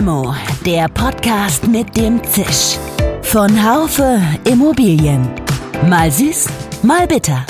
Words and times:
Limo, 0.00 0.34
der 0.64 0.88
Podcast 0.88 1.68
mit 1.68 1.94
dem 1.94 2.24
Zisch. 2.24 2.78
Von 3.20 3.50
Haufe 3.62 4.18
Immobilien. 4.50 5.28
Mal 5.90 6.10
süß, 6.10 6.46
mal 6.82 7.06
bitter. 7.06 7.44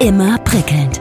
Immer 0.00 0.36
prickelnd. 0.40 1.00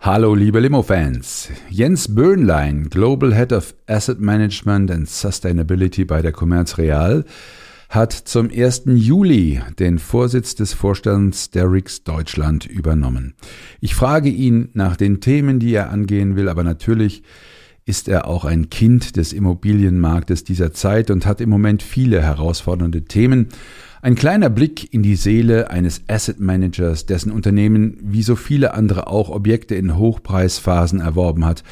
Hallo 0.00 0.34
liebe 0.34 0.60
Limo-Fans. 0.60 1.48
Jens 1.70 2.14
Böhnlein, 2.14 2.90
Global 2.90 3.34
Head 3.34 3.54
of 3.54 3.74
Asset 3.86 4.20
Management 4.20 4.90
and 4.90 5.08
Sustainability 5.08 6.04
bei 6.04 6.20
der 6.20 6.32
Commerz 6.32 6.76
Real, 6.76 7.24
hat 7.88 8.12
zum 8.12 8.50
1. 8.50 8.82
Juli 8.86 9.62
den 9.78 9.98
Vorsitz 9.98 10.54
des 10.54 10.74
Vorstands 10.74 11.50
der 11.50 11.70
RIX 11.72 12.04
Deutschland 12.04 12.66
übernommen. 12.66 13.34
Ich 13.80 13.94
frage 13.94 14.28
ihn 14.28 14.68
nach 14.74 14.96
den 14.96 15.20
Themen, 15.20 15.58
die 15.58 15.72
er 15.72 15.90
angehen 15.90 16.36
will, 16.36 16.50
aber 16.50 16.64
natürlich 16.64 17.22
ist 17.86 18.06
er 18.06 18.26
auch 18.26 18.44
ein 18.44 18.68
Kind 18.68 19.16
des 19.16 19.32
Immobilienmarktes 19.32 20.44
dieser 20.44 20.74
Zeit 20.74 21.10
und 21.10 21.24
hat 21.24 21.40
im 21.40 21.48
Moment 21.48 21.82
viele 21.82 22.20
herausfordernde 22.20 23.06
Themen. 23.06 23.48
Ein 24.02 24.14
kleiner 24.14 24.50
Blick 24.50 24.92
in 24.92 25.02
die 25.02 25.16
Seele 25.16 25.70
eines 25.70 26.02
Asset 26.08 26.38
Managers, 26.38 27.06
dessen 27.06 27.32
Unternehmen 27.32 27.96
wie 28.02 28.22
so 28.22 28.36
viele 28.36 28.74
andere 28.74 29.06
auch 29.06 29.30
Objekte 29.30 29.74
in 29.74 29.96
Hochpreisphasen 29.96 31.00
erworben 31.00 31.46
hat 31.46 31.64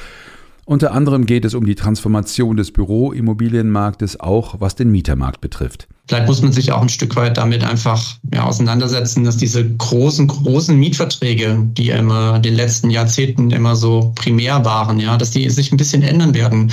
unter 0.67 0.93
anderem 0.93 1.27
geht 1.27 1.45
es 1.45 1.55
um 1.55 1.65
die 1.65 1.77
Transformation 1.77 2.57
des 2.57 2.73
Büroimmobilienmarktes, 2.73 4.19
auch 4.19 4.61
was 4.61 4.75
den 4.75 4.91
Mietermarkt 4.91 5.41
betrifft. 5.41 5.87
Vielleicht 6.09 6.27
muss 6.27 6.43
man 6.43 6.53
sich 6.53 6.71
auch 6.71 6.83
ein 6.83 6.89
Stück 6.89 7.17
weit 7.17 7.37
damit 7.37 7.65
einfach 7.65 8.01
ja, 8.33 8.45
auseinandersetzen, 8.45 9.25
dass 9.25 9.37
diese 9.37 9.65
großen, 9.65 10.29
großen 10.29 10.77
Mietverträge, 10.77 11.59
die 11.73 11.91
immer 11.91 12.37
in 12.37 12.43
den 12.43 12.55
letzten 12.55 12.91
Jahrzehnten 12.91 13.51
immer 13.51 13.75
so 13.75 14.13
primär 14.15 14.65
waren, 14.65 15.01
ja, 15.01 15.17
dass 15.17 15.33
die 15.33 15.49
sich 15.51 15.73
ein 15.73 15.77
bisschen 15.77 16.03
ändern 16.03 16.35
werden. 16.35 16.73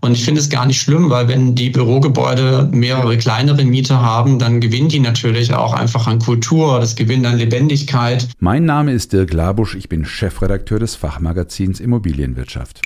Und 0.00 0.12
ich 0.12 0.24
finde 0.24 0.40
es 0.40 0.50
gar 0.50 0.66
nicht 0.66 0.80
schlimm, 0.80 1.08
weil 1.08 1.28
wenn 1.28 1.54
die 1.54 1.70
Bürogebäude 1.70 2.68
mehrere 2.72 3.16
kleinere 3.16 3.64
Mieter 3.64 4.02
haben, 4.02 4.38
dann 4.38 4.60
gewinnen 4.60 4.88
die 4.88 5.00
natürlich 5.00 5.52
auch 5.52 5.72
einfach 5.72 6.06
an 6.06 6.18
Kultur, 6.18 6.80
das 6.80 6.94
gewinnt 6.94 7.26
an 7.26 7.38
Lebendigkeit. 7.38 8.28
Mein 8.38 8.64
Name 8.64 8.92
ist 8.92 9.12
Dirk 9.14 9.32
Labusch, 9.32 9.74
ich 9.74 9.88
bin 9.88 10.04
Chefredakteur 10.04 10.78
des 10.78 10.94
Fachmagazins 10.94 11.80
Immobilienwirtschaft. 11.80 12.82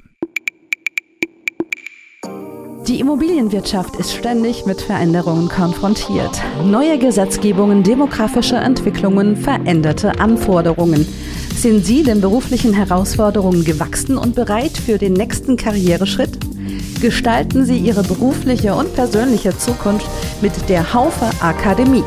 Die 2.86 3.00
Immobilienwirtschaft 3.00 3.96
ist 3.96 4.14
ständig 4.14 4.64
mit 4.64 4.80
Veränderungen 4.80 5.48
konfrontiert. 5.48 6.40
Neue 6.64 6.98
Gesetzgebungen, 6.98 7.82
demografische 7.82 8.56
Entwicklungen, 8.56 9.36
veränderte 9.36 10.18
Anforderungen. 10.20 11.06
Sind 11.54 11.84
Sie 11.84 12.02
den 12.02 12.20
beruflichen 12.20 12.72
Herausforderungen 12.72 13.64
gewachsen 13.64 14.16
und 14.16 14.34
bereit 14.34 14.78
für 14.78 14.98
den 14.98 15.14
nächsten 15.14 15.56
Karriereschritt? 15.56 16.38
Gestalten 17.00 17.64
Sie 17.64 17.78
Ihre 17.78 18.02
berufliche 18.02 18.74
und 18.74 18.94
persönliche 18.94 19.56
Zukunft 19.56 20.08
mit 20.40 20.52
der 20.68 20.94
Haufe 20.94 21.30
Akademie. 21.40 22.04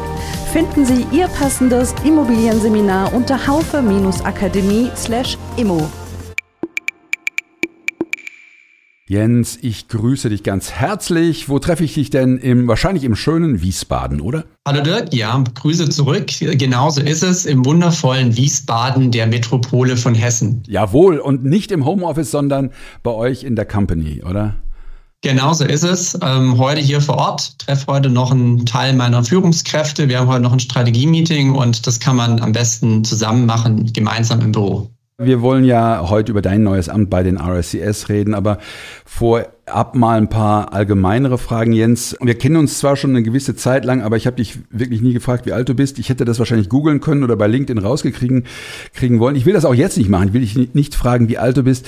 Finden 0.52 0.86
Sie 0.86 1.06
Ihr 1.12 1.28
passendes 1.28 1.94
Immobilienseminar 2.04 3.14
unter 3.14 3.48
haufe-akademie/immo. 3.48 6.01
Jens, 9.12 9.60
ich 9.62 9.90
grüße 9.90 10.30
dich 10.30 10.42
ganz 10.42 10.72
herzlich. 10.72 11.50
Wo 11.50 11.60
treffe 11.60 11.84
ich 11.84 11.96
dich 11.96 12.12
denn? 12.12 12.38
Im, 12.38 12.70
wahrscheinlich 12.70 13.04
im 13.04 13.18
schönen 13.18 13.62
Wiesbaden, 13.62 14.22
oder? 14.22 14.46
Hallo 14.66 14.82
Dirk, 14.82 15.14
ja, 15.14 15.44
Grüße 15.54 15.90
zurück. 15.90 16.28
Genauso 16.40 17.02
ist 17.02 17.22
es 17.22 17.46
im 17.46 17.66
wundervollen 17.66 18.38
Wiesbaden, 18.38 19.12
der 19.12 19.28
Metropole 19.28 19.98
von 19.98 20.16
Hessen. 20.16 20.64
Jawohl, 20.66 21.18
und 21.18 21.44
nicht 21.44 21.74
im 21.74 21.84
Homeoffice, 21.84 22.32
sondern 22.32 22.72
bei 23.04 23.12
euch 23.12 23.44
in 23.44 23.58
der 23.58 23.66
Company, 23.66 24.24
oder? 24.24 24.56
Genauso 25.20 25.66
ist 25.66 25.84
es. 25.84 26.18
Ähm, 26.22 26.58
heute 26.58 26.80
hier 26.80 27.02
vor 27.02 27.18
Ort, 27.18 27.60
treffe 27.60 27.88
heute 27.88 28.10
noch 28.10 28.32
einen 28.32 28.66
Teil 28.66 28.94
meiner 28.94 29.26
Führungskräfte. 29.26 30.08
Wir 30.08 30.22
haben 30.22 30.30
heute 30.30 30.44
noch 30.44 30.54
ein 30.54 30.62
Strategie-Meeting 30.62 31.54
und 31.54 31.86
das 31.86 32.00
kann 32.00 32.16
man 32.16 32.40
am 32.40 32.54
besten 32.54 33.04
zusammen 33.04 33.46
machen, 33.46 33.92
gemeinsam 33.92 34.40
im 34.40 34.54
Büro. 34.54 34.90
Wir 35.24 35.42
wollen 35.42 35.64
ja 35.66 36.10
heute 36.10 36.32
über 36.32 36.42
dein 36.42 36.64
neues 36.64 36.90
Amt 36.90 37.12
bei 37.12 37.22
den 37.22 37.38
RSCS 37.38 38.10
reden, 38.10 38.34
aber 38.34 38.58
vorab 39.06 39.94
mal 39.94 40.18
ein 40.18 40.30
paar 40.30 40.74
allgemeinere 40.74 41.38
Fragen, 41.38 41.74
Jens. 41.74 42.18
Wir 42.20 42.34
kennen 42.36 42.56
uns 42.56 42.80
zwar 42.80 42.96
schon 42.96 43.12
eine 43.12 43.22
gewisse 43.22 43.56
Zeit 43.56 43.86
lang, 43.86 44.02
aber 44.02 44.18
ich 44.18 44.26
habe 44.26 44.38
dich 44.38 44.58
wirklich 44.72 45.02
nie 45.02 45.14
gefragt, 45.14 45.46
wie 45.46 45.54
alt 45.54 45.70
du 45.70 45.76
bist. 45.76 46.00
Ich 46.00 46.10
hätte 46.10 46.26
das 46.26 46.40
wahrscheinlich 46.40 46.70
googeln 46.70 47.02
können 47.02 47.24
oder 47.24 47.36
bei 47.36 47.46
LinkedIn 47.46 47.78
rausgekriegen 47.78 48.46
kriegen 48.96 49.20
wollen. 49.20 49.36
Ich 49.36 49.46
will 49.46 49.54
das 49.54 49.64
auch 49.66 49.76
jetzt 49.76 49.98
nicht 49.98 50.10
machen. 50.10 50.30
Ich 50.30 50.34
will 50.34 50.42
dich 50.42 50.74
nicht 50.74 50.96
fragen, 50.96 51.30
wie 51.30 51.38
alt 51.38 51.56
du 51.56 51.64
bist. 51.64 51.88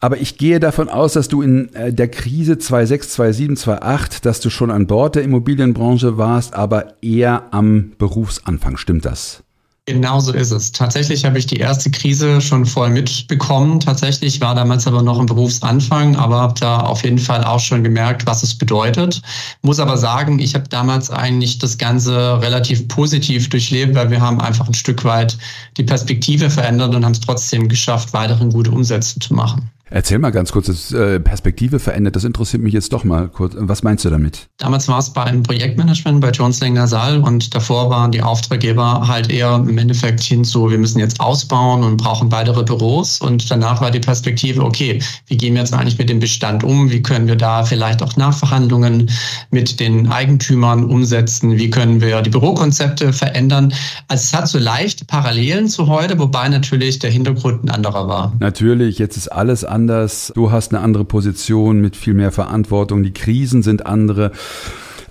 Aber 0.00 0.16
ich 0.16 0.36
gehe 0.36 0.58
davon 0.58 0.88
aus, 0.88 1.12
dass 1.12 1.28
du 1.28 1.40
in 1.40 1.72
äh, 1.74 1.92
der 1.92 2.08
Krise 2.08 2.56
26, 2.58 3.36
27, 3.36 3.80
28, 3.80 4.20
dass 4.22 4.40
du 4.40 4.50
schon 4.50 4.72
an 4.72 4.88
Bord 4.88 5.14
der 5.14 5.22
Immobilienbranche 5.22 6.18
warst, 6.18 6.54
aber 6.54 6.94
eher 7.00 7.44
am 7.52 7.92
Berufsanfang. 7.96 8.76
Stimmt 8.76 9.04
das? 9.04 9.44
Genauso 9.86 10.32
ist 10.32 10.52
es. 10.52 10.70
Tatsächlich 10.70 11.24
habe 11.24 11.38
ich 11.40 11.46
die 11.46 11.56
erste 11.56 11.90
Krise 11.90 12.40
schon 12.40 12.66
voll 12.66 12.90
mitbekommen. 12.90 13.80
Tatsächlich 13.80 14.40
war 14.40 14.54
damals 14.54 14.86
aber 14.86 15.02
noch 15.02 15.18
im 15.18 15.26
Berufsanfang, 15.26 16.14
aber 16.14 16.36
habe 16.40 16.54
da 16.60 16.80
auf 16.82 17.02
jeden 17.02 17.18
Fall 17.18 17.42
auch 17.42 17.58
schon 17.58 17.82
gemerkt, 17.82 18.24
was 18.24 18.44
es 18.44 18.56
bedeutet. 18.56 19.20
Muss 19.62 19.80
aber 19.80 19.98
sagen, 19.98 20.38
ich 20.38 20.54
habe 20.54 20.68
damals 20.68 21.10
eigentlich 21.10 21.58
das 21.58 21.78
Ganze 21.78 22.40
relativ 22.40 22.86
positiv 22.86 23.50
durchlebt, 23.50 23.96
weil 23.96 24.10
wir 24.12 24.20
haben 24.20 24.40
einfach 24.40 24.68
ein 24.68 24.74
Stück 24.74 25.02
weit 25.02 25.36
die 25.76 25.84
Perspektive 25.84 26.48
verändert 26.48 26.94
und 26.94 27.04
haben 27.04 27.12
es 27.12 27.20
trotzdem 27.20 27.68
geschafft, 27.68 28.12
weiterhin 28.12 28.50
gute 28.50 28.70
Umsätze 28.70 29.18
zu 29.18 29.34
machen. 29.34 29.68
Erzähl 29.94 30.18
mal 30.18 30.30
ganz 30.30 30.52
kurz, 30.52 30.68
das 30.68 30.90
äh, 30.92 31.20
Perspektive 31.20 31.78
verändert, 31.78 32.16
das 32.16 32.24
interessiert 32.24 32.62
mich 32.62 32.72
jetzt 32.72 32.94
doch 32.94 33.04
mal 33.04 33.28
kurz. 33.28 33.52
Was 33.58 33.82
meinst 33.82 34.06
du 34.06 34.10
damit? 34.10 34.48
Damals 34.56 34.88
war 34.88 34.98
es 34.98 35.10
bei 35.10 35.24
einem 35.24 35.42
Projektmanagement 35.42 36.22
bei 36.22 36.30
Jones 36.30 36.60
Lang 36.60 36.86
Saal 36.86 37.20
und 37.20 37.54
davor 37.54 37.90
waren 37.90 38.10
die 38.10 38.22
Auftraggeber 38.22 39.06
halt 39.06 39.30
eher 39.30 39.56
im 39.56 39.76
Endeffekt 39.76 40.22
hin 40.22 40.44
so, 40.44 40.70
wir 40.70 40.78
müssen 40.78 40.98
jetzt 40.98 41.20
ausbauen 41.20 41.84
und 41.84 41.98
brauchen 41.98 42.32
weitere 42.32 42.62
Büros 42.62 43.20
und 43.20 43.50
danach 43.50 43.82
war 43.82 43.90
die 43.90 44.00
Perspektive, 44.00 44.64
okay, 44.64 45.02
wie 45.26 45.36
gehen 45.36 45.52
wir 45.52 45.60
jetzt 45.60 45.74
eigentlich 45.74 45.98
mit 45.98 46.08
dem 46.08 46.20
Bestand 46.20 46.64
um? 46.64 46.90
Wie 46.90 47.02
können 47.02 47.26
wir 47.26 47.36
da 47.36 47.62
vielleicht 47.62 48.02
auch 48.02 48.16
Nachverhandlungen 48.16 49.10
mit 49.50 49.78
den 49.78 50.10
Eigentümern 50.10 50.84
umsetzen? 50.84 51.58
Wie 51.58 51.68
können 51.68 52.00
wir 52.00 52.22
die 52.22 52.30
Bürokonzepte 52.30 53.12
verändern? 53.12 53.74
Also 54.08 54.22
es 54.22 54.32
hat 54.32 54.48
so 54.48 54.58
leicht 54.58 55.06
Parallelen 55.06 55.68
zu 55.68 55.86
heute, 55.86 56.18
wobei 56.18 56.48
natürlich 56.48 56.98
der 56.98 57.10
Hintergrund 57.10 57.64
ein 57.64 57.68
anderer 57.68 58.08
war. 58.08 58.32
Natürlich, 58.40 58.98
jetzt 58.98 59.18
ist 59.18 59.28
alles 59.28 59.64
anders 59.64 59.81
anders, 59.82 60.32
du 60.36 60.52
hast 60.52 60.72
eine 60.72 60.80
andere 60.80 61.04
Position 61.04 61.80
mit 61.80 61.96
viel 61.96 62.14
mehr 62.14 62.30
Verantwortung, 62.30 63.02
die 63.02 63.12
Krisen 63.12 63.62
sind 63.62 63.84
andere. 63.84 64.30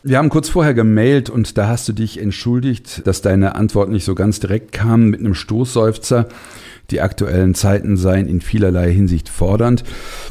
Wir 0.01 0.17
haben 0.17 0.29
kurz 0.29 0.47
vorher 0.47 0.73
gemailt 0.73 1.29
und 1.29 1.57
da 1.57 1.67
hast 1.67 1.89
du 1.89 1.93
dich 1.93 2.21
entschuldigt, 2.21 3.05
dass 3.05 3.21
deine 3.21 3.55
Antwort 3.55 3.89
nicht 3.89 4.05
so 4.05 4.15
ganz 4.15 4.39
direkt 4.39 4.71
kam 4.71 5.09
mit 5.09 5.19
einem 5.19 5.33
Stoßseufzer. 5.33 6.29
Die 6.89 7.01
aktuellen 7.01 7.53
Zeiten 7.53 7.97
seien 7.97 8.27
in 8.27 8.39
vielerlei 8.39 8.93
Hinsicht 8.93 9.27
fordernd. 9.27 9.83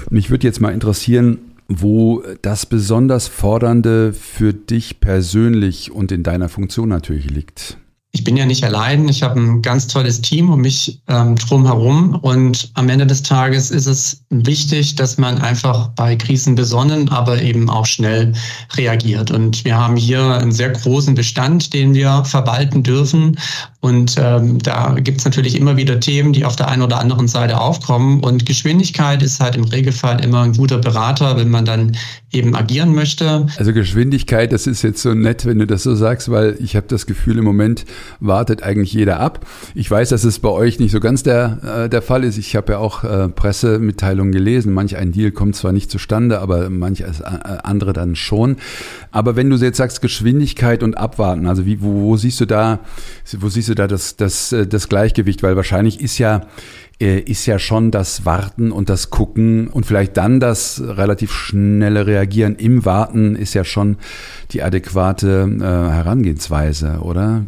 Mich 0.09 0.31
würde 0.31 0.47
jetzt 0.47 0.63
mal 0.63 0.73
interessieren, 0.73 1.39
wo 1.69 2.23
das 2.41 2.65
besonders 2.65 3.29
Fordernde 3.29 4.15
für 4.15 4.55
dich 4.55 5.01
persönlich 5.01 5.93
und 5.93 6.13
in 6.13 6.23
deiner 6.23 6.49
Funktion 6.49 6.89
natürlich 6.89 7.31
liegt 7.31 7.77
ich 8.13 8.25
bin 8.25 8.37
ja 8.37 8.45
nicht 8.45 8.65
allein. 8.65 9.09
Ich 9.09 9.23
habe 9.23 9.39
ein 9.39 9.63
ganz 9.63 9.87
tolles 9.87 10.21
Team 10.21 10.51
um 10.51 10.61
mich 10.61 11.01
ähm, 11.07 11.37
drumherum. 11.37 12.17
Und 12.17 12.71
am 12.75 12.89
Ende 12.89 13.07
des 13.07 13.23
Tages 13.23 13.71
ist 13.71 13.87
es 13.87 14.25
wichtig, 14.31 14.97
dass 14.97 15.17
man 15.17 15.39
einfach 15.39 15.89
bei 15.89 16.17
Krisen 16.17 16.57
besonnen, 16.57 17.09
aber 17.11 17.41
eben 17.41 17.71
auch 17.71 17.87
schnell 17.87 18.33
reagiert. 18.75 19.31
Und 19.31 19.65
wir 19.65 19.77
haben 19.77 19.97
hier 19.97 20.23
einen 20.23 20.51
sehr 20.51 20.71
großen 20.71 21.15
Bestand, 21.15 21.73
den 21.73 21.95
wir 21.95 22.25
verwalten 22.25 22.83
dürfen. 22.83 23.39
Und 23.81 24.17
ähm, 24.19 24.59
da 24.59 24.95
gibt 25.01 25.21
es 25.21 25.25
natürlich 25.25 25.57
immer 25.57 25.79
wieder 25.79 25.99
Themen, 26.01 26.35
die 26.35 26.45
auf 26.45 26.55
der 26.55 26.69
einen 26.69 26.83
oder 26.83 27.01
anderen 27.01 27.29
Seite 27.29 27.59
aufkommen. 27.59 28.21
Und 28.21 28.45
Geschwindigkeit 28.45 29.23
ist 29.23 29.41
halt 29.41 29.57
im 29.57 29.65
Regelfall 29.65 30.23
immer 30.23 30.43
ein 30.43 30.53
guter 30.53 30.77
Berater, 30.77 31.39
wenn 31.39 31.49
man 31.49 31.65
dann 31.65 31.97
eben 32.31 32.55
agieren 32.55 32.95
möchte. 32.95 33.47
Also 33.57 33.73
Geschwindigkeit, 33.73 34.53
das 34.53 34.67
ist 34.67 34.83
jetzt 34.83 35.01
so 35.01 35.15
nett, 35.15 35.47
wenn 35.47 35.59
du 35.59 35.67
das 35.67 35.83
so 35.83 35.95
sagst, 35.95 36.31
weil 36.31 36.59
ich 36.61 36.77
habe 36.77 36.87
das 36.89 37.07
Gefühl, 37.07 37.39
im 37.39 37.45
Moment 37.45 37.87
wartet 38.21 38.63
eigentlich 38.63 38.93
jeder 38.93 39.19
ab. 39.19 39.47
Ich 39.75 39.91
weiß, 39.91 40.11
dass 40.11 40.25
es 40.25 40.39
bei 40.41 40.51
euch 40.51 40.79
nicht 40.79 40.93
so 40.93 41.01
ganz 41.01 41.23
der, 41.23 41.85
äh, 41.85 41.89
der 41.89 42.03
Fall 42.03 42.23
ist. 42.23 42.37
Ich 42.37 42.55
habe 42.57 42.73
ja 42.73 42.79
auch 42.79 43.03
äh, 43.03 43.29
Pressemitteilungen 43.31 44.31
gelesen. 44.31 44.75
Manch 44.75 44.99
ein 44.99 45.11
Deal 45.11 45.31
kommt 45.31 45.57
zwar 45.57 45.73
nicht 45.73 45.91
zustande, 45.91 46.41
aber 46.41 46.69
manch 46.69 47.01
äh, 47.01 47.07
andere 47.65 47.95
dann 47.95 48.15
schon. 48.15 48.57
Aber 49.11 49.37
wenn 49.37 49.49
du 49.49 49.57
jetzt 49.57 49.79
sagst 49.79 50.03
Geschwindigkeit 50.03 50.83
und 50.83 50.99
Abwarten, 50.99 51.47
also 51.47 51.65
wie, 51.65 51.81
wo, 51.81 52.03
wo 52.03 52.17
siehst 52.19 52.41
du 52.41 52.45
da, 52.45 52.81
wo 53.39 53.49
siehst 53.49 53.70
du 53.71 53.75
da 53.75 53.87
das, 53.87 54.17
das, 54.17 54.53
äh, 54.53 54.67
das 54.67 54.89
Gleichgewicht? 54.89 55.43
Weil 55.43 55.57
wahrscheinlich 55.57 56.01
ist 56.01 56.19
ja 56.19 56.43
äh, 57.01 57.19
ist 57.19 57.47
ja 57.47 57.59
schon 57.59 57.91
das 57.91 58.27
Warten 58.27 58.71
und 58.73 58.91
das 58.91 59.09
Gucken 59.09 59.69
und 59.69 59.87
vielleicht 59.87 60.19
dann 60.19 60.39
das 60.39 60.83
relativ 60.85 61.33
schnelle 61.33 62.07
Reagieren 62.07 62.57
im 62.57 62.85
Warten 62.85 63.37
ist 63.37 63.55
ja 63.55 63.65
schon 63.65 63.97
die 64.51 64.63
adäquate 64.63 65.49
äh, 65.59 65.63
Herangehensweise, 65.63 66.99
oder? 67.01 67.47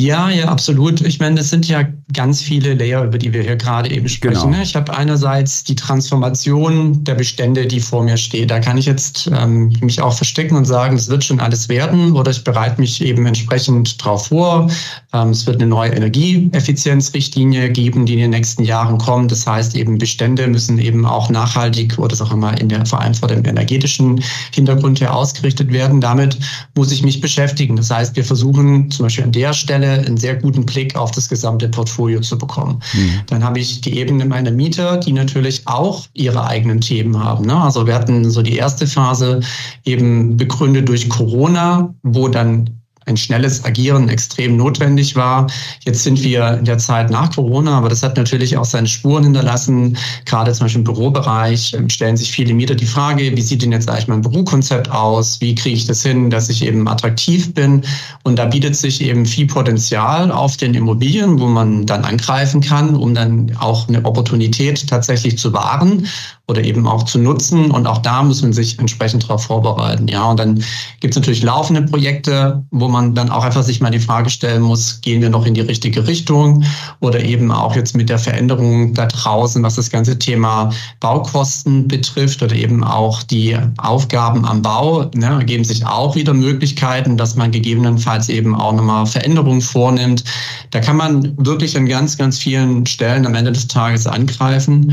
Ja, 0.00 0.30
ja, 0.30 0.46
absolut. 0.46 1.02
Ich 1.02 1.20
meine, 1.20 1.40
es 1.40 1.50
sind 1.50 1.68
ja 1.68 1.84
ganz 2.14 2.40
viele 2.40 2.74
Layer, 2.74 3.04
über 3.04 3.18
die 3.18 3.32
wir 3.32 3.42
hier 3.42 3.56
gerade 3.56 3.90
eben 3.90 4.08
sprechen. 4.08 4.50
Genau. 4.50 4.62
Ich 4.62 4.74
habe 4.74 4.96
einerseits 4.96 5.62
die 5.62 5.76
Transformation 5.76 7.04
der 7.04 7.14
Bestände, 7.14 7.66
die 7.66 7.80
vor 7.80 8.02
mir 8.02 8.16
steht. 8.16 8.50
Da 8.50 8.60
kann 8.60 8.78
ich 8.78 8.86
jetzt 8.86 9.30
ähm, 9.32 9.72
mich 9.80 10.00
auch 10.00 10.14
verstecken 10.14 10.56
und 10.56 10.64
sagen, 10.64 10.96
es 10.96 11.08
wird 11.08 11.22
schon 11.22 11.38
alles 11.38 11.68
werden 11.68 12.12
oder 12.12 12.30
ich 12.30 12.42
bereite 12.44 12.80
mich 12.80 13.02
eben 13.02 13.26
entsprechend 13.26 14.00
darauf 14.00 14.28
vor. 14.28 14.70
Ähm, 15.12 15.30
es 15.30 15.46
wird 15.46 15.56
eine 15.56 15.68
neue 15.68 15.90
Energieeffizienzrichtlinie 15.90 17.70
geben, 17.70 18.06
die 18.06 18.14
in 18.14 18.20
den 18.20 18.30
nächsten 18.30 18.64
Jahren 18.64 18.96
kommt. 18.98 19.30
Das 19.30 19.46
heißt, 19.46 19.76
eben 19.76 19.98
Bestände 19.98 20.46
müssen 20.46 20.78
eben 20.78 21.04
auch 21.04 21.28
nachhaltig 21.28 21.98
oder 21.98 22.16
auch 22.24 22.32
immer 22.32 22.58
in 22.58 22.70
der, 22.70 22.86
vor 22.86 23.00
allem 23.00 23.14
vor 23.14 23.28
dem 23.28 23.44
energetischen 23.44 24.22
Hintergrund 24.54 25.00
her 25.00 25.14
ausgerichtet 25.14 25.72
werden. 25.72 26.00
Damit 26.00 26.38
muss 26.74 26.90
ich 26.90 27.02
mich 27.02 27.20
beschäftigen. 27.20 27.76
Das 27.76 27.90
heißt, 27.90 28.16
wir 28.16 28.24
versuchen 28.24 28.90
zum 28.90 29.04
Beispiel 29.06 29.24
an 29.24 29.32
der 29.32 29.52
Stelle 29.52 29.89
einen 29.92 30.16
sehr 30.16 30.36
guten 30.36 30.66
Blick 30.66 30.96
auf 30.96 31.10
das 31.10 31.28
gesamte 31.28 31.68
Portfolio 31.68 32.20
zu 32.20 32.38
bekommen. 32.38 32.80
Mhm. 32.94 33.20
Dann 33.26 33.44
habe 33.44 33.58
ich 33.58 33.80
die 33.80 33.98
Ebene 33.98 34.24
meiner 34.24 34.50
Mieter, 34.50 34.96
die 34.98 35.12
natürlich 35.12 35.66
auch 35.66 36.06
ihre 36.14 36.46
eigenen 36.46 36.80
Themen 36.80 37.22
haben. 37.22 37.46
Ne? 37.46 37.56
Also 37.56 37.86
wir 37.86 37.94
hatten 37.94 38.30
so 38.30 38.42
die 38.42 38.56
erste 38.56 38.86
Phase 38.86 39.40
eben 39.84 40.36
begründet 40.36 40.88
durch 40.88 41.08
Corona, 41.08 41.94
wo 42.02 42.28
dann 42.28 42.79
ein 43.10 43.16
schnelles 43.16 43.64
Agieren 43.64 44.08
extrem 44.08 44.56
notwendig 44.56 45.16
war. 45.16 45.46
Jetzt 45.84 46.02
sind 46.02 46.22
wir 46.22 46.58
in 46.58 46.64
der 46.64 46.78
Zeit 46.78 47.10
nach 47.10 47.34
Corona, 47.34 47.76
aber 47.76 47.88
das 47.88 48.02
hat 48.02 48.16
natürlich 48.16 48.56
auch 48.56 48.64
seine 48.64 48.86
Spuren 48.86 49.24
hinterlassen. 49.24 49.96
Gerade 50.24 50.52
zum 50.52 50.64
Beispiel 50.64 50.80
im 50.80 50.84
Bürobereich 50.84 51.74
ähm, 51.74 51.90
stellen 51.90 52.16
sich 52.16 52.30
viele 52.32 52.54
Mieter 52.54 52.74
die 52.74 52.86
Frage, 52.86 53.36
wie 53.36 53.42
sieht 53.42 53.62
denn 53.62 53.72
jetzt 53.72 53.90
eigentlich 53.90 54.08
mein 54.08 54.22
Bürokonzept 54.22 54.90
aus? 54.90 55.40
Wie 55.40 55.54
kriege 55.54 55.76
ich 55.76 55.86
das 55.86 56.02
hin, 56.02 56.30
dass 56.30 56.48
ich 56.48 56.64
eben 56.64 56.88
attraktiv 56.88 57.52
bin? 57.52 57.82
Und 58.22 58.38
da 58.38 58.46
bietet 58.46 58.76
sich 58.76 59.02
eben 59.02 59.26
viel 59.26 59.46
Potenzial 59.46 60.30
auf 60.30 60.56
den 60.56 60.74
Immobilien, 60.74 61.38
wo 61.40 61.46
man 61.46 61.86
dann 61.86 62.04
angreifen 62.04 62.60
kann, 62.60 62.94
um 62.94 63.14
dann 63.14 63.56
auch 63.58 63.88
eine 63.88 64.04
Opportunität 64.04 64.86
tatsächlich 64.88 65.36
zu 65.38 65.52
wahren 65.52 66.06
oder 66.50 66.64
eben 66.64 66.86
auch 66.86 67.04
zu 67.04 67.18
nutzen. 67.18 67.70
Und 67.70 67.86
auch 67.86 67.98
da 67.98 68.22
muss 68.22 68.42
man 68.42 68.52
sich 68.52 68.78
entsprechend 68.78 69.22
darauf 69.22 69.44
vorbereiten. 69.44 70.08
Ja, 70.08 70.30
und 70.30 70.38
dann 70.38 70.62
gibt 71.00 71.14
es 71.14 71.16
natürlich 71.16 71.42
laufende 71.42 71.82
Projekte, 71.82 72.64
wo 72.70 72.88
man 72.88 73.14
dann 73.14 73.30
auch 73.30 73.44
einfach 73.44 73.62
sich 73.62 73.80
mal 73.80 73.90
die 73.90 74.00
Frage 74.00 74.28
stellen 74.28 74.62
muss, 74.62 75.00
gehen 75.00 75.22
wir 75.22 75.30
noch 75.30 75.46
in 75.46 75.54
die 75.54 75.60
richtige 75.60 76.06
Richtung 76.06 76.64
oder 77.00 77.22
eben 77.22 77.52
auch 77.52 77.74
jetzt 77.76 77.96
mit 77.96 78.08
der 78.08 78.18
Veränderung 78.18 78.92
da 78.94 79.06
draußen, 79.06 79.62
was 79.62 79.76
das 79.76 79.90
ganze 79.90 80.18
Thema 80.18 80.70
Baukosten 80.98 81.86
betrifft 81.88 82.42
oder 82.42 82.54
eben 82.54 82.82
auch 82.82 83.22
die 83.22 83.56
Aufgaben 83.78 84.44
am 84.44 84.62
Bau, 84.62 85.10
ne, 85.14 85.26
ergeben 85.26 85.64
sich 85.64 85.86
auch 85.86 86.16
wieder 86.16 86.34
Möglichkeiten, 86.34 87.16
dass 87.16 87.36
man 87.36 87.52
gegebenenfalls 87.52 88.28
eben 88.28 88.54
auch 88.54 88.72
nochmal 88.72 89.06
Veränderungen 89.06 89.62
vornimmt. 89.62 90.24
Da 90.70 90.80
kann 90.80 90.96
man 90.96 91.36
wirklich 91.36 91.76
an 91.76 91.86
ganz, 91.86 92.18
ganz 92.18 92.38
vielen 92.38 92.86
Stellen 92.86 93.24
am 93.26 93.34
Ende 93.34 93.52
des 93.52 93.68
Tages 93.68 94.06
angreifen. 94.06 94.92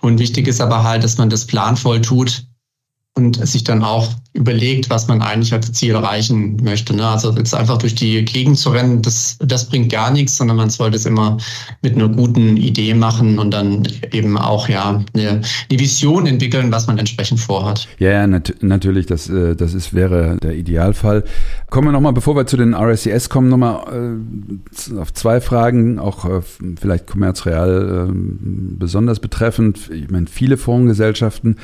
Und 0.00 0.18
wichtig 0.18 0.46
ist 0.46 0.60
aber 0.60 0.84
halt, 0.84 1.04
dass 1.04 1.18
man 1.18 1.30
das 1.30 1.46
planvoll 1.46 2.00
tut 2.00 2.47
und 3.18 3.44
sich 3.46 3.64
dann 3.64 3.82
auch 3.82 4.08
überlegt, 4.32 4.88
was 4.88 5.08
man 5.08 5.20
eigentlich 5.20 5.52
als 5.52 5.72
Ziel 5.72 5.94
erreichen 5.94 6.56
möchte. 6.62 6.94
Ne? 6.94 7.04
Also 7.04 7.32
jetzt 7.32 7.54
einfach 7.54 7.76
durch 7.78 7.96
die 7.96 8.24
Gegend 8.24 8.56
zu 8.56 8.70
rennen, 8.70 9.02
das, 9.02 9.36
das 9.40 9.68
bringt 9.68 9.90
gar 9.90 10.12
nichts, 10.12 10.36
sondern 10.36 10.56
man 10.56 10.70
sollte 10.70 10.96
es 10.96 11.04
immer 11.04 11.38
mit 11.82 11.96
einer 11.96 12.08
guten 12.08 12.56
Idee 12.56 12.94
machen 12.94 13.40
und 13.40 13.50
dann 13.50 13.88
eben 14.12 14.38
auch 14.38 14.68
ja 14.68 15.02
eine, 15.12 15.28
eine 15.28 15.80
Vision 15.80 16.26
entwickeln, 16.26 16.70
was 16.70 16.86
man 16.86 16.98
entsprechend 16.98 17.40
vorhat. 17.40 17.88
Ja, 17.98 18.10
ja 18.10 18.26
nat 18.28 18.54
natürlich, 18.60 19.06
das, 19.06 19.28
äh, 19.28 19.56
das 19.56 19.74
ist, 19.74 19.92
wäre 19.92 20.36
der 20.40 20.54
Idealfall. 20.54 21.24
Kommen 21.68 21.88
wir 21.88 21.92
nochmal, 21.92 22.12
bevor 22.12 22.36
wir 22.36 22.46
zu 22.46 22.56
den 22.56 22.74
RSCS 22.74 23.28
kommen, 23.28 23.48
nochmal 23.48 24.14
äh, 24.94 24.98
auf 24.98 25.12
zwei 25.12 25.40
Fragen, 25.40 25.98
auch 25.98 26.24
äh, 26.24 26.42
vielleicht 26.80 27.08
kommerzreal 27.08 28.08
äh, 28.08 28.12
besonders 28.12 29.18
betreffend. 29.18 29.90
Ich 29.90 30.10
meine, 30.10 30.28
viele 30.28 30.56
Fondsgesellschaften 30.56 31.56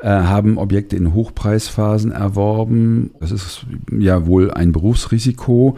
äh, 0.00 0.08
haben 0.08 0.58
Objekte 0.58 0.96
in 0.96 1.12
Hochpreisphasen 1.14 2.12
erworben. 2.12 3.10
Das 3.20 3.32
ist 3.32 3.66
ja 3.96 4.26
wohl 4.26 4.50
ein 4.50 4.72
Berufsrisiko. 4.72 5.76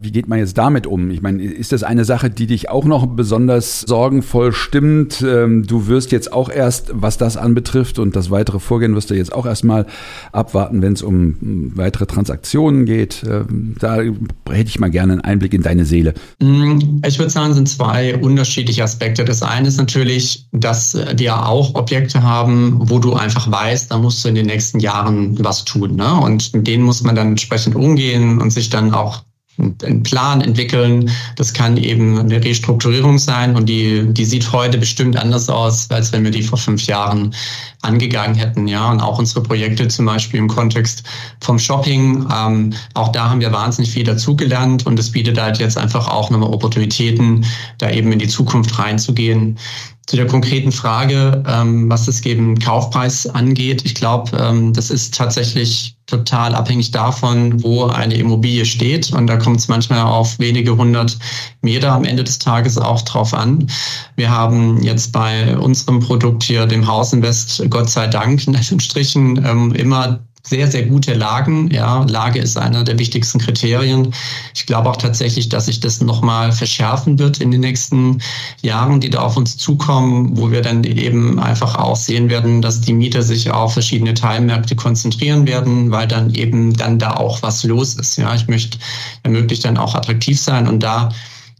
Wie 0.00 0.12
geht 0.12 0.28
man 0.28 0.38
jetzt 0.38 0.58
damit 0.58 0.86
um? 0.86 1.10
Ich 1.10 1.22
meine, 1.22 1.42
ist 1.42 1.72
das 1.72 1.82
eine 1.82 2.04
Sache, 2.04 2.30
die 2.30 2.46
dich 2.46 2.68
auch 2.68 2.84
noch 2.84 3.06
besonders 3.06 3.80
sorgenvoll 3.82 4.52
stimmt? 4.52 5.24
Ähm, 5.26 5.66
du 5.66 5.86
wirst 5.86 6.12
jetzt 6.12 6.32
auch 6.32 6.50
erst, 6.50 6.90
was 6.92 7.16
das 7.18 7.36
anbetrifft 7.36 7.98
und 7.98 8.16
das 8.16 8.30
weitere 8.30 8.60
Vorgehen 8.60 8.94
wirst 8.94 9.10
du 9.10 9.14
jetzt 9.14 9.32
auch 9.32 9.46
erstmal 9.46 9.86
abwarten, 10.32 10.82
wenn 10.82 10.92
es 10.92 11.02
um 11.02 11.72
weitere 11.74 12.06
Transaktionen 12.06 12.84
geht. 12.84 13.24
Ähm, 13.28 13.76
da 13.78 13.96
hätte 14.00 14.68
ich 14.68 14.78
mal 14.78 14.90
gerne 14.90 15.14
einen 15.14 15.22
Einblick 15.22 15.54
in 15.54 15.62
deine 15.62 15.84
Seele. 15.84 16.14
Mm, 16.40 17.00
ich 17.06 17.18
würde 17.18 17.30
sagen, 17.30 17.50
es 17.50 17.56
sind 17.56 17.68
zwei 17.68 18.16
unterschiedliche 18.16 18.82
Aspekte. 18.82 19.24
Das 19.24 19.42
eine 19.42 19.68
ist 19.68 19.78
natürlich, 19.78 20.46
dass 20.52 20.98
wir 21.16 21.46
auch 21.46 21.74
Objekte 21.74 22.22
haben, 22.22 22.78
wo 22.90 22.98
du 22.98 23.14
einfach 23.14 23.50
weiß, 23.54 23.88
da 23.88 23.98
musst 23.98 24.24
du 24.24 24.28
in 24.28 24.34
den 24.34 24.46
nächsten 24.46 24.80
Jahren 24.80 25.42
was 25.44 25.64
tun. 25.64 25.94
Ne? 25.94 26.12
Und 26.20 26.52
mit 26.54 26.66
denen 26.66 26.82
muss 26.82 27.02
man 27.02 27.14
dann 27.14 27.28
entsprechend 27.28 27.76
umgehen 27.76 28.40
und 28.40 28.50
sich 28.50 28.68
dann 28.68 28.92
auch 28.92 29.22
einen 29.56 30.02
Plan 30.02 30.40
entwickeln. 30.40 31.10
Das 31.36 31.52
kann 31.52 31.76
eben 31.76 32.18
eine 32.18 32.42
Restrukturierung 32.42 33.18
sein 33.18 33.54
und 33.54 33.68
die, 33.68 34.12
die 34.12 34.24
sieht 34.24 34.52
heute 34.52 34.78
bestimmt 34.78 35.16
anders 35.16 35.48
aus, 35.48 35.88
als 35.90 36.12
wenn 36.12 36.24
wir 36.24 36.32
die 36.32 36.42
vor 36.42 36.58
fünf 36.58 36.86
Jahren 36.86 37.34
angegangen 37.82 38.34
hätten. 38.34 38.66
Ja, 38.66 38.90
und 38.90 39.00
auch 39.00 39.18
unsere 39.18 39.42
Projekte 39.42 39.86
zum 39.88 40.06
Beispiel 40.06 40.40
im 40.40 40.48
Kontext 40.48 41.04
vom 41.40 41.58
Shopping. 41.58 42.26
Ähm, 42.34 42.72
auch 42.94 43.12
da 43.12 43.30
haben 43.30 43.40
wir 43.40 43.52
wahnsinnig 43.52 43.92
viel 43.92 44.04
dazugelernt 44.04 44.86
und 44.86 44.98
es 44.98 45.12
bietet 45.12 45.40
halt 45.40 45.58
jetzt 45.58 45.78
einfach 45.78 46.08
auch 46.08 46.30
nochmal 46.30 46.52
Opportunitäten, 46.52 47.46
da 47.78 47.90
eben 47.90 48.10
in 48.10 48.18
die 48.18 48.28
Zukunft 48.28 48.76
reinzugehen. 48.78 49.58
Zu 50.06 50.16
der 50.16 50.26
konkreten 50.26 50.70
Frage, 50.70 51.42
ähm, 51.46 51.88
was 51.88 52.04
das 52.04 52.24
eben 52.26 52.58
Kaufpreis 52.58 53.26
angeht, 53.26 53.82
ich 53.86 53.94
glaube, 53.94 54.36
ähm, 54.36 54.74
das 54.74 54.90
ist 54.90 55.14
tatsächlich 55.14 55.96
total 56.06 56.54
abhängig 56.54 56.90
davon, 56.90 57.62
wo 57.62 57.86
eine 57.86 58.14
Immobilie 58.14 58.66
steht. 58.66 59.12
Und 59.12 59.26
da 59.26 59.38
kommt 59.38 59.60
es 59.60 59.68
manchmal 59.68 60.02
auf 60.02 60.38
wenige 60.38 60.76
hundert 60.76 61.18
Meter 61.62 61.92
am 61.92 62.04
Ende 62.04 62.22
des 62.22 62.38
Tages 62.38 62.76
auch 62.76 63.00
drauf 63.02 63.32
an. 63.32 63.66
Wir 64.14 64.30
haben 64.30 64.82
jetzt 64.82 65.12
bei 65.12 65.56
unserem 65.56 66.00
Produkt 66.00 66.42
hier, 66.42 66.66
dem 66.66 66.86
Haus 66.86 67.14
Invest, 67.14 67.62
Gott 67.70 67.88
sei 67.88 68.06
Dank, 68.06 68.46
in 68.46 68.54
Anführungsstrichen, 68.54 69.42
ähm, 69.42 69.72
immer 69.72 70.20
sehr, 70.46 70.70
sehr 70.70 70.84
gute 70.84 71.14
Lagen. 71.14 71.70
Ja, 71.70 72.04
Lage 72.04 72.38
ist 72.38 72.58
einer 72.58 72.84
der 72.84 72.98
wichtigsten 72.98 73.38
Kriterien. 73.38 74.14
Ich 74.54 74.66
glaube 74.66 74.90
auch 74.90 74.96
tatsächlich, 74.96 75.48
dass 75.48 75.66
sich 75.66 75.80
das 75.80 76.02
nochmal 76.02 76.52
verschärfen 76.52 77.18
wird 77.18 77.40
in 77.40 77.50
den 77.50 77.60
nächsten 77.60 78.20
Jahren, 78.62 79.00
die 79.00 79.08
da 79.08 79.20
auf 79.20 79.38
uns 79.38 79.56
zukommen, 79.56 80.36
wo 80.36 80.50
wir 80.50 80.60
dann 80.60 80.84
eben 80.84 81.38
einfach 81.38 81.76
auch 81.76 81.96
sehen 81.96 82.28
werden, 82.28 82.60
dass 82.60 82.82
die 82.82 82.92
Mieter 82.92 83.22
sich 83.22 83.50
auf 83.50 83.72
verschiedene 83.72 84.12
Teilmärkte 84.12 84.76
konzentrieren 84.76 85.46
werden, 85.46 85.90
weil 85.90 86.06
dann 86.06 86.34
eben 86.34 86.76
dann 86.76 86.98
da 86.98 87.14
auch 87.14 87.42
was 87.42 87.64
los 87.64 87.94
ist. 87.94 88.16
Ja, 88.16 88.34
ich 88.34 88.46
möchte 88.46 88.78
ermöglicht 89.22 89.64
dann 89.64 89.78
auch 89.78 89.94
attraktiv 89.94 90.38
sein 90.38 90.68
und 90.68 90.82
da 90.82 91.08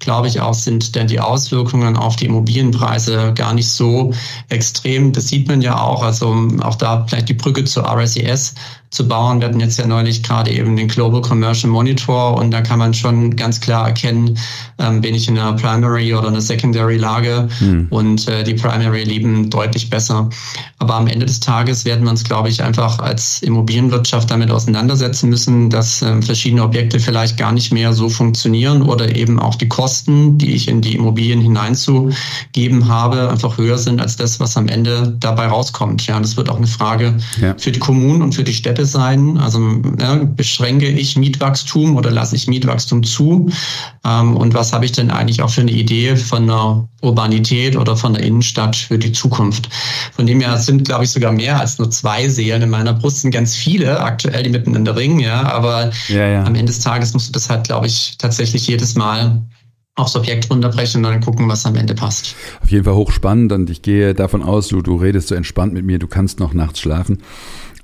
glaube 0.05 0.29
ich 0.29 0.41
auch, 0.41 0.55
sind 0.55 0.95
denn 0.95 1.07
die 1.07 1.21
Auswirkungen 1.21 1.97
auf 1.97 2.17
die 2.17 2.27
Immobilienpreise 2.27 3.33
gar 3.35 3.55
nicht 3.55 3.69
so 3.69 4.13
extrem. 4.49 5.13
Das 5.13 5.29
sieht 5.29 5.49
man 5.49 5.63
ja 5.63 5.81
auch. 5.81 6.03
Also 6.03 6.49
auch 6.61 6.75
da 6.75 7.07
vielleicht 7.07 7.29
die 7.29 7.35
Brücke 7.35 7.65
zur 7.65 7.85
RSES 7.89 8.55
zu 8.95 9.09
bauen. 9.09 9.41
Wir 9.41 9.49
hatten 9.49 9.61
jetzt 9.61 9.77
ja 9.79 9.87
neulich 9.87 10.23
gerade 10.23 10.53
eben 10.53 10.77
den 10.77 10.87
Global 10.87 11.21
Commercial 11.21 11.71
Monitor 11.71 12.37
und 12.37 12.53
da 12.53 12.61
kann 12.61 12.79
man 12.79 12.95
schon 12.95 13.35
ganz 13.35 13.61
klar 13.61 13.89
erkennen, 13.89 14.39
ähm, 14.79 15.01
bin 15.01 15.15
ich 15.15 15.27
in 15.29 15.37
einer 15.37 15.55
Primary 15.55 16.15
oder 16.15 16.29
einer 16.29 16.41
Secondary 16.41 16.97
Lage 16.97 17.49
hm. 17.59 17.89
und 17.91 18.29
äh, 18.29 18.45
die 18.45 18.55
Primary 18.55 19.03
lieben 19.03 19.51
deutlich 19.51 19.91
besser. 19.91 20.31
Aber 20.79 20.95
am 20.95 21.09
Ende 21.09 21.27
des 21.27 21.41
Tages 21.41 21.85
werden 21.85 22.05
wir 22.05 22.11
uns, 22.11 22.23
glaube 22.23 22.49
ich, 22.49 22.63
einfach 22.63 23.01
als 23.01 23.43
Immobilienwirtschaft 23.43 24.31
damit 24.31 24.51
auseinandersetzen 24.51 25.29
müssen, 25.29 25.71
dass 25.71 26.01
äh, 26.03 26.23
verschiedene 26.23 26.63
Objekte 26.63 27.01
vielleicht 27.01 27.37
gar 27.37 27.51
nicht 27.51 27.73
mehr 27.73 27.93
so 27.93 28.09
funktionieren 28.09 28.83
oder 28.83 29.17
eben 29.17 29.41
auch 29.41 29.57
die 29.57 29.69
Kosten, 29.69 30.39
die 30.39 30.53
ich 30.53 30.69
in 30.69 30.83
die 30.83 30.95
Immobilien 30.95 31.41
hineinzugeben 31.41 32.87
habe, 32.87 33.29
einfach 33.29 33.59
höher 33.59 33.79
sind 33.79 34.01
als 34.01 34.17
das, 34.17 34.39
was 34.39 34.57
am 34.57 34.69
Ende 34.69 35.17
dabei 35.19 35.49
rauskommt. 35.49 36.07
Ja, 36.07 36.21
das 36.21 36.37
wird 36.37 36.49
auch 36.49 36.59
eine 36.59 36.69
Frage 36.69 37.17
ja. 37.41 37.57
für 37.59 37.73
die 37.73 37.81
Kommunen 37.81 38.23
und 38.23 38.37
für 38.37 38.45
die 38.45 38.55
Städte 38.55 38.84
sein? 38.87 39.39
Also 39.39 39.59
ne, 39.59 40.31
beschränke 40.37 40.89
ich 40.89 41.17
Mietwachstum 41.17 41.97
oder 41.97 42.11
lasse 42.11 42.37
ich 42.37 42.47
Mietwachstum 42.47 43.03
zu? 43.03 43.51
Ähm, 44.05 44.37
und 44.37 44.55
was 44.55 44.73
habe 44.73 44.85
ich 44.85 44.93
denn 44.93 45.11
eigentlich 45.11 45.43
auch 45.43 45.51
für 45.51 45.63
eine 45.63 45.73
Idee 45.73 46.17
von 46.17 46.45
einer 46.45 46.89
Urbanität 47.03 47.77
oder 47.77 47.97
von 47.97 48.15
der 48.15 48.23
Innenstadt 48.23 48.77
für 48.77 48.99
die 48.99 49.13
Zukunft? 49.13 49.69
Von 50.15 50.27
dem 50.27 50.41
her 50.41 50.57
sind, 50.59 50.85
glaube 50.85 51.05
ich, 51.05 51.11
sogar 51.11 51.33
mehr 51.33 51.61
als 51.61 51.79
nur 51.79 51.91
zwei 51.91 52.29
Seelen 52.29 52.63
in 52.63 52.71
meiner 52.71 52.93
Brust, 52.93 53.21
sind 53.23 53.31
ganz 53.31 53.55
viele 53.55 54.01
aktuell, 54.01 54.43
die 54.43 54.51
miteinander 54.51 54.97
ringen, 54.97 55.21
ja. 55.21 55.43
Aber 55.43 55.91
ja, 56.09 56.27
ja. 56.27 56.45
am 56.45 56.55
Ende 56.55 56.73
des 56.73 56.81
Tages 56.81 57.15
musst 57.15 57.29
du 57.29 57.33
das 57.33 57.51
halt, 57.51 57.65
glaube 57.65 57.87
ich, 57.87 58.17
tatsächlich 58.19 58.67
jedes 58.67 58.95
Mal 58.95 59.43
aufs 59.97 60.17
Objekt 60.17 60.51
runterbrechen 60.51 61.05
und 61.05 61.13
dann 61.13 61.21
gucken, 61.21 61.49
was 61.49 61.67
am 61.67 61.77
Ende 61.77 61.95
passt. 61.95 62.35
Auf 62.63 62.71
jeden 62.71 62.85
Fall 62.85 62.95
hochspannend 62.95 63.53
und 63.53 63.71
ich 63.71 63.83
gehe 63.83 64.15
davon 64.15 64.43
aus, 64.43 64.69
du, 64.69 64.83
du 64.83 64.97
redest 64.97 65.29
so 65.29 65.35
entspannt 65.35 65.73
mit 65.73 65.85
mir, 65.85 65.99
du 65.99 66.09
kannst 66.09 66.41
noch 66.41 66.53
nachts 66.53 66.81
schlafen. 66.81 67.19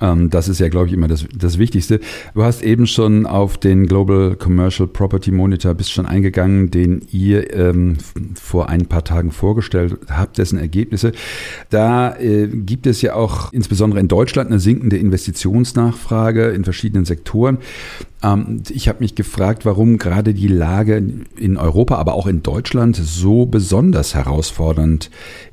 Ähm, 0.00 0.30
das 0.30 0.48
ist 0.48 0.60
ja, 0.60 0.68
glaube 0.68 0.86
ich, 0.86 0.92
immer 0.92 1.08
das, 1.08 1.26
das 1.34 1.58
Wichtigste. 1.58 2.00
Du 2.34 2.42
hast 2.42 2.62
eben 2.62 2.86
schon 2.86 3.26
auf 3.26 3.58
den 3.58 3.86
Global 3.86 4.36
Commercial 4.36 4.88
Property 4.88 5.30
Monitor 5.30 5.74
bist 5.74 5.92
schon 5.92 6.06
eingegangen, 6.06 6.70
den 6.70 7.02
ihr 7.10 7.54
ähm, 7.54 7.96
vor 8.34 8.68
ein 8.68 8.86
paar 8.86 9.04
Tagen 9.04 9.30
vorgestellt 9.30 9.98
habt, 10.08 10.38
dessen 10.38 10.58
Ergebnisse. 10.58 11.12
Da 11.68 12.16
äh, 12.16 12.48
gibt 12.48 12.86
es 12.86 13.02
ja 13.02 13.14
auch 13.14 13.52
insbesondere 13.52 14.00
in 14.00 14.08
Deutschland 14.08 14.50
eine 14.50 14.60
sinkende 14.60 14.96
Investitionsnachfrage 14.96 16.48
in 16.48 16.64
verschiedenen 16.64 17.04
Sektoren. 17.04 17.58
Ähm, 18.22 18.62
ich 18.70 18.88
habe 18.88 19.00
mich 19.00 19.14
gefragt, 19.14 19.64
warum 19.64 19.98
gerade 19.98 20.34
die 20.34 20.48
Lage 20.48 21.02
in 21.36 21.56
Europa, 21.56 21.96
aber 21.96 22.14
auch 22.14 22.26
in 22.26 22.42
Deutschland 22.42 22.96
so 22.96 23.46
besonders 23.46 24.14
herausfordernd 24.14 25.10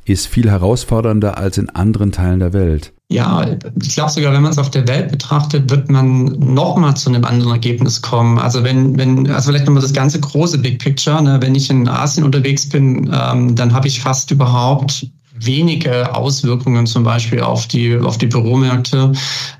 ist, 0.09 0.27
viel 0.27 0.49
herausfordernder 0.49 1.37
als 1.37 1.57
in 1.57 1.69
anderen 1.69 2.11
Teilen 2.11 2.39
der 2.39 2.53
Welt. 2.53 2.93
Ja, 3.09 3.45
ich 3.81 3.93
glaube 3.93 4.11
sogar, 4.11 4.33
wenn 4.33 4.41
man 4.41 4.51
es 4.51 4.57
auf 4.57 4.69
der 4.69 4.85
Welt 4.87 5.11
betrachtet, 5.11 5.69
wird 5.69 5.89
man 5.89 6.25
nochmal 6.25 6.97
zu 6.97 7.09
einem 7.09 7.23
anderen 7.23 7.53
Ergebnis 7.53 8.01
kommen. 8.01 8.37
Also 8.37 8.65
wenn, 8.65 8.97
wenn, 8.97 9.29
also 9.31 9.51
vielleicht 9.51 9.65
nochmal 9.65 9.81
das 9.81 9.93
ganze 9.93 10.19
große 10.19 10.57
Big 10.57 10.79
Picture, 10.79 11.21
ne? 11.21 11.37
wenn 11.41 11.55
ich 11.55 11.69
in 11.69 11.87
Asien 11.87 12.25
unterwegs 12.25 12.67
bin, 12.67 13.09
ähm, 13.13 13.55
dann 13.55 13.73
habe 13.73 13.87
ich 13.87 14.01
fast 14.01 14.29
überhaupt 14.31 15.07
wenige 15.39 16.15
Auswirkungen 16.15 16.85
zum 16.85 17.03
Beispiel 17.03 17.41
auf 17.41 17.67
die, 17.67 17.97
auf 17.97 18.17
die 18.17 18.27
Büromärkte, 18.27 19.13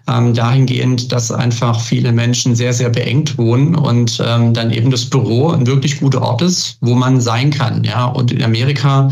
ähm, 0.08 0.34
dahingehend, 0.34 1.12
dass 1.12 1.32
einfach 1.32 1.80
viele 1.80 2.12
Menschen 2.12 2.56
sehr, 2.56 2.74
sehr 2.74 2.90
beengt 2.90 3.38
wohnen 3.38 3.76
und 3.76 4.22
ähm, 4.26 4.54
dann 4.54 4.72
eben 4.72 4.92
das 4.92 5.06
Büro 5.06 5.52
ein 5.52 5.68
wirklich 5.68 6.00
guter 6.00 6.22
Ort 6.22 6.42
ist, 6.42 6.78
wo 6.82 6.96
man 6.96 7.22
sein 7.22 7.52
kann. 7.52 7.84
Ja, 7.84 8.06
und 8.06 8.32
in 8.32 8.44
Amerika 8.44 9.10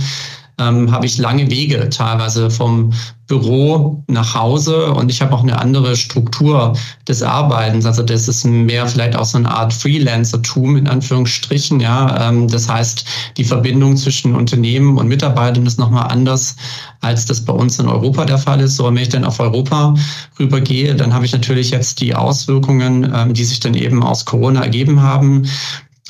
ähm, 0.57 0.91
habe 0.91 1.05
ich 1.05 1.17
lange 1.17 1.49
Wege 1.49 1.89
teilweise 1.89 2.49
vom 2.49 2.93
Büro 3.27 4.03
nach 4.07 4.35
Hause 4.35 4.91
und 4.93 5.09
ich 5.09 5.21
habe 5.21 5.33
auch 5.33 5.41
eine 5.41 5.59
andere 5.59 5.95
Struktur 5.95 6.77
des 7.07 7.23
Arbeitens. 7.23 7.85
Also 7.85 8.03
das 8.03 8.27
ist 8.27 8.45
mehr 8.45 8.87
vielleicht 8.87 9.15
auch 9.15 9.25
so 9.25 9.39
eine 9.39 9.49
Art 9.49 9.73
Freelancer-Tum 9.73 10.77
in 10.77 10.87
Anführungsstrichen. 10.87 11.79
Ja, 11.79 12.29
ähm, 12.29 12.47
das 12.47 12.69
heißt, 12.69 13.05
die 13.37 13.43
Verbindung 13.43 13.97
zwischen 13.97 14.35
Unternehmen 14.35 14.97
und 14.97 15.07
Mitarbeitern 15.07 15.65
ist 15.65 15.79
nochmal 15.79 16.07
anders, 16.11 16.55
als 17.01 17.25
das 17.25 17.43
bei 17.43 17.53
uns 17.53 17.79
in 17.79 17.87
Europa 17.87 18.25
der 18.25 18.37
Fall 18.37 18.61
ist. 18.61 18.75
So, 18.75 18.85
wenn 18.85 18.97
ich 18.97 19.09
dann 19.09 19.25
auf 19.25 19.39
Europa 19.39 19.95
rübergehe, 20.39 20.95
dann 20.95 21.13
habe 21.13 21.25
ich 21.25 21.31
natürlich 21.31 21.71
jetzt 21.71 22.01
die 22.01 22.13
Auswirkungen, 22.13 23.11
ähm, 23.13 23.33
die 23.33 23.43
sich 23.43 23.59
dann 23.59 23.73
eben 23.73 24.03
aus 24.03 24.25
Corona 24.25 24.61
ergeben 24.61 25.01
haben. 25.01 25.47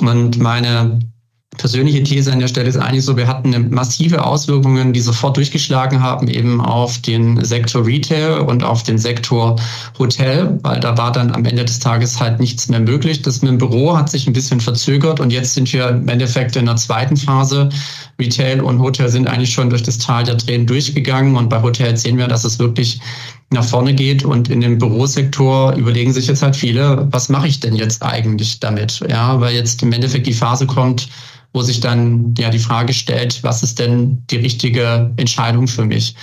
Und 0.02 0.38
meine 0.38 1.00
persönliche 1.58 2.04
These 2.04 2.32
an 2.32 2.40
der 2.40 2.48
Stelle 2.48 2.70
ist 2.70 2.78
eigentlich 2.78 3.06
so, 3.06 3.18
wir 3.18 3.28
hatten 3.28 3.70
massive 3.70 4.24
Auswirkungen, 4.24 4.94
die 4.94 5.00
sofort 5.00 5.38
durchgeschlagen 5.38 6.02
haben, 6.02 6.28
eben 6.28 6.62
auf 6.62 7.00
den 7.00 7.44
Sektor 7.44 7.86
Retail 7.86 8.40
und 8.40 8.64
auf 8.64 8.84
den 8.84 8.98
Sektor 8.98 9.56
Hotel, 9.98 10.60
weil 10.64 10.80
da 10.80 10.98
war 10.98 11.12
dann 11.12 11.32
am 11.32 11.46
Ende 11.46 11.66
des 11.66 11.80
Tages 11.80 12.20
halt 12.20 12.40
nichts 12.40 12.68
mehr 12.70 12.80
möglich. 12.80 13.22
Das 13.22 13.42
mit 13.42 13.52
dem 13.52 13.58
Büro 13.58 13.98
hat 13.98 14.10
sich 14.10 14.28
ein 14.28 14.34
bisschen 14.34 14.60
verzögert 14.62 15.20
und 15.20 15.32
jetzt 15.32 15.54
sind 15.54 15.72
wir 15.74 15.90
im 15.90 16.08
Endeffekt 16.08 16.56
in 16.56 16.66
der 16.66 16.76
zweiten 16.76 17.18
Phase. 17.18 17.70
Retail 18.20 18.62
und 18.62 18.80
Hotel 18.80 19.10
sind 19.10 19.28
eigentlich 19.28 19.52
schon 19.52 19.70
durch 19.70 19.84
das 19.84 19.98
Tal 19.98 20.24
der 20.24 20.38
Tränen 20.38 20.68
durchgegangen 20.68 21.36
und 21.36 21.50
bei 21.50 21.62
Hotel 21.62 21.98
sehen 21.98 22.18
wir, 22.18 22.28
dass 22.28 22.46
es 22.46 22.60
wirklich 22.60 23.00
nach 23.52 23.64
vorne 23.64 23.94
geht 23.94 24.26
und 24.26 24.50
in 24.50 24.62
dem 24.62 24.78
Bürosektor 24.78 25.74
überlegen 25.76 26.14
sich 26.14 26.28
jetzt 26.28 26.42
halt 26.42 26.56
viele, 26.56 27.08
was 27.12 27.30
mache 27.30 27.48
ich 27.48 27.60
denn 27.60 27.76
jetzt 27.76 28.04
eigentlich 28.04 28.60
damit? 28.60 29.02
Ja, 29.08 29.40
weil 29.40 29.56
jetzt 29.56 29.82
im 29.84 29.92
Endeffekt 29.92 30.28
die 30.28 30.34
Phase 30.34 30.66
kommt, 30.66 31.10
wo 31.54 31.62
sich 31.62 31.80
dann 31.80 32.34
ja 32.38 32.50
die 32.50 32.60
Frage 32.60 32.94
stellt, 32.94 33.44
was 33.44 33.64
ist 33.64 33.80
denn 33.80 34.24
die 34.30 34.38
richtige 34.38 35.12
Entscheidung 35.18 35.68
für 35.68 35.86
mich? 35.86 36.16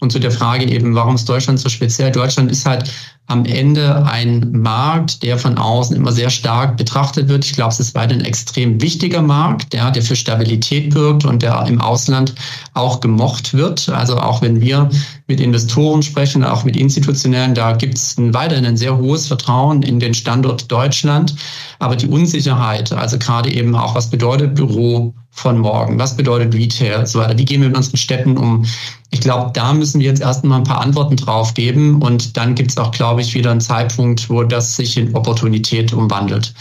Und 0.00 0.10
zu 0.12 0.18
der 0.18 0.30
Frage 0.30 0.64
eben, 0.64 0.94
warum 0.94 1.16
ist 1.16 1.28
Deutschland 1.28 1.60
so 1.60 1.68
speziell? 1.68 2.10
Deutschland 2.10 2.50
ist 2.50 2.64
halt 2.64 2.90
am 3.30 3.44
Ende 3.44 4.04
ein 4.06 4.50
Markt, 4.52 5.22
der 5.22 5.38
von 5.38 5.56
außen 5.56 5.94
immer 5.94 6.10
sehr 6.10 6.30
stark 6.30 6.76
betrachtet 6.76 7.28
wird. 7.28 7.44
Ich 7.44 7.52
glaube, 7.52 7.72
es 7.72 7.78
ist 7.78 7.94
weiter 7.94 8.14
ein 8.14 8.24
extrem 8.24 8.82
wichtiger 8.82 9.22
Markt, 9.22 9.72
der, 9.72 9.92
der 9.92 10.02
für 10.02 10.16
Stabilität 10.16 10.94
wirkt 10.94 11.24
und 11.24 11.42
der 11.42 11.64
im 11.66 11.80
Ausland 11.80 12.34
auch 12.74 13.00
gemocht 13.00 13.54
wird. 13.54 13.88
Also 13.88 14.18
auch 14.18 14.42
wenn 14.42 14.60
wir 14.60 14.90
mit 15.28 15.40
Investoren 15.40 16.02
sprechen, 16.02 16.42
auch 16.42 16.64
mit 16.64 16.76
institutionellen, 16.76 17.54
da 17.54 17.72
gibt 17.72 17.96
es 17.96 18.16
weiterhin 18.18 18.66
ein 18.66 18.76
sehr 18.76 18.98
hohes 18.98 19.28
Vertrauen 19.28 19.82
in 19.82 20.00
den 20.00 20.12
Standort 20.12 20.70
Deutschland. 20.70 21.36
Aber 21.78 21.94
die 21.94 22.08
Unsicherheit, 22.08 22.92
also 22.92 23.16
gerade 23.16 23.52
eben 23.52 23.76
auch, 23.76 23.94
was 23.94 24.10
bedeutet 24.10 24.56
Büro 24.56 25.14
von 25.30 25.58
morgen? 25.58 25.98
Was 25.98 26.16
bedeutet 26.16 26.54
Retail? 26.54 27.06
So 27.06 27.20
weiter. 27.20 27.38
Wie 27.38 27.44
gehen 27.44 27.62
wir 27.62 27.68
mit 27.68 27.76
unseren 27.76 27.96
Städten 27.96 28.36
um? 28.36 28.64
Ich 29.10 29.20
glaube, 29.20 29.50
da 29.54 29.72
müssen 29.72 30.00
wir 30.00 30.06
jetzt 30.06 30.20
erstmal 30.20 30.58
ein 30.58 30.64
paar 30.64 30.80
Antworten 30.80 31.16
drauf 31.16 31.54
geben 31.54 32.02
und 32.02 32.36
dann 32.36 32.54
gibt 32.54 32.70
es 32.70 32.78
auch, 32.78 32.90
glaube 32.90 33.19
ich, 33.20 33.34
wieder 33.34 33.50
einen 33.50 33.60
Zeitpunkt, 33.60 34.28
wo 34.30 34.42
das 34.42 34.76
sich 34.76 34.96
in 34.96 35.14
Opportunität 35.14 35.92
umwandelt. 35.92 36.54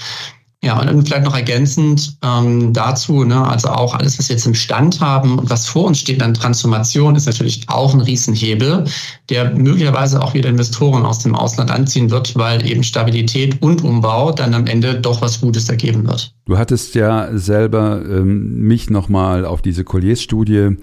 Ja, 0.62 0.78
und 0.78 0.88
dann 0.88 1.06
vielleicht 1.06 1.24
noch 1.24 1.36
ergänzend 1.36 2.18
ähm, 2.22 2.74
dazu, 2.74 3.24
ne, 3.24 3.48
also 3.48 3.70
auch 3.70 3.96
alles, 3.96 4.20
was 4.20 4.28
wir 4.28 4.36
jetzt 4.36 4.46
im 4.46 4.56
Stand 4.56 5.00
haben 5.00 5.40
und 5.40 5.50
was 5.50 5.68
vor 5.68 5.86
uns 5.86 6.00
steht 6.00 6.22
an 6.22 6.34
Transformation, 6.34 7.16
ist 7.16 7.28
natürlich 7.28 7.64
auch 7.70 7.94
ein 7.94 8.02
Riesenhebel, 8.02 8.84
der 9.30 9.52
möglicherweise 9.56 10.22
auch 10.22 10.34
wieder 10.34 10.50
Investoren 10.50 11.06
aus 11.06 11.20
dem 11.20 11.34
Ausland 11.34 11.72
anziehen 11.72 12.12
wird, 12.12 12.36
weil 12.36 12.66
eben 12.70 12.84
Stabilität 12.84 13.62
und 13.62 13.86
Umbau 13.86 14.34
dann 14.34 14.54
am 14.54 14.68
Ende 14.68 15.00
doch 15.00 15.22
was 15.22 15.40
Gutes 15.40 15.70
ergeben 15.70 16.06
wird. 16.06 16.34
Du 16.46 16.58
hattest 16.58 16.94
ja 16.94 17.30
selber 17.38 18.02
ähm, 18.04 18.60
mich 18.62 18.90
nochmal 18.90 19.46
auf 19.46 19.62
diese 19.62 19.86
Colliers-Studie 19.86 20.76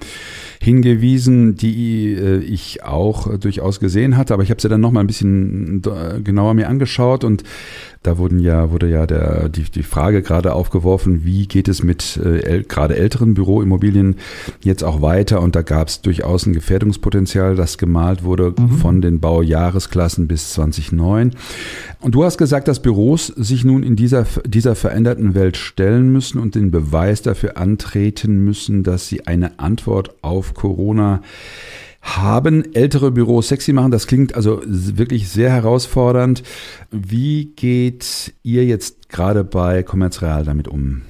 hingewiesen, 0.62 1.56
die 1.56 2.14
äh, 2.14 2.38
ich 2.38 2.82
auch 2.82 3.26
äh, 3.26 3.38
durchaus 3.38 3.80
gesehen 3.80 4.16
hatte, 4.16 4.32
aber 4.32 4.42
ich 4.42 4.50
habe 4.50 4.62
sie 4.62 4.68
dann 4.68 4.80
nochmal 4.80 5.04
ein 5.04 5.06
bisschen 5.06 5.82
äh, 5.84 6.20
genauer 6.22 6.54
mir 6.54 6.68
angeschaut 6.68 7.24
und 7.24 7.42
da 8.02 8.18
wurden 8.18 8.38
ja, 8.38 8.70
wurde 8.70 8.88
ja 8.88 9.06
der, 9.06 9.48
die, 9.48 9.64
die 9.70 9.82
Frage 9.82 10.22
gerade 10.22 10.52
aufgeworfen, 10.52 11.24
wie 11.24 11.46
geht 11.46 11.68
es 11.68 11.82
mit 11.82 12.16
äh, 12.16 12.62
gerade 12.66 12.96
älteren 12.96 13.34
Büroimmobilien 13.34 14.16
jetzt 14.62 14.84
auch 14.84 15.02
weiter? 15.02 15.40
Und 15.40 15.56
da 15.56 15.62
gab 15.62 15.88
es 15.88 16.00
durchaus 16.02 16.46
ein 16.46 16.52
Gefährdungspotenzial, 16.52 17.56
das 17.56 17.78
gemalt 17.78 18.24
wurde 18.24 18.54
mhm. 18.58 18.70
von 18.70 19.00
den 19.00 19.20
Baujahresklassen 19.20 20.28
bis 20.28 20.52
2009. 20.52 21.32
Und 22.00 22.14
du 22.14 22.24
hast 22.24 22.38
gesagt, 22.38 22.68
dass 22.68 22.80
Büros 22.80 23.26
sich 23.28 23.64
nun 23.64 23.82
in 23.82 23.96
dieser, 23.96 24.26
dieser 24.44 24.74
veränderten 24.74 25.34
Welt 25.34 25.56
stellen 25.56 26.12
müssen 26.12 26.38
und 26.38 26.54
den 26.54 26.70
Beweis 26.70 27.22
dafür 27.22 27.56
antreten 27.56 28.44
müssen, 28.44 28.82
dass 28.82 29.08
sie 29.08 29.26
eine 29.26 29.58
Antwort 29.58 30.14
auf 30.22 30.54
Corona 30.54 31.22
haben 32.06 32.74
ältere 32.74 33.10
Büros 33.10 33.48
sexy 33.48 33.72
machen. 33.72 33.90
Das 33.90 34.06
klingt 34.06 34.34
also 34.34 34.62
wirklich 34.64 35.28
sehr 35.28 35.50
herausfordernd. 35.50 36.42
Wie 36.90 37.52
geht 37.56 38.32
ihr 38.42 38.64
jetzt 38.64 39.08
gerade 39.08 39.44
bei 39.44 39.82
Commerzreal 39.82 40.44
damit 40.44 40.68
um? 40.68 41.02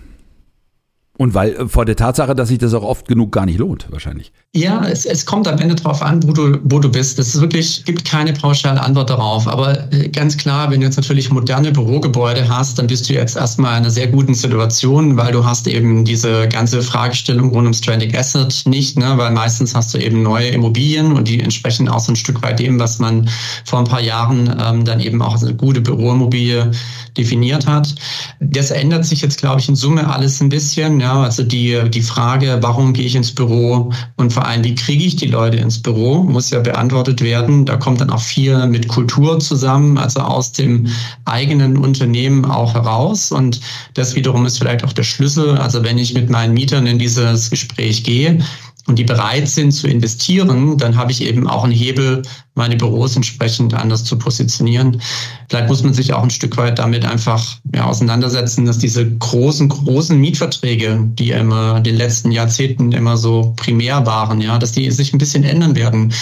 Und 1.18 1.34
weil 1.34 1.54
äh, 1.54 1.68
vor 1.68 1.84
der 1.84 1.96
Tatsache, 1.96 2.34
dass 2.34 2.48
sich 2.48 2.58
das 2.58 2.74
auch 2.74 2.82
oft 2.82 3.08
genug 3.08 3.32
gar 3.32 3.46
nicht 3.46 3.58
lohnt, 3.58 3.86
wahrscheinlich. 3.90 4.32
Ja, 4.54 4.86
es, 4.86 5.06
es 5.06 5.26
kommt 5.26 5.48
am 5.48 5.58
Ende 5.58 5.74
darauf 5.74 6.02
an, 6.02 6.22
wo 6.26 6.32
du, 6.32 6.58
wo 6.64 6.78
du 6.78 6.90
bist. 6.90 7.18
Es 7.18 7.34
ist 7.34 7.40
wirklich, 7.40 7.84
gibt 7.84 8.04
keine 8.04 8.32
pauschale 8.32 8.80
Antwort 8.80 9.10
darauf. 9.10 9.48
Aber 9.48 9.92
äh, 9.92 10.08
ganz 10.08 10.36
klar, 10.36 10.70
wenn 10.70 10.80
du 10.80 10.86
jetzt 10.86 10.96
natürlich 10.96 11.30
moderne 11.30 11.72
Bürogebäude 11.72 12.48
hast, 12.48 12.78
dann 12.78 12.86
bist 12.86 13.08
du 13.08 13.14
jetzt 13.14 13.36
erstmal 13.36 13.72
in 13.72 13.76
einer 13.78 13.90
sehr 13.90 14.08
guten 14.08 14.34
Situation, 14.34 15.16
weil 15.16 15.32
du 15.32 15.44
hast 15.44 15.66
eben 15.66 16.04
diese 16.04 16.48
ganze 16.48 16.82
Fragestellung 16.82 17.50
rund 17.50 17.66
um 17.66 17.74
Stranded 17.74 18.16
Asset 18.16 18.62
nicht, 18.66 18.98
ne? 18.98 19.14
weil 19.16 19.32
meistens 19.32 19.74
hast 19.74 19.94
du 19.94 19.98
eben 19.98 20.22
neue 20.22 20.48
Immobilien 20.48 21.12
und 21.12 21.28
die 21.28 21.40
entsprechen 21.40 21.88
auch 21.88 22.00
so 22.00 22.12
ein 22.12 22.16
Stück 22.16 22.42
weit 22.42 22.58
dem, 22.58 22.78
was 22.78 22.98
man 22.98 23.28
vor 23.64 23.78
ein 23.78 23.86
paar 23.86 24.00
Jahren 24.00 24.54
ähm, 24.62 24.84
dann 24.84 25.00
eben 25.00 25.22
auch 25.22 25.32
als 25.32 25.44
eine 25.44 25.54
gute 25.54 25.80
Büroimmobilie 25.80 26.70
definiert 27.16 27.66
hat. 27.66 27.94
Das 28.40 28.70
ändert 28.70 29.04
sich 29.04 29.22
jetzt, 29.22 29.38
glaube 29.38 29.60
ich, 29.60 29.68
in 29.68 29.76
Summe 29.76 30.08
alles 30.08 30.40
ein 30.40 30.48
bisschen. 30.48 31.00
Ja, 31.06 31.22
also 31.22 31.44
die, 31.44 31.88
die 31.88 32.02
Frage, 32.02 32.58
warum 32.62 32.92
gehe 32.92 33.04
ich 33.04 33.14
ins 33.14 33.32
Büro 33.32 33.92
und 34.16 34.32
vor 34.32 34.44
allem, 34.44 34.64
wie 34.64 34.74
kriege 34.74 35.04
ich 35.04 35.14
die 35.14 35.28
Leute 35.28 35.56
ins 35.56 35.80
Büro, 35.80 36.24
muss 36.24 36.50
ja 36.50 36.58
beantwortet 36.58 37.20
werden. 37.20 37.64
Da 37.64 37.76
kommt 37.76 38.00
dann 38.00 38.10
auch 38.10 38.20
viel 38.20 38.66
mit 38.66 38.88
Kultur 38.88 39.38
zusammen, 39.38 39.98
also 39.98 40.18
aus 40.18 40.50
dem 40.50 40.88
eigenen 41.24 41.76
Unternehmen 41.76 42.44
auch 42.44 42.74
heraus. 42.74 43.30
Und 43.30 43.60
das 43.94 44.16
wiederum 44.16 44.46
ist 44.46 44.58
vielleicht 44.58 44.82
auch 44.82 44.92
der 44.92 45.04
Schlüssel. 45.04 45.56
Also 45.58 45.84
wenn 45.84 45.96
ich 45.96 46.12
mit 46.12 46.28
meinen 46.28 46.54
Mietern 46.54 46.88
in 46.88 46.98
dieses 46.98 47.50
Gespräch 47.50 48.02
gehe, 48.02 48.40
und 48.88 49.00
die 49.00 49.04
bereit 49.04 49.48
sind 49.48 49.72
zu 49.72 49.88
investieren, 49.88 50.78
dann 50.78 50.96
habe 50.96 51.10
ich 51.10 51.20
eben 51.22 51.48
auch 51.48 51.64
einen 51.64 51.72
Hebel, 51.72 52.22
meine 52.56 52.76
Büros 52.76 53.14
entsprechend 53.14 53.74
anders 53.74 54.04
zu 54.04 54.18
positionieren. 54.18 55.00
Vielleicht 55.48 55.68
muss 55.68 55.82
man 55.82 55.92
sich 55.92 56.12
auch 56.12 56.22
ein 56.22 56.30
Stück 56.30 56.56
weit 56.56 56.78
damit 56.78 57.04
einfach 57.04 57.44
ja, 57.74 57.84
auseinandersetzen, 57.84 58.64
dass 58.64 58.78
diese 58.78 59.08
großen, 59.08 59.68
großen 59.68 60.18
Mietverträge, 60.18 60.98
die 61.18 61.30
immer 61.30 61.76
in 61.76 61.84
den 61.84 61.96
letzten 61.96 62.32
Jahrzehnten 62.32 62.92
immer 62.92 63.16
so 63.16 63.52
primär 63.56 64.06
waren, 64.06 64.40
ja, 64.40 64.58
dass 64.58 64.72
die 64.72 64.90
sich 64.90 65.12
ein 65.12 65.18
bisschen 65.18 65.44
ändern 65.44 65.76
werden. 65.76 66.12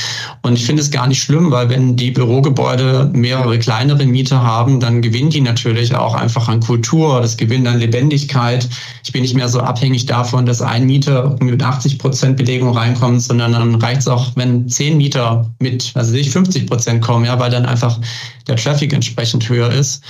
Und 0.43 0.55
ich 0.55 0.67
finde 0.67 0.83
es 0.83 0.91
gar 0.91 1.07
nicht 1.07 1.23
schlimm, 1.23 1.53
weil 1.53 1.71
wenn 1.71 1.97
die 1.97 2.11
Bürogebäude 2.11 3.11
mehrere 3.15 3.59
kleinere 3.59 4.05
Mieter 4.05 4.43
haben, 4.43 4.81
dann 4.81 5.03
gewinnen 5.03 5.31
die 5.31 5.41
natürlich 5.41 5.95
auch 5.95 6.15
einfach 6.15 6.49
an 6.49 6.61
Kultur, 6.61 7.21
das 7.21 7.37
gewinnt 7.37 7.69
an 7.69 7.79
Lebendigkeit. 7.79 8.69
Ich 9.05 9.13
bin 9.13 9.23
nicht 9.23 9.35
mehr 9.35 9.49
so 9.49 9.61
abhängig 9.61 10.07
davon, 10.07 10.47
dass 10.47 10.61
ein 10.61 10.85
Mieter 10.87 11.37
mit 11.41 11.63
80 11.63 11.99
Prozent 11.99 12.37
Belegung 12.37 12.77
reinkommt, 12.77 13.23
sondern 13.23 13.53
dann 13.53 13.77
reicht 13.77 14.01
es 14.01 14.09
auch, 14.09 14.33
wenn 14.35 14.69
zehn 14.69 14.97
Mieter 14.97 15.51
mit, 15.61 15.93
also 15.95 16.13
nicht 16.25 16.33
50 16.33 16.67
Prozent 16.67 17.03
kommen, 17.03 17.25
ja, 17.25 17.39
weil 17.39 17.51
dann 17.51 17.67
einfach 17.67 18.01
der 18.47 18.57
Traffic 18.57 18.93
entsprechend 18.93 19.49
höher 19.49 19.71
ist. 19.71 20.03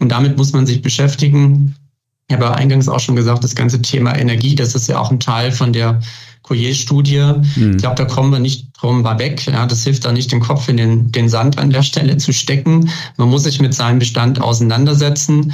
Und 0.00 0.08
damit 0.08 0.36
muss 0.36 0.52
man 0.52 0.66
sich 0.66 0.82
beschäftigen. 0.82 1.76
Ich 2.28 2.34
habe 2.34 2.54
eingangs 2.54 2.88
auch 2.88 3.00
schon 3.00 3.16
gesagt, 3.16 3.44
das 3.44 3.54
ganze 3.54 3.82
Thema 3.82 4.16
Energie, 4.16 4.54
das 4.54 4.74
ist 4.74 4.88
ja 4.88 4.98
auch 4.98 5.10
ein 5.10 5.20
Teil 5.20 5.52
von 5.52 5.72
der 5.72 6.00
Collier-Studie. 6.42 7.34
Mhm. 7.56 7.72
Ich 7.72 7.78
glaube, 7.78 7.96
da 7.96 8.04
kommen 8.04 8.32
wir 8.32 8.38
nicht 8.38 8.68
drum 8.80 9.02
mal 9.02 9.18
weg. 9.18 9.46
Ja, 9.46 9.66
das 9.66 9.84
hilft 9.84 10.04
da 10.04 10.12
nicht, 10.12 10.32
den 10.32 10.40
Kopf 10.40 10.68
in 10.68 10.76
den, 10.76 11.12
den 11.12 11.28
Sand 11.28 11.58
an 11.58 11.70
der 11.70 11.82
Stelle 11.82 12.16
zu 12.16 12.32
stecken. 12.32 12.90
Man 13.16 13.28
muss 13.28 13.44
sich 13.44 13.60
mit 13.60 13.74
seinem 13.74 13.98
Bestand 13.98 14.40
auseinandersetzen. 14.40 15.52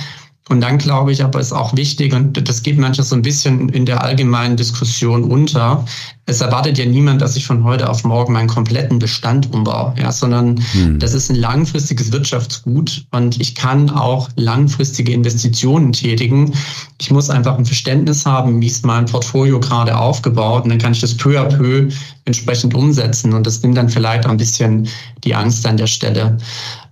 Und 0.48 0.60
dann 0.62 0.78
glaube 0.78 1.12
ich 1.12 1.22
aber 1.22 1.40
ist 1.40 1.52
auch 1.52 1.76
wichtig, 1.76 2.14
und 2.14 2.48
das 2.48 2.62
geht 2.62 2.78
manchmal 2.78 3.06
so 3.06 3.14
ein 3.14 3.22
bisschen 3.22 3.68
in 3.68 3.84
der 3.84 4.02
allgemeinen 4.02 4.56
Diskussion 4.56 5.24
unter, 5.24 5.84
es 6.28 6.42
erwartet 6.42 6.76
ja 6.76 6.84
niemand, 6.84 7.22
dass 7.22 7.36
ich 7.36 7.46
von 7.46 7.64
heute 7.64 7.88
auf 7.88 8.04
morgen 8.04 8.34
meinen 8.34 8.48
kompletten 8.48 8.98
Bestand 8.98 9.50
umbaue, 9.52 9.94
ja, 9.98 10.12
sondern 10.12 10.62
hm. 10.72 10.98
das 10.98 11.14
ist 11.14 11.30
ein 11.30 11.36
langfristiges 11.36 12.12
Wirtschaftsgut 12.12 13.06
und 13.12 13.40
ich 13.40 13.54
kann 13.54 13.88
auch 13.88 14.28
langfristige 14.36 15.12
Investitionen 15.12 15.94
tätigen. 15.94 16.52
Ich 17.00 17.10
muss 17.10 17.30
einfach 17.30 17.56
ein 17.56 17.64
Verständnis 17.64 18.26
haben, 18.26 18.60
wie 18.60 18.66
ist 18.66 18.84
mein 18.84 19.06
Portfolio 19.06 19.58
gerade 19.58 19.96
aufgebaut 19.96 20.64
und 20.64 20.70
dann 20.70 20.78
kann 20.78 20.92
ich 20.92 21.00
das 21.00 21.16
peu 21.16 21.40
à 21.40 21.44
peu 21.44 21.88
entsprechend 22.26 22.74
umsetzen 22.74 23.32
und 23.32 23.46
das 23.46 23.62
nimmt 23.62 23.78
dann 23.78 23.88
vielleicht 23.88 24.26
auch 24.26 24.30
ein 24.30 24.36
bisschen 24.36 24.86
die 25.24 25.34
Angst 25.34 25.66
an 25.66 25.78
der 25.78 25.86
Stelle. 25.86 26.36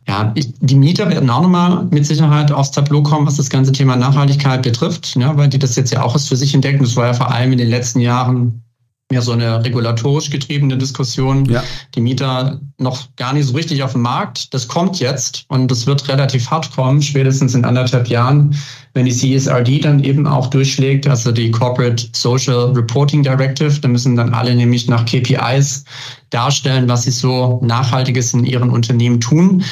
Ja, 0.09 0.33
die 0.61 0.75
Mieter 0.77 1.09
werden 1.11 1.29
auch 1.31 1.43
nochmal 1.43 1.85
mit 1.91 2.07
Sicherheit 2.07 2.53
aufs 2.53 2.71
Tableau 2.71 3.03
kommen, 3.03 3.27
was 3.27 3.37
das 3.37 3.51
ganze 3.51 3.73
Thema 3.73 3.97
Nachhaltigkeit 3.97 4.63
betrifft, 4.63 5.17
ja, 5.17 5.37
weil 5.37 5.49
die 5.49 5.59
das 5.59 5.75
jetzt 5.75 5.93
ja 5.93 6.03
auch 6.03 6.15
erst 6.15 6.29
für 6.29 6.37
sich 6.37 6.55
entdecken. 6.55 6.85
Das 6.85 6.95
war 6.95 7.07
ja 7.07 7.15
vor 7.15 7.33
allem 7.33 7.51
in 7.53 7.59
den 7.59 7.69
letzten 7.69 7.99
Jahren 7.99 8.63
mehr 9.11 9.23
so 9.23 9.33
eine 9.33 9.65
regulatorisch 9.65 10.31
getriebene 10.31 10.77
Diskussion. 10.77 11.45
Ja. 11.47 11.63
Die 11.95 12.01
Mieter 12.01 12.61
noch 12.79 13.05
gar 13.17 13.33
nicht 13.33 13.47
so 13.47 13.55
richtig 13.55 13.83
auf 13.83 13.93
dem 13.93 14.03
Markt. 14.03 14.53
Das 14.53 14.67
kommt 14.67 14.99
jetzt 14.99 15.45
und 15.49 15.71
das 15.71 15.87
wird 15.87 16.09
relativ 16.09 16.51
hart 16.51 16.73
kommen, 16.73 17.01
spätestens 17.03 17.55
in 17.55 17.65
anderthalb 17.65 18.09
Jahren, 18.09 18.57
wenn 18.95 19.07
die 19.07 19.13
CSRD 19.13 19.81
dann 19.81 20.03
eben 20.03 20.27
auch 20.27 20.49
durchschlägt, 20.49 21.07
also 21.07 21.31
die 21.31 21.53
Corporate 21.53 22.09
Social 22.15 22.73
Reporting 22.73 23.23
Directive. 23.23 23.81
Da 23.81 23.87
müssen 23.87 24.17
dann 24.17 24.35
alle 24.35 24.55
nämlich 24.55 24.89
nach 24.89 25.05
KPIs 25.05 25.85
darstellen, 26.31 26.89
was 26.89 27.05
sie 27.05 27.13
so 27.13 27.61
Nachhaltiges 27.63 28.35
in 28.35 28.45
ihren 28.45 28.71
Unternehmen 28.71 29.21
tun. 29.21 29.63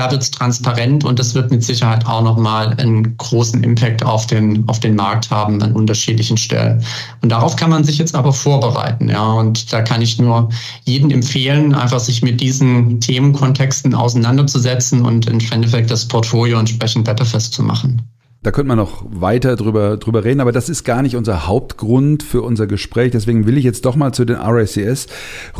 Da 0.00 0.10
wird 0.10 0.22
es 0.22 0.30
transparent 0.30 1.04
und 1.04 1.18
das 1.18 1.34
wird 1.34 1.50
mit 1.50 1.62
Sicherheit 1.62 2.06
auch 2.06 2.22
nochmal 2.22 2.72
einen 2.78 3.18
großen 3.18 3.62
Impact 3.62 4.02
auf 4.02 4.26
den, 4.26 4.66
auf 4.66 4.80
den 4.80 4.96
Markt 4.96 5.30
haben 5.30 5.62
an 5.62 5.72
unterschiedlichen 5.72 6.38
Stellen. 6.38 6.82
Und 7.20 7.28
darauf 7.28 7.54
kann 7.54 7.68
man 7.68 7.84
sich 7.84 7.98
jetzt 7.98 8.14
aber 8.14 8.32
vorbereiten. 8.32 9.10
Ja, 9.10 9.30
und 9.34 9.70
da 9.74 9.82
kann 9.82 10.00
ich 10.00 10.18
nur 10.18 10.48
jedem 10.86 11.10
empfehlen, 11.10 11.74
einfach 11.74 12.00
sich 12.00 12.22
mit 12.22 12.40
diesen 12.40 13.00
Themenkontexten 13.00 13.94
auseinanderzusetzen 13.94 15.04
und 15.04 15.26
im 15.26 15.38
Endeffekt 15.50 15.90
das 15.90 16.08
Portfolio 16.08 16.58
entsprechend 16.58 17.06
wetterfest 17.06 17.52
zu 17.52 17.62
machen. 17.62 18.00
Da 18.42 18.52
könnte 18.52 18.68
man 18.68 18.78
noch 18.78 19.04
weiter 19.06 19.54
drüber, 19.56 19.98
drüber 19.98 20.24
reden, 20.24 20.40
aber 20.40 20.52
das 20.52 20.70
ist 20.70 20.84
gar 20.84 21.02
nicht 21.02 21.14
unser 21.14 21.46
Hauptgrund 21.46 22.22
für 22.22 22.40
unser 22.40 22.66
Gespräch. 22.66 23.10
Deswegen 23.10 23.46
will 23.46 23.58
ich 23.58 23.64
jetzt 23.64 23.84
doch 23.84 23.96
mal 23.96 24.14
zu 24.14 24.24
den 24.24 24.36
RACS 24.36 25.08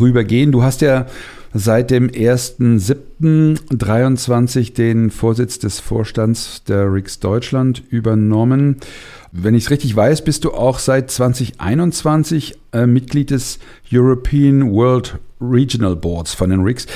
rübergehen. 0.01 0.51
Du 0.51 0.63
hast 0.63 0.81
ja 0.81 1.05
seit 1.53 1.91
dem 1.91 2.09
1.7.23 3.21 4.73
den 4.73 5.11
Vorsitz 5.11 5.59
des 5.59 5.79
Vorstands 5.79 6.65
der 6.65 6.91
RIX 6.93 7.21
Deutschland 7.21 7.83
übernommen. 7.91 8.77
Wenn 9.33 9.55
ich 9.55 9.65
es 9.65 9.71
richtig 9.71 9.95
weiß, 9.95 10.25
bist 10.25 10.45
du 10.45 10.53
auch 10.53 10.79
seit 10.79 11.11
2021 11.11 12.59
äh, 12.73 12.87
Mitglied 12.87 13.31
des 13.31 13.59
European 13.93 14.73
World 14.73 15.19
Regional 15.41 15.97
Boards 15.97 16.35
von 16.35 16.51
den 16.51 16.61
RICS. 16.61 16.87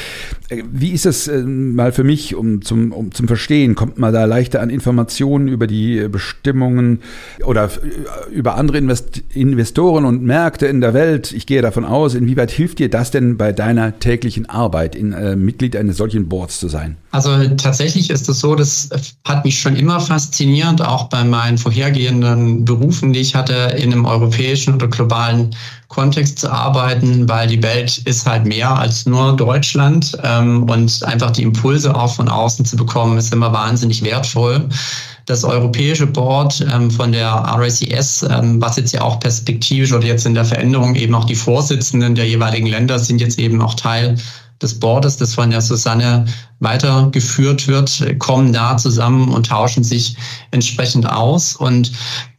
Äh, 0.50 0.62
wie 0.70 0.90
ist 0.90 1.06
es 1.06 1.28
äh, 1.28 1.42
mal 1.42 1.92
für 1.92 2.04
mich, 2.04 2.34
um 2.34 2.62
zum, 2.62 2.92
um 2.92 3.12
zum 3.12 3.26
Verstehen? 3.26 3.74
Kommt 3.74 3.98
man 3.98 4.12
da 4.12 4.24
leichter 4.26 4.60
an 4.60 4.70
Informationen 4.70 5.48
über 5.48 5.66
die 5.66 6.08
Bestimmungen 6.08 7.00
oder 7.44 7.64
äh, 7.64 8.34
über 8.34 8.56
andere 8.56 8.78
Invest 8.78 9.22
Investoren 9.32 10.04
und 10.04 10.22
Märkte 10.22 10.66
in 10.66 10.80
der 10.80 10.92
Welt? 10.92 11.32
Ich 11.32 11.46
gehe 11.46 11.62
davon 11.62 11.84
aus, 11.84 12.14
inwieweit 12.14 12.50
hilft 12.50 12.78
dir 12.78 12.90
das 12.90 13.10
denn 13.10 13.36
bei 13.36 13.52
deiner 13.52 13.98
täglichen 13.98 14.48
Arbeit, 14.48 14.94
in, 14.94 15.12
äh, 15.12 15.36
Mitglied 15.36 15.74
eines 15.76 15.96
solchen 15.96 16.13
Boards 16.20 16.60
zu 16.60 16.68
sein? 16.68 16.96
Also 17.10 17.48
tatsächlich 17.56 18.10
ist 18.10 18.28
es 18.28 18.40
so, 18.40 18.54
das 18.54 18.88
hat 19.26 19.44
mich 19.44 19.58
schon 19.58 19.76
immer 19.76 20.00
fasziniert, 20.00 20.82
auch 20.82 21.08
bei 21.08 21.24
meinen 21.24 21.58
vorhergehenden 21.58 22.64
Berufen, 22.64 23.12
die 23.12 23.20
ich 23.20 23.34
hatte, 23.34 23.74
in 23.76 23.92
einem 23.92 24.04
europäischen 24.04 24.74
oder 24.74 24.88
globalen 24.88 25.54
Kontext 25.88 26.40
zu 26.40 26.50
arbeiten, 26.50 27.28
weil 27.28 27.46
die 27.46 27.62
Welt 27.62 27.98
ist 27.98 28.26
halt 28.26 28.46
mehr 28.46 28.76
als 28.76 29.06
nur 29.06 29.36
Deutschland 29.36 30.18
ähm, 30.24 30.64
und 30.64 31.04
einfach 31.04 31.30
die 31.30 31.42
Impulse 31.42 31.94
auch 31.94 32.14
von 32.14 32.28
außen 32.28 32.64
zu 32.64 32.76
bekommen, 32.76 33.16
ist 33.16 33.32
immer 33.32 33.52
wahnsinnig 33.52 34.02
wertvoll. 34.02 34.68
Das 35.26 35.44
europäische 35.44 36.06
Board 36.06 36.66
ähm, 36.72 36.90
von 36.90 37.12
der 37.12 37.32
RICS, 37.56 38.26
ähm, 38.28 38.60
was 38.60 38.76
jetzt 38.76 38.92
ja 38.92 39.02
auch 39.02 39.20
perspektivisch 39.20 39.92
oder 39.92 40.06
jetzt 40.06 40.26
in 40.26 40.34
der 40.34 40.44
Veränderung 40.44 40.96
eben 40.96 41.14
auch 41.14 41.24
die 41.24 41.36
Vorsitzenden 41.36 42.14
der 42.14 42.26
jeweiligen 42.26 42.66
Länder 42.66 42.98
sind 42.98 43.20
jetzt 43.20 43.38
eben 43.38 43.62
auch 43.62 43.74
Teil 43.74 44.16
des 44.64 44.80
Boards, 44.80 45.18
das 45.18 45.34
von 45.34 45.50
der 45.50 45.60
Susanne 45.60 46.24
weitergeführt 46.58 47.68
wird, 47.68 48.18
kommen 48.18 48.52
da 48.52 48.76
zusammen 48.76 49.28
und 49.28 49.46
tauschen 49.46 49.84
sich 49.84 50.16
entsprechend 50.50 51.08
aus. 51.08 51.54
Und 51.54 51.92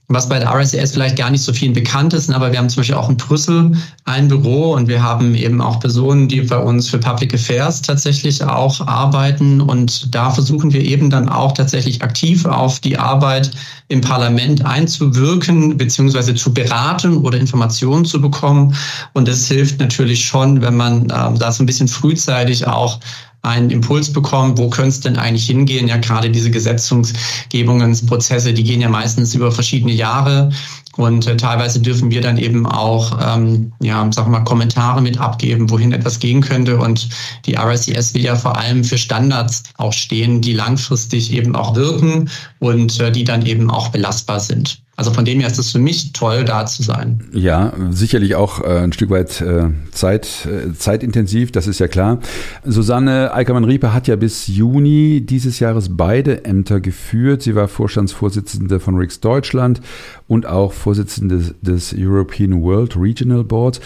was 0.07 0.29
bei 0.29 0.37
der 0.37 0.49
RSCS 0.53 0.91
vielleicht 0.91 1.15
gar 1.15 1.31
nicht 1.31 1.41
so 1.41 1.51
vielen 1.51 1.73
bekannt 1.73 2.13
ist, 2.13 2.31
aber 2.31 2.51
wir 2.51 2.59
haben 2.59 2.69
zum 2.69 2.81
Beispiel 2.81 2.95
auch 2.95 3.09
in 3.09 3.17
Brüssel 3.17 3.71
ein 4.03 4.27
Büro 4.27 4.73
und 4.73 4.87
wir 4.87 5.01
haben 5.01 5.33
eben 5.33 5.61
auch 5.61 5.79
Personen, 5.79 6.27
die 6.27 6.41
bei 6.41 6.57
uns 6.57 6.89
für 6.89 6.99
Public 6.99 7.33
Affairs 7.33 7.81
tatsächlich 7.81 8.43
auch 8.43 8.85
arbeiten. 8.85 9.61
Und 9.61 10.13
da 10.13 10.29
versuchen 10.29 10.71
wir 10.71 10.81
eben 10.81 11.09
dann 11.09 11.27
auch 11.27 11.53
tatsächlich 11.53 12.03
aktiv 12.03 12.45
auf 12.45 12.79
die 12.79 12.99
Arbeit 12.99 13.49
im 13.87 14.01
Parlament 14.01 14.63
einzuwirken 14.63 15.75
beziehungsweise 15.77 16.35
zu 16.35 16.53
beraten 16.53 17.17
oder 17.17 17.39
Informationen 17.39 18.05
zu 18.05 18.21
bekommen. 18.21 18.75
Und 19.13 19.27
es 19.27 19.47
hilft 19.47 19.79
natürlich 19.79 20.23
schon, 20.23 20.61
wenn 20.61 20.75
man 20.75 21.01
ähm, 21.03 21.39
da 21.39 21.51
so 21.51 21.63
ein 21.63 21.65
bisschen 21.65 21.87
frühzeitig 21.87 22.67
auch 22.67 22.99
einen 23.45 23.69
Impuls 23.69 24.11
bekommen, 24.11 24.57
wo 24.57 24.69
könnte 24.69 24.89
es 24.89 24.99
denn 25.01 25.17
eigentlich 25.17 25.45
hingehen? 25.45 25.87
Ja, 25.87 25.97
gerade 25.97 26.29
diese 26.29 26.51
Gesetzgebungsprozesse, 26.51 28.53
die 28.53 28.63
gehen 28.63 28.81
ja 28.81 28.89
meistens 28.89 29.35
über 29.35 29.51
verschiedene 29.51 29.93
Jahre. 29.93 30.51
Und 30.97 31.27
äh, 31.27 31.35
teilweise 31.35 31.81
dürfen 31.81 32.09
wir 32.09 32.21
dann 32.21 32.37
eben 32.37 32.65
auch, 32.65 33.19
ähm, 33.21 33.73
ja, 33.81 34.09
sagen 34.11 34.31
wir 34.31 34.39
mal, 34.39 34.45
Kommentare 34.45 35.01
mit 35.01 35.19
abgeben, 35.19 35.69
wohin 35.69 35.91
etwas 35.91 36.19
gehen 36.19 36.41
könnte. 36.41 36.77
Und 36.77 37.09
die 37.45 37.55
RICS 37.55 38.13
will 38.13 38.23
ja 38.23 38.35
vor 38.35 38.57
allem 38.57 38.83
für 38.83 38.97
Standards 38.97 39.63
auch 39.77 39.93
stehen, 39.93 40.41
die 40.41 40.53
langfristig 40.53 41.33
eben 41.33 41.55
auch 41.55 41.75
wirken 41.75 42.29
und 42.59 42.99
äh, 42.99 43.11
die 43.11 43.25
dann 43.25 43.45
eben 43.45 43.69
auch 43.69 43.89
belastbar 43.89 44.39
sind. 44.39 44.84
Also 44.97 45.11
von 45.11 45.25
dem 45.25 45.41
her 45.41 45.49
ist 45.49 45.59
es 45.59 45.71
für 45.71 45.79
mich 45.79 46.13
toll, 46.13 46.45
da 46.45 46.65
zu 46.65 46.81
sein. 46.81 47.19
Ja, 47.33 47.73
sicherlich 47.89 48.35
auch 48.35 48.61
äh, 48.61 48.79
ein 48.79 48.93
Stück 48.93 49.09
weit 49.09 49.41
äh, 49.41 49.67
Zeit, 49.91 50.45
äh, 50.45 50.73
zeitintensiv, 50.73 51.51
das 51.51 51.67
ist 51.67 51.79
ja 51.79 51.89
klar. 51.89 52.19
Susanne 52.63 53.33
Eickermann-Riepe 53.33 53.93
hat 53.93 54.07
ja 54.07 54.15
bis 54.15 54.47
Juni 54.47 55.21
dieses 55.25 55.59
Jahres 55.59 55.97
beide 55.97 56.45
Ämter 56.45 56.79
geführt. 56.79 57.41
Sie 57.41 57.55
war 57.55 57.67
Vorstandsvorsitzende 57.67 58.79
von 58.79 58.95
RIX 58.95 59.19
Deutschland 59.19 59.81
und 60.29 60.45
auch 60.45 60.71
Vorsitzende 60.71 61.53
des 61.61 61.93
European 61.97 62.61
World 62.61 62.95
Regional 62.95 63.43
Boards. 63.43 63.81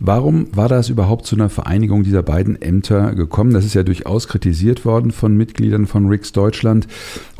Warum 0.00 0.46
war 0.56 0.70
das 0.70 0.88
überhaupt 0.88 1.26
zu 1.26 1.36
einer 1.36 1.50
Vereinigung 1.50 2.04
dieser 2.04 2.22
beiden 2.22 2.60
Ämter 2.60 3.14
gekommen? 3.14 3.52
Das 3.52 3.66
ist 3.66 3.74
ja 3.74 3.82
durchaus 3.82 4.28
kritisiert 4.28 4.86
worden 4.86 5.10
von 5.10 5.36
Mitgliedern 5.36 5.86
von 5.86 6.08
RIX 6.08 6.32
Deutschland. 6.32 6.88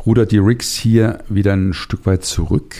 Rudert 0.05 0.31
die 0.31 0.37
RIX 0.37 0.75
hier 0.75 1.23
wieder 1.27 1.53
ein 1.53 1.73
Stück 1.73 2.05
weit 2.05 2.23
zurück? 2.23 2.75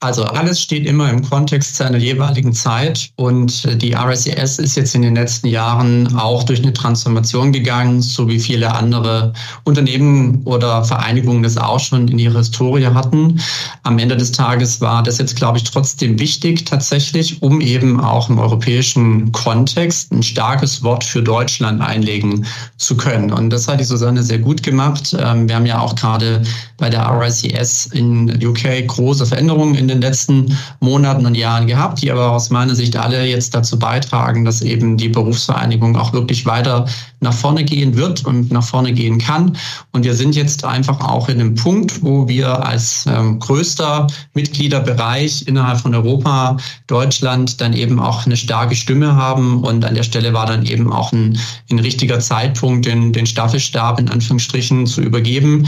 Also 0.00 0.24
alles 0.24 0.60
steht 0.60 0.86
immer 0.86 1.08
im 1.08 1.22
Kontext 1.22 1.76
seiner 1.76 1.96
jeweiligen 1.96 2.52
Zeit 2.52 3.08
und 3.16 3.64
äh, 3.64 3.76
die 3.76 3.94
RSES 3.94 4.58
ist 4.58 4.76
jetzt 4.76 4.94
in 4.94 5.00
den 5.00 5.14
letzten 5.14 5.46
Jahren 5.46 6.14
auch 6.18 6.42
durch 6.42 6.62
eine 6.62 6.74
Transformation 6.74 7.50
gegangen, 7.50 8.02
so 8.02 8.28
wie 8.28 8.38
viele 8.38 8.74
andere 8.74 9.32
Unternehmen 9.64 10.42
oder 10.44 10.84
Vereinigungen 10.84 11.42
das 11.42 11.56
auch 11.56 11.80
schon 11.80 12.08
in 12.08 12.18
ihrer 12.18 12.40
Historie 12.40 12.84
hatten. 12.84 13.40
Am 13.84 13.98
Ende 13.98 14.18
des 14.18 14.32
Tages 14.32 14.82
war 14.82 15.02
das 15.02 15.16
jetzt, 15.16 15.34
glaube 15.34 15.56
ich, 15.56 15.64
trotzdem 15.64 16.20
wichtig 16.20 16.66
tatsächlich, 16.66 17.40
um 17.40 17.62
eben 17.62 17.98
auch 17.98 18.28
im 18.28 18.38
europäischen 18.38 19.32
Kontext 19.32 20.12
ein 20.12 20.22
starkes 20.22 20.82
Wort 20.82 21.04
für 21.04 21.22
Deutschland 21.22 21.80
einlegen 21.80 22.44
zu 22.76 22.98
können. 22.98 23.32
Und 23.32 23.48
das 23.48 23.66
hat 23.66 23.80
die 23.80 23.84
Susanne 23.84 24.22
sehr 24.22 24.40
gut 24.40 24.62
gemacht. 24.62 25.16
Ähm, 25.18 25.48
wir 25.48 25.56
haben 25.56 25.64
ja 25.64 25.80
auch 25.80 25.94
gerade 25.94 26.42
bei 26.76 26.90
der 26.90 27.08
RSES 27.08 27.86
in 27.86 28.28
UK 28.44 28.86
große 28.86 29.24
Veränderungen 29.24 29.74
in 29.74 29.85
den 29.88 30.00
letzten 30.00 30.56
Monaten 30.80 31.26
und 31.26 31.34
Jahren 31.34 31.66
gehabt, 31.66 32.02
die 32.02 32.10
aber 32.10 32.32
aus 32.32 32.50
meiner 32.50 32.74
Sicht 32.74 32.96
alle 32.96 33.26
jetzt 33.26 33.54
dazu 33.54 33.78
beitragen, 33.78 34.44
dass 34.44 34.62
eben 34.62 34.96
die 34.96 35.08
Berufsvereinigung 35.08 35.96
auch 35.96 36.12
wirklich 36.12 36.46
weiter 36.46 36.86
nach 37.20 37.32
vorne 37.32 37.64
gehen 37.64 37.96
wird 37.96 38.24
und 38.24 38.52
nach 38.52 38.64
vorne 38.64 38.92
gehen 38.92 39.18
kann. 39.18 39.56
Und 39.92 40.04
wir 40.04 40.14
sind 40.14 40.36
jetzt 40.36 40.64
einfach 40.64 41.00
auch 41.00 41.28
in 41.28 41.40
einem 41.40 41.54
Punkt, 41.54 42.02
wo 42.02 42.28
wir 42.28 42.64
als 42.64 43.06
ähm, 43.06 43.38
größter 43.38 44.06
Mitgliederbereich 44.34 45.46
innerhalb 45.46 45.80
von 45.80 45.94
Europa, 45.94 46.56
Deutschland, 46.86 47.60
dann 47.60 47.72
eben 47.72 47.98
auch 47.98 48.26
eine 48.26 48.36
starke 48.36 48.76
Stimme 48.76 49.16
haben. 49.16 49.64
Und 49.64 49.84
an 49.84 49.94
der 49.94 50.02
Stelle 50.02 50.32
war 50.32 50.46
dann 50.46 50.66
eben 50.66 50.92
auch 50.92 51.12
ein, 51.12 51.38
ein 51.70 51.78
richtiger 51.78 52.20
Zeitpunkt, 52.20 52.86
den, 52.86 53.12
den 53.12 53.26
Staffelstab 53.26 53.98
in 53.98 54.08
Anführungsstrichen 54.08 54.86
zu 54.86 55.00
übergeben. 55.00 55.66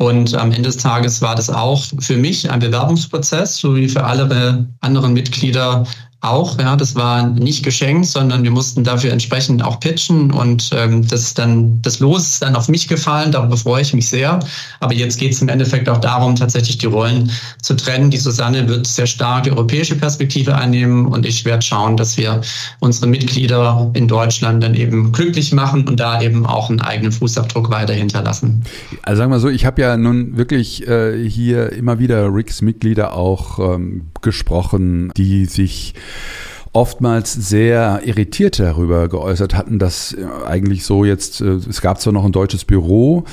Und 0.00 0.34
am 0.34 0.50
Ende 0.50 0.62
des 0.62 0.78
Tages 0.78 1.20
war 1.20 1.34
das 1.34 1.50
auch 1.50 1.84
für 1.98 2.16
mich 2.16 2.50
ein 2.50 2.60
Bewerbungsprozess, 2.60 3.58
so 3.58 3.76
wie 3.76 3.86
für 3.86 4.02
alle 4.02 4.66
anderen 4.80 5.12
Mitglieder 5.12 5.84
auch. 6.20 6.58
Ja, 6.58 6.76
das 6.76 6.94
war 6.94 7.28
nicht 7.28 7.64
geschenkt, 7.64 8.06
sondern 8.06 8.42
wir 8.42 8.50
mussten 8.50 8.84
dafür 8.84 9.12
entsprechend 9.12 9.64
auch 9.64 9.80
pitchen 9.80 10.30
und 10.30 10.70
ähm, 10.74 11.06
das 11.08 11.32
dann 11.34 11.80
das 11.82 12.00
Los 12.00 12.22
ist 12.22 12.42
dann 12.42 12.56
auf 12.56 12.68
mich 12.68 12.88
gefallen. 12.88 13.32
Darüber 13.32 13.56
freue 13.56 13.82
ich 13.82 13.94
mich 13.94 14.08
sehr. 14.08 14.38
Aber 14.80 14.92
jetzt 14.92 15.18
geht 15.18 15.32
es 15.32 15.40
im 15.40 15.48
Endeffekt 15.48 15.88
auch 15.88 15.98
darum, 15.98 16.36
tatsächlich 16.36 16.78
die 16.78 16.86
Rollen 16.86 17.30
zu 17.62 17.74
trennen. 17.74 18.10
Die 18.10 18.18
Susanne 18.18 18.68
wird 18.68 18.86
sehr 18.86 19.06
stark 19.06 19.44
die 19.44 19.50
europäische 19.50 19.94
Perspektive 19.94 20.54
einnehmen 20.54 21.06
und 21.06 21.24
ich 21.24 21.44
werde 21.44 21.62
schauen, 21.62 21.96
dass 21.96 22.16
wir 22.18 22.42
unsere 22.80 23.06
Mitglieder 23.06 23.90
in 23.94 24.06
Deutschland 24.06 24.62
dann 24.62 24.74
eben 24.74 25.12
glücklich 25.12 25.52
machen 25.52 25.88
und 25.88 25.98
da 26.00 26.20
eben 26.20 26.44
auch 26.44 26.68
einen 26.68 26.80
eigenen 26.80 27.12
Fußabdruck 27.12 27.70
weiter 27.70 27.94
hinterlassen. 27.94 28.62
Also 29.02 29.20
sagen 29.20 29.32
wir 29.32 29.40
so, 29.40 29.48
ich 29.48 29.64
habe 29.64 29.80
ja 29.80 29.96
nun 29.96 30.36
wirklich 30.36 30.86
äh, 30.86 31.28
hier 31.28 31.72
immer 31.72 31.98
wieder 31.98 32.32
Ricks 32.32 32.60
Mitglieder 32.60 33.14
auch 33.14 33.58
ähm, 33.58 34.10
gesprochen, 34.20 35.12
die 35.16 35.46
sich 35.46 35.94
oftmals 36.72 37.32
sehr 37.32 38.00
irritiert 38.04 38.58
darüber 38.58 39.08
geäußert 39.08 39.54
hatten, 39.54 39.78
dass 39.78 40.12
äh, 40.12 40.24
eigentlich 40.46 40.84
so 40.84 41.04
jetzt, 41.04 41.40
äh, 41.40 41.58
es 41.68 41.80
gab 41.80 42.00
zwar 42.00 42.12
noch 42.12 42.24
ein 42.24 42.32
deutsches 42.32 42.64
Büro, 42.64 43.24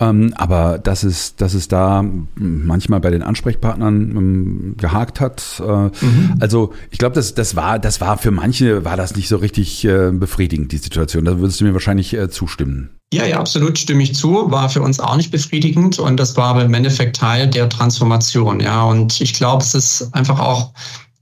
ähm, 0.00 0.32
aber 0.36 0.78
dass 0.78 1.04
es, 1.04 1.36
dass 1.36 1.54
es 1.54 1.68
da 1.68 2.04
manchmal 2.34 3.00
bei 3.00 3.10
den 3.10 3.22
Ansprechpartnern 3.22 3.94
ähm, 3.94 4.74
gehakt 4.76 5.20
hat. 5.20 5.62
Äh, 5.64 6.04
mhm. 6.04 6.34
Also 6.40 6.72
ich 6.90 6.98
glaube, 6.98 7.14
das, 7.14 7.34
das 7.34 7.54
war, 7.54 7.78
das 7.78 8.00
war 8.00 8.18
für 8.18 8.32
manche 8.32 8.84
war 8.84 8.96
das 8.96 9.14
nicht 9.14 9.28
so 9.28 9.36
richtig 9.36 9.86
befriedigend, 10.12 10.72
die 10.72 10.78
Situation. 10.78 11.24
Da 11.24 11.38
würdest 11.38 11.60
du 11.60 11.64
mir 11.64 11.74
wahrscheinlich 11.74 12.16
zustimmen. 12.30 12.90
Ja, 13.12 13.26
ja, 13.26 13.38
absolut 13.38 13.78
stimme 13.78 14.02
ich 14.02 14.14
zu. 14.14 14.50
War 14.50 14.68
für 14.68 14.82
uns 14.82 15.00
auch 15.00 15.16
nicht 15.16 15.30
befriedigend 15.30 15.98
und 15.98 16.16
das 16.16 16.36
war 16.36 16.46
aber 16.46 16.64
im 16.64 16.74
Endeffekt 16.74 17.16
Teil 17.16 17.48
der 17.48 17.68
Transformation. 17.68 18.60
Ja, 18.60 18.84
und 18.84 19.20
ich 19.20 19.34
glaube, 19.34 19.62
es 19.62 19.74
ist 19.74 20.14
einfach 20.14 20.38
auch 20.38 20.72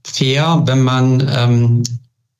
fair, 0.05 0.63
wenn 0.65 0.81
man 0.81 1.27
ähm, 1.35 1.83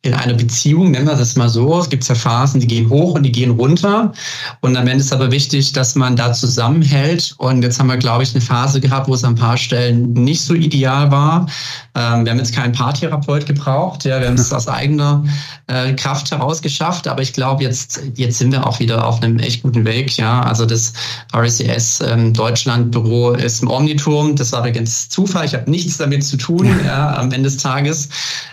in 0.01 0.13
einer 0.13 0.33
Beziehung, 0.33 0.91
nennen 0.91 1.07
wir 1.07 1.15
das 1.15 1.35
mal 1.35 1.49
so, 1.49 1.77
es 1.77 1.89
gibt 1.89 2.07
ja 2.07 2.15
Phasen, 2.15 2.61
die 2.61 2.67
gehen 2.67 2.89
hoch 2.89 3.15
und 3.15 3.23
die 3.23 3.33
gehen 3.33 3.51
runter. 3.51 4.13
Und 4.61 4.77
am 4.77 4.87
Ende 4.87 5.03
ist 5.03 5.11
aber 5.11 5.29
wichtig, 5.29 5.73
dass 5.73 5.95
man 5.95 6.15
da 6.15 6.31
zusammenhält. 6.31 7.35
Und 7.37 7.63
jetzt 7.63 7.79
haben 7.79 7.87
wir, 7.87 7.97
glaube 7.97 8.23
ich, 8.23 8.33
eine 8.33 8.39
Phase 8.39 8.79
gehabt, 8.79 9.09
wo 9.09 9.13
es 9.13 9.25
an 9.25 9.33
ein 9.33 9.35
paar 9.35 9.57
Stellen 9.57 10.13
nicht 10.13 10.41
so 10.41 10.53
ideal 10.53 11.11
war. 11.11 11.47
Ähm, 11.95 12.23
wir 12.23 12.31
haben 12.31 12.37
jetzt 12.37 12.55
keinen 12.55 12.71
Paartherapeut 12.71 13.45
gebraucht. 13.45 14.05
Ja, 14.05 14.21
wir 14.21 14.27
haben 14.27 14.35
es 14.35 14.53
aus 14.53 14.69
eigener 14.69 15.25
äh, 15.67 15.91
Kraft 15.93 16.31
heraus 16.31 16.61
geschafft. 16.61 17.05
Aber 17.05 17.21
ich 17.21 17.33
glaube, 17.33 17.63
jetzt, 17.63 18.01
jetzt 18.15 18.37
sind 18.37 18.53
wir 18.53 18.65
auch 18.65 18.79
wieder 18.79 19.05
auf 19.05 19.21
einem 19.21 19.37
echt 19.39 19.63
guten 19.63 19.83
Weg. 19.83 20.15
Ja, 20.15 20.43
also 20.43 20.65
das 20.65 20.93
RCS 21.35 21.99
ähm, 22.07 22.33
Deutschland 22.33 22.91
Büro 22.91 23.31
ist 23.31 23.61
im 23.63 23.69
Omniturm. 23.69 24.37
Das 24.37 24.53
war 24.53 24.61
übrigens 24.61 25.09
Zufall. 25.09 25.43
Ich 25.43 25.53
habe 25.55 25.69
nichts 25.69 25.97
damit 25.97 26.23
zu 26.23 26.37
tun 26.37 26.73
ja, 26.85 27.17
am 27.17 27.33
Ende 27.33 27.49
des 27.49 27.57
Tages. 27.57 28.07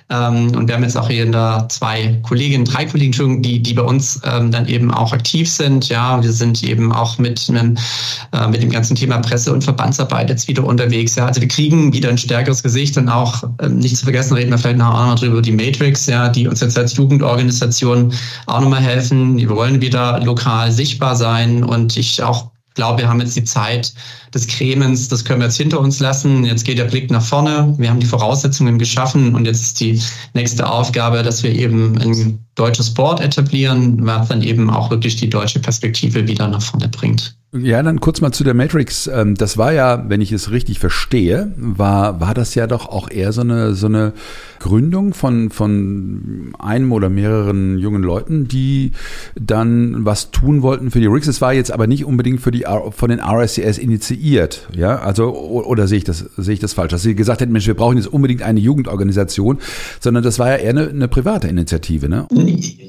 Ähm, 0.09 0.57
und 0.57 0.67
wir 0.67 0.75
haben 0.75 0.83
jetzt 0.83 0.97
auch 0.97 1.09
hier 1.09 1.36
da 1.37 1.69
zwei 1.69 2.19
Kolleginnen, 2.23 2.65
drei 2.65 2.87
Kollegen, 2.87 3.43
die, 3.43 3.63
die 3.63 3.75
bei 3.75 3.83
uns 3.83 4.21
ähm, 4.25 4.51
dann 4.51 4.67
eben 4.67 4.91
auch 4.91 5.13
aktiv 5.13 5.51
sind. 5.51 5.89
Ja, 5.89 6.23
wir 6.23 6.33
sind 6.33 6.63
eben 6.63 6.93
auch 6.93 7.19
mit 7.19 7.47
einem, 7.49 7.77
äh, 8.33 8.49
mit 8.49 8.63
dem 8.63 8.71
ganzen 8.71 8.97
Thema 8.97 9.19
Presse- 9.19 9.53
und 9.53 9.63
Verbandsarbeit 9.63 10.31
jetzt 10.31 10.49
wieder 10.49 10.65
unterwegs. 10.65 11.15
Ja, 11.15 11.27
also 11.27 11.41
wir 11.41 11.49
kriegen 11.49 11.93
wieder 11.93 12.09
ein 12.09 12.19
stärkeres 12.19 12.63
Gesicht 12.63 12.97
und 12.97 13.09
auch 13.09 13.45
ähm, 13.61 13.79
nicht 13.79 13.97
zu 13.97 14.05
vergessen, 14.05 14.35
reden 14.35 14.51
wir 14.51 14.59
vielleicht 14.59 14.79
noch 14.79 15.15
drüber, 15.17 15.43
die 15.43 15.53
Matrix, 15.53 16.07
ja, 16.07 16.29
die 16.29 16.49
uns 16.49 16.61
jetzt 16.61 16.79
als 16.79 16.97
Jugendorganisation 16.97 18.13
auch 18.47 18.61
nochmal 18.61 18.83
helfen. 18.83 19.37
Wir 19.37 19.51
wollen 19.51 19.81
wieder 19.81 20.21
lokal 20.21 20.73
sichtbar 20.73 21.17
sein 21.17 21.63
und 21.63 21.97
ich 21.97 22.23
auch 22.23 22.51
glaube, 22.77 23.03
wir 23.03 23.09
haben 23.09 23.21
jetzt 23.21 23.35
die 23.35 23.43
Zeit 23.43 23.93
des 24.33 24.47
Cremens, 24.47 25.09
das 25.09 25.25
können 25.25 25.41
wir 25.41 25.47
jetzt 25.47 25.57
hinter 25.57 25.81
uns 25.81 25.99
lassen. 25.99 26.45
Jetzt 26.45 26.65
geht 26.65 26.79
der 26.79 26.85
Blick 26.85 27.11
nach 27.11 27.23
vorne. 27.23 27.75
Wir 27.79 27.91
haben 27.91 27.99
die 27.99 28.07
Voraussetzungen 28.07 28.79
geschaffen 28.79 29.35
und 29.35 29.47
jetzt 29.47 29.63
ist 29.63 29.81
die 29.81 30.01
nächste 30.35 30.71
Aufgabe, 30.71 31.25
dass 31.25 31.43
wir 31.43 31.51
eben 31.51 31.99
ein 31.99 32.39
deutsches 32.55 32.95
Board 32.95 33.21
etablieren, 33.21 34.07
was 34.07 34.29
dann 34.29 34.43
eben 34.43 34.71
auch 34.71 34.91
wirklich 34.91 35.17
die 35.17 35.29
deutsche 35.29 35.59
Perspektive 35.59 36.29
wieder 36.29 36.47
nach 36.47 36.63
vorne 36.63 36.89
bringt. 36.89 37.37
Ja, 37.61 37.83
dann 37.83 38.01
kurz 38.01 38.21
mal 38.21 38.33
zu 38.33 38.45
der 38.45 38.55
Matrix. 38.55 39.07
Ähm, 39.07 39.35
das 39.35 39.59
war 39.59 39.73
ja, 39.73 40.05
wenn 40.09 40.21
ich 40.21 40.33
es 40.33 40.51
richtig 40.51 40.79
verstehe, 40.79 41.53
war, 41.57 42.21
war 42.21 42.35
das 42.35 42.55
ja 42.55 42.67
doch 42.67 42.89
auch 42.89 43.11
eher 43.11 43.33
so 43.33 43.43
eine, 43.43 43.75
so 43.75 43.87
eine 43.87 44.13
Gründung 44.59 45.15
von, 45.15 45.51
von 45.51 46.53
einem 46.59 46.93
oder 46.93 47.09
mehreren 47.09 47.79
jungen 47.79 48.03
Leuten, 48.03 48.49
die 48.49 48.93
dann 49.39 50.05
was 50.05 50.31
tun 50.31 50.63
wollten 50.63 50.91
für 50.91 51.01
die 51.01 51.07
RICS. 51.07 51.29
Es 51.29 51.41
war 51.41 51.53
jetzt 51.53 51.71
aber 51.71 51.87
nicht 51.87 52.05
unbedingt 52.05 52.41
für 52.41 52.51
die, 52.51 52.65
von 52.91 53.11
den 53.11 53.21
RSCS 53.21 53.79
initiiert. 53.79 54.69
Ja, 54.75 54.99
also, 54.99 55.35
oder 55.35 55.87
sehe 55.87 55.99
ich 55.99 56.05
das, 56.05 56.25
sehe 56.37 56.55
ich 56.55 56.61
das 56.61 56.73
falsch? 56.73 56.91
Dass 56.91 57.03
sie 57.03 57.15
gesagt 57.15 57.41
hätten, 57.41 57.53
Mensch, 57.53 57.67
wir 57.67 57.75
brauchen 57.75 57.97
jetzt 57.97 58.09
unbedingt 58.09 58.43
eine 58.43 58.61
Jugendorganisation, 58.61 59.59
sondern 60.01 60.25
das 60.25 60.39
war 60.39 60.51
ja 60.51 60.57
eher 60.57 60.71
eine, 60.71 60.89
eine 60.89 61.09
private 61.09 61.49
Initiative, 61.49 62.09
ne? 62.09 62.27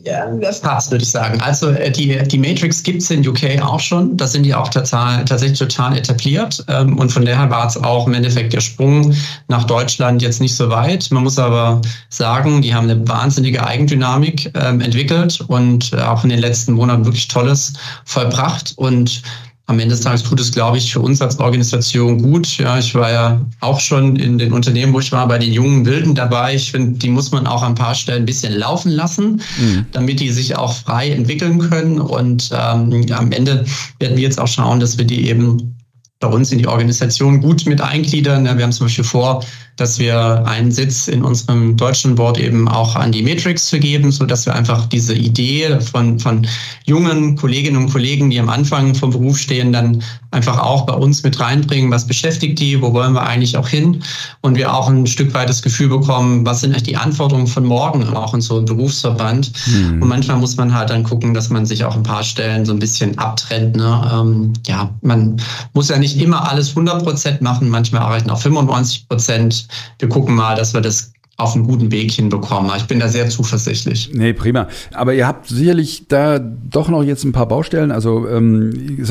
Ja, 0.03 0.32
das 0.41 0.62
passt, 0.62 0.91
würde 0.91 1.03
ich 1.03 1.12
sagen. 1.12 1.41
Also, 1.41 1.69
äh, 1.69 1.91
die, 1.91 2.17
die 2.27 2.38
Matrix 2.38 2.84
gibt 2.84 3.01
es 3.01 3.12
in 3.12 3.27
UK 3.27 3.62
auch 3.62 3.80
schon. 3.80 4.17
Das 4.17 4.32
sind 4.32 4.43
die 4.43 4.56
auch 4.60 4.70
total, 4.70 5.26
tatsächlich 5.26 5.60
total 5.60 5.98
etabliert. 5.98 6.63
Ähm, 6.67 6.98
und 6.98 7.12
von 7.12 7.26
daher 7.26 7.50
war 7.50 7.67
es 7.67 7.78
auch 7.78 8.08
im 8.08 8.13
Endeffekt 8.13 8.54
der 8.54 8.62
Sprung 8.62 9.15
nach 9.48 9.65
Deutschland 9.65 10.22
jetzt 10.22 10.41
nicht 10.41 10.56
so 10.56 10.70
weit. 10.70 11.10
Man 11.12 11.24
muss 11.24 11.39
aber 11.39 11.82
sagen, 12.10 12.62
die 12.62 12.74
haben 12.74 12.89
eine 12.89 13.08
wahnsinnige 13.08 13.65
Eigendynamik 13.65 14.52
ähm, 14.56 14.82
entwickelt 14.82 15.41
und 15.48 15.93
äh, 15.93 16.02
auch 16.02 16.24
in 16.24 16.30
den 16.30 16.39
letzten 16.39 16.74
Monaten 16.74 17.06
wirklich 17.06 17.28
Tolles 17.28 17.74
vollbracht. 18.06 18.74
Und 18.76 19.22
am 19.69 19.80
Ende 19.80 19.95
des 19.95 20.03
Tages 20.03 20.23
tut 20.23 20.39
es, 20.39 20.51
glaube 20.51 20.77
ich, 20.77 20.91
für 20.91 21.01
uns 21.01 21.21
als 21.21 21.38
Organisation 21.39 22.21
gut. 22.21 22.58
Ja, 22.58 22.80
ich 22.80 22.95
war 22.95 23.12
ja 23.12 23.41
auch 23.60 23.82
schon 23.82 24.15
in 24.15 24.38
den 24.38 24.53
Unternehmen, 24.53 24.93
wo 24.93 24.99
ich 25.01 25.12
war, 25.12 25.27
bei 25.27 25.38
den 25.38 25.51
jungen 25.51 25.86
Wilden 25.86 26.15
dabei. 26.15 26.56
Ich 26.56 26.71
finde, 26.71 26.97
die 26.97 27.10
muss 27.10 27.32
man 27.32 27.45
auch 27.45 27.62
an 27.62 27.73
ein 27.73 27.75
paar 27.75 27.93
Stellen 27.93 28.23
ein 28.23 28.25
bisschen 28.25 28.53
laufen 28.53 28.91
lassen, 28.91 29.41
mhm. 29.60 29.86
damit 29.91 30.21
die 30.21 30.30
sich 30.30 30.56
auch 30.56 30.73
frei 30.73 31.12
entwickeln 31.12 31.60
können. 31.60 31.99
Und 31.99 32.49
ähm, 32.53 33.06
am 33.12 33.32
Ende 33.34 33.65
werden 33.99 34.15
wir 34.15 34.23
jetzt 34.23 34.39
auch 34.39 34.47
schauen, 34.47 34.80
dass 34.80 34.97
wir 34.97 35.06
die 35.06 35.27
eben 35.27 35.77
bei 36.19 36.27
uns 36.27 36.51
in 36.51 36.58
die 36.58 36.67
Organisation 36.67 37.41
gut 37.41 37.65
mit 37.65 37.82
eingliedern. 37.82 38.45
Wir 38.45 38.63
haben 38.63 38.71
zum 38.71 38.88
Beispiel 38.88 39.03
vor, 39.03 39.43
dass 39.77 39.99
wir 39.99 40.43
einen 40.47 40.71
Sitz 40.71 41.08
in 41.08 41.23
unserem 41.23 41.77
deutschen 41.77 42.15
Board 42.15 42.39
eben 42.39 42.67
auch 42.67 42.95
an 42.95 43.12
die 43.12 43.21
Matrix 43.21 43.69
vergeben, 43.69 44.12
so 44.12 44.25
dass 44.25 44.47
wir 44.47 44.56
einfach 44.56 44.88
diese 44.88 45.13
Idee 45.13 45.80
von, 45.80 46.19
von 46.19 46.47
jungen 46.86 47.36
Kolleginnen 47.36 47.77
und 47.77 47.91
Kollegen, 47.91 48.32
die 48.32 48.39
am 48.39 48.49
Anfang 48.49 48.95
vom 48.95 49.12
Beruf 49.12 49.38
stehen, 49.38 49.71
dann 49.71 50.01
einfach 50.32 50.60
auch 50.60 50.86
bei 50.88 50.93
uns 50.93 51.23
mit 51.23 51.39
reinbringen. 51.39 51.91
Was 51.91 52.08
beschäftigt 52.08 52.60
die? 52.60 52.82
Wo 52.82 52.91
wollen 52.93 53.13
wir 53.13 53.23
eigentlich 53.23 53.56
auch 53.56 53.67
hin? 53.67 54.01
Und 54.41 54.56
wir 54.56 54.73
auch 54.73 54.89
ein 54.89 55.06
Stück 55.06 55.34
weit 55.36 55.47
das 55.47 55.62
Gefühl 55.62 55.89
bekommen, 55.89 56.45
was 56.45 56.62
sind 56.62 56.71
eigentlich 56.71 56.84
die 56.84 56.97
Anforderungen 56.97 57.47
von 57.47 57.65
morgen 57.65 58.03
auch 58.15 58.34
in 58.34 58.41
so 58.41 58.58
einem 58.58 58.65
Berufsverband? 58.65 59.51
Mhm. 59.67 60.01
Und 60.01 60.08
manchmal 60.08 60.38
muss 60.38 60.58
man 60.58 60.73
halt 60.73 60.89
dann 60.89 61.03
gucken, 61.03 61.36
dass 61.36 61.49
man 61.49 61.65
sich 61.65 61.84
auch 61.84 61.95
ein 61.95 62.03
paar 62.03 62.23
Stellen 62.23 62.65
so 62.65 62.73
ein 62.73 62.80
bisschen 62.80 63.17
abtrennt. 63.19 63.75
Ne? 63.75 64.12
Ähm, 64.12 64.53
ja, 64.65 64.89
man 65.01 65.38
muss 65.73 65.89
ja 65.89 65.99
nicht 65.99 66.07
immer 66.15 66.48
alles 66.50 66.70
100 66.70 67.04
Prozent 67.04 67.41
machen. 67.41 67.70
Manchmal 67.70 68.04
erreichen 68.04 68.30
auch 68.30 68.39
95 68.39 69.08
Prozent 69.08 69.67
wir 70.00 70.08
gucken 70.08 70.36
mal, 70.36 70.56
dass 70.56 70.74
wir 70.74 70.82
das 70.82 71.12
auf 71.38 71.54
einen 71.54 71.67
guten 71.67 71.91
Weg 71.91 72.12
hinbekommen. 72.12 72.71
Ich 72.78 72.86
bin 72.86 73.00
da 73.00 73.08
sehr 73.08 73.30
zuversichtlich. 73.30 74.10
Nee, 74.12 74.34
prima. 74.34 74.67
Aber 74.91 75.13
ihr 75.13 75.28
habt 75.28 75.47
sicherlich 75.47 76.06
da 76.08 76.39
doch 76.39 76.89
noch 76.89 77.04
jetzt 77.04 77.23
ein 77.26 77.32
paar 77.32 77.47
Baustellen. 77.47 77.91
Also 77.91 78.28
ähm, 78.28 79.06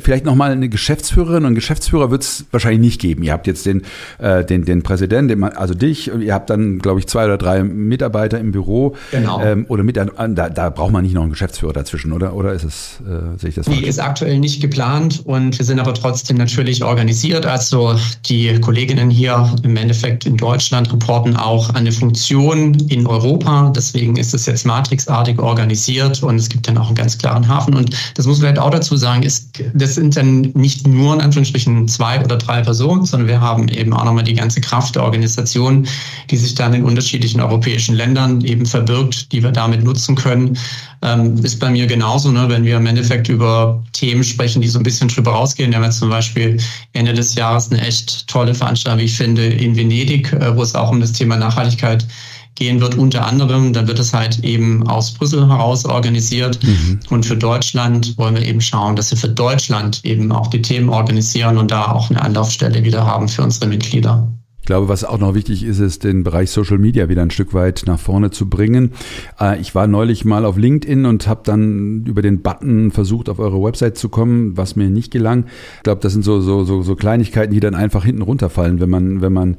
vielleicht 0.00 0.24
nochmal 0.24 0.52
eine 0.52 0.70
Geschäftsführerin 0.70 1.44
und 1.44 1.54
Geschäftsführer 1.54 2.10
wird 2.10 2.22
es 2.22 2.46
wahrscheinlich 2.50 2.80
nicht 2.80 3.00
geben. 3.00 3.22
Ihr 3.22 3.32
habt 3.32 3.46
jetzt 3.46 3.66
den, 3.66 3.82
äh, 4.18 4.42
den, 4.42 4.64
den 4.64 4.82
Präsidenten, 4.82 5.44
also 5.44 5.74
dich, 5.74 6.08
ihr 6.08 6.32
habt 6.32 6.48
dann, 6.48 6.78
glaube 6.78 7.00
ich, 7.00 7.08
zwei 7.08 7.26
oder 7.26 7.36
drei 7.36 7.62
Mitarbeiter 7.62 8.40
im 8.40 8.50
Büro. 8.50 8.96
Genau. 9.10 9.42
Ähm, 9.42 9.66
oder 9.68 9.82
mit, 9.82 9.98
da, 9.98 10.06
da 10.06 10.70
braucht 10.70 10.92
man 10.92 11.04
nicht 11.04 11.12
noch 11.12 11.22
einen 11.22 11.30
Geschäftsführer 11.30 11.74
dazwischen, 11.74 12.12
oder? 12.12 12.34
Oder 12.34 12.54
ist 12.54 12.64
es, 12.64 13.00
äh, 13.06 13.38
sehe 13.38 13.50
ich 13.50 13.54
das 13.54 13.66
falsch? 13.66 13.80
Nee, 13.80 13.86
ist 13.86 14.00
aktuell 14.00 14.38
nicht 14.38 14.62
geplant 14.62 15.20
und 15.26 15.58
wir 15.58 15.66
sind 15.66 15.78
aber 15.78 15.92
trotzdem 15.92 16.38
natürlich 16.38 16.82
organisiert. 16.82 17.44
Also 17.44 17.96
die 18.24 18.58
Kolleginnen 18.60 19.10
hier 19.10 19.54
im 19.62 19.76
Endeffekt 19.76 20.24
in 20.24 20.38
Deutschland 20.38 20.90
reporten 20.90 21.33
auch 21.36 21.70
eine 21.70 21.92
Funktion 21.92 22.74
in 22.88 23.06
Europa. 23.06 23.72
Deswegen 23.74 24.16
ist 24.16 24.34
es 24.34 24.46
jetzt 24.46 24.66
matrixartig 24.66 25.38
organisiert 25.38 26.22
und 26.22 26.36
es 26.36 26.48
gibt 26.48 26.68
dann 26.68 26.78
auch 26.78 26.86
einen 26.86 26.94
ganz 26.94 27.18
klaren 27.18 27.46
Hafen. 27.46 27.74
Und 27.74 27.96
das 28.14 28.26
muss 28.26 28.38
man 28.38 28.48
vielleicht 28.48 28.58
auch 28.60 28.70
dazu 28.70 28.96
sagen, 28.96 29.22
ist, 29.22 29.62
das 29.74 29.94
sind 29.94 30.16
dann 30.16 30.52
nicht 30.54 30.86
nur 30.86 31.14
in 31.14 31.20
Anführungsstrichen 31.20 31.88
zwei 31.88 32.22
oder 32.24 32.36
drei 32.36 32.62
Personen, 32.62 33.04
sondern 33.04 33.28
wir 33.28 33.40
haben 33.40 33.68
eben 33.68 33.92
auch 33.92 34.04
nochmal 34.04 34.24
die 34.24 34.34
ganze 34.34 34.60
Kraft 34.60 34.96
der 34.96 35.04
Organisation, 35.04 35.86
die 36.30 36.36
sich 36.36 36.54
dann 36.54 36.74
in 36.74 36.84
unterschiedlichen 36.84 37.40
europäischen 37.40 37.94
Ländern 37.94 38.40
eben 38.42 38.66
verbirgt, 38.66 39.32
die 39.32 39.42
wir 39.42 39.52
damit 39.52 39.84
nutzen 39.84 40.14
können. 40.14 40.58
Ähm, 41.02 41.36
ist 41.44 41.60
bei 41.60 41.70
mir 41.70 41.86
genauso, 41.86 42.30
ne, 42.30 42.48
wenn 42.48 42.64
wir 42.64 42.78
im 42.78 42.86
Endeffekt 42.86 43.28
über 43.28 43.82
Themen 43.92 44.24
sprechen, 44.24 44.62
die 44.62 44.68
so 44.68 44.78
ein 44.78 44.82
bisschen 44.82 45.08
drüber 45.08 45.32
rausgehen. 45.32 45.70
Wir 45.70 45.76
haben 45.76 45.84
jetzt 45.84 45.98
zum 45.98 46.08
Beispiel 46.08 46.58
Ende 46.94 47.12
des 47.12 47.34
Jahres 47.34 47.70
eine 47.70 47.82
echt 47.82 48.26
tolle 48.26 48.54
Veranstaltung, 48.54 49.00
wie 49.00 49.04
ich 49.04 49.16
finde, 49.16 49.44
in 49.44 49.76
Venedig, 49.76 50.32
äh, 50.32 50.56
wo 50.56 50.62
es 50.62 50.74
auch 50.74 50.90
um 50.90 51.00
das 51.00 51.12
Thema 51.12 51.23
Nachhaltigkeit 51.26 52.06
gehen 52.54 52.80
wird, 52.80 52.94
unter 52.94 53.26
anderem. 53.26 53.72
Dann 53.72 53.88
wird 53.88 53.98
es 53.98 54.12
halt 54.14 54.44
eben 54.44 54.86
aus 54.86 55.12
Brüssel 55.12 55.48
heraus 55.48 55.84
organisiert. 55.84 56.62
Mhm. 56.62 57.00
Und 57.10 57.26
für 57.26 57.36
Deutschland 57.36 58.16
wollen 58.16 58.34
wir 58.34 58.42
eben 58.42 58.60
schauen, 58.60 58.96
dass 58.96 59.10
wir 59.10 59.18
für 59.18 59.28
Deutschland 59.28 60.04
eben 60.04 60.30
auch 60.32 60.48
die 60.48 60.62
Themen 60.62 60.88
organisieren 60.88 61.58
und 61.58 61.70
da 61.70 61.92
auch 61.92 62.10
eine 62.10 62.22
Anlaufstelle 62.22 62.84
wieder 62.84 63.06
haben 63.06 63.28
für 63.28 63.42
unsere 63.42 63.66
Mitglieder. 63.66 64.28
Ich 64.64 64.66
glaube, 64.66 64.88
was 64.88 65.04
auch 65.04 65.18
noch 65.18 65.34
wichtig 65.34 65.62
ist, 65.62 65.78
ist 65.78 66.04
den 66.04 66.24
Bereich 66.24 66.50
Social 66.50 66.78
Media 66.78 67.10
wieder 67.10 67.20
ein 67.20 67.30
Stück 67.30 67.52
weit 67.52 67.82
nach 67.84 68.00
vorne 68.00 68.30
zu 68.30 68.48
bringen. 68.48 68.92
Äh, 69.38 69.60
ich 69.60 69.74
war 69.74 69.86
neulich 69.86 70.24
mal 70.24 70.46
auf 70.46 70.56
LinkedIn 70.56 71.04
und 71.04 71.28
habe 71.28 71.42
dann 71.44 72.06
über 72.06 72.22
den 72.22 72.40
Button 72.40 72.90
versucht, 72.90 73.28
auf 73.28 73.40
eure 73.40 73.62
Website 73.62 73.98
zu 73.98 74.08
kommen, 74.08 74.56
was 74.56 74.74
mir 74.74 74.88
nicht 74.88 75.10
gelang. 75.10 75.44
Ich 75.76 75.82
glaube, 75.82 76.00
das 76.00 76.14
sind 76.14 76.22
so, 76.22 76.40
so, 76.40 76.64
so, 76.64 76.80
so 76.80 76.96
Kleinigkeiten, 76.96 77.52
die 77.52 77.60
dann 77.60 77.74
einfach 77.74 78.06
hinten 78.06 78.22
runterfallen, 78.22 78.80
wenn 78.80 78.88
man, 78.88 79.20
wenn 79.20 79.34
man 79.34 79.58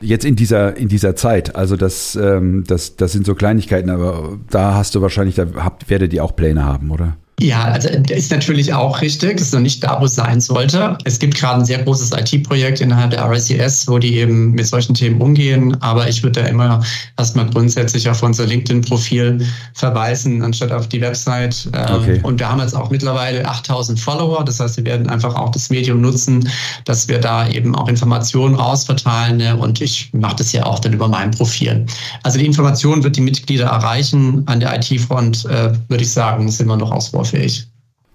jetzt 0.00 0.24
in 0.24 0.34
dieser, 0.34 0.78
in 0.78 0.88
dieser 0.88 1.14
Zeit. 1.14 1.54
Also 1.54 1.76
das, 1.76 2.16
ähm, 2.16 2.64
das, 2.66 2.96
das 2.96 3.12
sind 3.12 3.26
so 3.26 3.34
Kleinigkeiten, 3.34 3.90
aber 3.90 4.38
da 4.48 4.76
hast 4.76 4.94
du 4.94 5.02
wahrscheinlich, 5.02 5.34
da 5.34 5.44
habt, 5.56 5.90
werdet 5.90 6.14
ihr 6.14 6.24
auch 6.24 6.34
Pläne 6.34 6.64
haben, 6.64 6.90
oder? 6.90 7.18
Ja, 7.40 7.64
also 7.64 7.88
ist 7.88 8.32
natürlich 8.32 8.74
auch 8.74 9.00
richtig. 9.00 9.36
Das 9.36 9.48
ist 9.48 9.54
noch 9.54 9.60
nicht 9.60 9.82
da, 9.84 10.00
wo 10.00 10.06
es 10.06 10.16
sein 10.16 10.40
sollte. 10.40 10.98
Es 11.04 11.20
gibt 11.20 11.36
gerade 11.36 11.60
ein 11.60 11.64
sehr 11.64 11.78
großes 11.82 12.10
IT-Projekt 12.12 12.80
innerhalb 12.80 13.12
der 13.12 13.24
RSCS, 13.24 13.86
wo 13.86 13.98
die 13.98 14.16
eben 14.16 14.52
mit 14.52 14.66
solchen 14.66 14.94
Themen 14.94 15.20
umgehen. 15.20 15.76
Aber 15.80 16.08
ich 16.08 16.22
würde 16.24 16.42
da 16.42 16.48
immer 16.48 16.82
erstmal 17.16 17.48
grundsätzlich 17.48 18.08
auf 18.08 18.24
unser 18.24 18.44
LinkedIn-Profil 18.46 19.46
verweisen, 19.74 20.42
anstatt 20.42 20.72
auf 20.72 20.88
die 20.88 21.00
Website. 21.00 21.68
Ähm, 21.74 21.94
okay. 21.94 22.20
Und 22.24 22.40
wir 22.40 22.48
haben 22.48 22.60
jetzt 22.60 22.74
auch 22.74 22.90
mittlerweile 22.90 23.46
8000 23.46 24.00
Follower. 24.00 24.44
Das 24.44 24.58
heißt, 24.58 24.76
wir 24.76 24.84
werden 24.84 25.08
einfach 25.08 25.36
auch 25.36 25.52
das 25.52 25.70
Medium 25.70 26.00
nutzen, 26.00 26.48
dass 26.86 27.06
wir 27.06 27.20
da 27.20 27.48
eben 27.48 27.76
auch 27.76 27.88
Informationen 27.88 28.56
rausverteilen. 28.56 29.36
Ne? 29.36 29.56
Und 29.56 29.80
ich 29.80 30.10
mache 30.12 30.36
das 30.36 30.50
ja 30.50 30.66
auch 30.66 30.80
dann 30.80 30.92
über 30.92 31.06
mein 31.06 31.30
Profil. 31.30 31.86
Also 32.24 32.38
die 32.38 32.46
Information 32.46 33.04
wird 33.04 33.14
die 33.14 33.20
Mitglieder 33.20 33.66
erreichen. 33.66 34.42
An 34.46 34.58
der 34.58 34.74
IT-Front 34.74 35.44
äh, 35.44 35.72
würde 35.86 36.02
ich 36.02 36.12
sagen, 36.12 36.50
sind 36.50 36.66
wir 36.66 36.76
noch 36.76 36.90
ausbaufähig 36.90 37.27
ausbaufähig. 37.28 37.68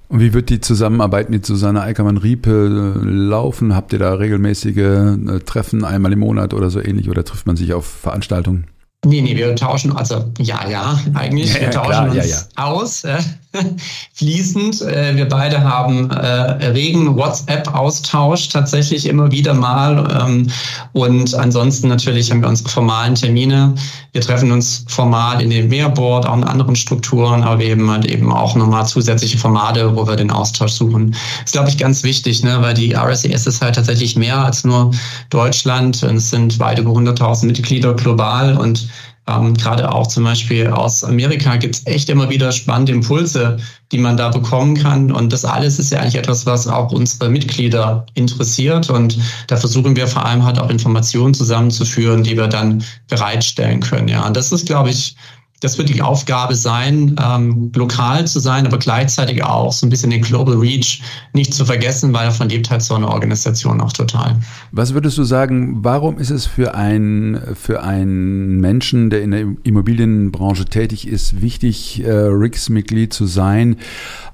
Und 0.10 0.20
wie 0.20 0.34
wird 0.34 0.50
die 0.50 0.62
Zusammenarbeit 0.62 1.30
mit 1.30 1.46
Susanne 1.46 1.82
Eickermann-Riepe 1.82 3.02
äh, 3.02 3.10
laufen? 3.10 3.76
Habt 3.76 3.94
ihr 3.94 4.00
da 4.00 4.14
regelmäßige 4.14 4.78
äh, 4.78 5.40
Treffen 5.40 5.84
einmal 5.84 6.14
im 6.14 6.20
Monat 6.20 6.54
oder 6.54 6.70
so 6.70 6.80
ähnlich 6.80 7.10
oder 7.10 7.24
trifft 7.24 7.48
man 7.48 7.56
sich 7.56 7.74
auf 7.74 7.86
Veranstaltungen? 7.86 8.66
Nee, 9.06 9.22
nee, 9.22 9.36
wir 9.36 9.54
tauschen, 9.56 9.96
also 9.96 10.24
ja, 10.40 10.68
ja, 10.70 10.98
eigentlich. 11.14 11.54
Ja, 11.54 11.62
wir 11.62 11.72
tauschen 11.72 11.90
klar, 11.90 12.06
uns 12.06 12.16
ja, 12.16 12.24
ja. 12.24 12.42
aus, 12.56 13.04
äh, 13.04 13.18
fließend. 14.14 14.82
Äh, 14.82 15.16
wir 15.16 15.28
beide 15.28 15.62
haben 15.62 16.10
äh, 16.10 16.68
regen 16.68 17.16
WhatsApp-Austausch 17.16 18.50
tatsächlich 18.50 19.06
immer 19.06 19.32
wieder 19.32 19.54
mal. 19.54 20.26
Ähm, 20.26 20.50
und 20.94 21.36
ansonsten 21.36 21.90
natürlich 21.90 22.32
haben 22.32 22.42
wir 22.42 22.50
unsere 22.50 22.70
formalen 22.70 23.16
Termine. 23.16 23.76
Wir 24.14 24.22
treffen 24.22 24.52
uns 24.52 24.86
formal 24.88 25.42
in 25.42 25.50
dem 25.50 25.68
Mehrboard, 25.68 26.26
auch 26.26 26.38
in 26.38 26.44
anderen 26.44 26.76
Strukturen, 26.76 27.44
aber 27.44 27.60
wir 27.60 27.72
haben 27.72 27.90
halt 27.90 28.06
eben 28.06 28.32
auch 28.32 28.56
nochmal 28.56 28.86
zusätzliche 28.86 29.38
Formate, 29.38 29.96
wo 29.96 30.08
wir 30.08 30.16
den 30.16 30.32
Austausch 30.32 30.72
suchen. 30.72 31.12
Das 31.12 31.46
ist, 31.46 31.52
glaube 31.52 31.70
ich, 31.70 31.78
ganz 31.78 32.04
wichtig, 32.04 32.44
ne, 32.44 32.62
weil 32.62 32.74
die 32.74 32.96
RSES 32.96 33.48
ist 33.48 33.62
halt 33.62 33.76
tatsächlich 33.76 34.16
mehr 34.16 34.38
als 34.38 34.64
nur 34.64 34.92
Deutschland. 35.30 36.02
Es 36.04 36.30
sind 36.30 36.60
weit 36.60 36.80
über 36.80 36.92
100.000 36.92 37.48
Mitglieder 37.48 37.94
global 37.96 38.58
und 38.58 38.88
ähm, 39.26 39.54
Gerade 39.54 39.90
auch 39.92 40.08
zum 40.08 40.26
Beispiel 40.26 40.68
aus 40.68 41.04
Amerika 41.04 41.56
gibt 41.56 41.76
es 41.76 41.88
echt 41.88 42.10
immer 42.10 42.30
wieder 42.30 42.52
spannende 42.52 42.92
Impulse, 42.92 43.58
die 43.92 43.98
man 43.98 44.18
da 44.18 44.30
bekommen 44.30 44.76
kann. 44.76 45.12
Und 45.12 45.32
das 45.32 45.46
alles 45.46 45.80
ist 45.80 45.92
ja 45.92 46.00
eigentlich 46.00 46.16
etwas, 46.16 46.46
was 46.46 46.68
auch 46.68 46.92
unsere 46.92 47.30
Mitglieder 47.30 48.06
interessiert. 48.16 48.90
Und 48.90 49.18
da 49.48 49.56
versuchen 49.56 49.96
wir 49.96 50.08
vor 50.08 50.26
allem 50.26 50.44
halt 50.44 50.60
auch 50.60 50.70
Informationen 50.70 51.34
zusammenzuführen, 51.34 52.24
die 52.24 52.36
wir 52.36 52.48
dann 52.48 52.84
bereitstellen 53.08 53.80
können. 53.80 54.10
Ja, 54.10 54.28
und 54.28 54.36
das 54.36 54.52
ist, 54.52 54.66
glaube 54.66 54.90
ich, 54.90 55.16
das 55.64 55.78
wird 55.78 55.90
die 55.90 56.02
Aufgabe 56.02 56.56
sein, 56.56 57.16
ähm, 57.24 57.72
lokal 57.74 58.28
zu 58.28 58.40
sein, 58.40 58.68
aber 58.68 58.78
gleichzeitig 58.78 59.44
auch 59.44 59.72
so 59.72 59.86
ein 59.86 59.90
bisschen 59.90 60.10
den 60.10 60.22
Global 60.22 60.56
Reach 60.56 61.02
nicht 61.34 61.54
zu 61.54 61.66
vergessen, 61.66 62.14
weil 62.14 62.26
davon 62.26 62.50
lebt 62.50 62.70
halt 62.70 62.82
so 62.82 62.96
eine 62.96 63.08
Organisation 63.08 63.80
auch 63.80 63.94
total. 63.94 64.36
Was 64.72 64.94
würdest 64.94 65.18
du 65.18 65.24
sagen, 65.24 65.84
warum 65.84 66.18
ist 66.18 66.32
es 66.32 66.46
für 66.46 66.76
einen, 66.76 67.56
für 67.56 67.82
einen 67.82 68.60
Menschen, 68.60 69.10
der 69.10 69.22
in 69.22 69.32
der 69.32 69.46
Immobilienbranche 69.64 70.66
tätig 70.66 71.08
ist, 71.08 71.42
wichtig, 71.42 72.04
äh, 72.04 72.12
RICS-Mitglied 72.12 73.14
zu 73.14 73.26
sein, 73.26 73.78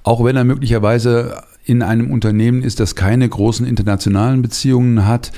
auch 0.04 0.24
wenn 0.24 0.36
er 0.36 0.44
möglicherweise 0.44 1.44
in 1.70 1.84
einem 1.84 2.10
Unternehmen 2.10 2.64
ist, 2.64 2.80
das 2.80 2.96
keine 2.96 3.30
großen 3.30 3.64
internationalen 3.64 4.42
Beziehungen 4.42 5.06
hat, 5.06 5.32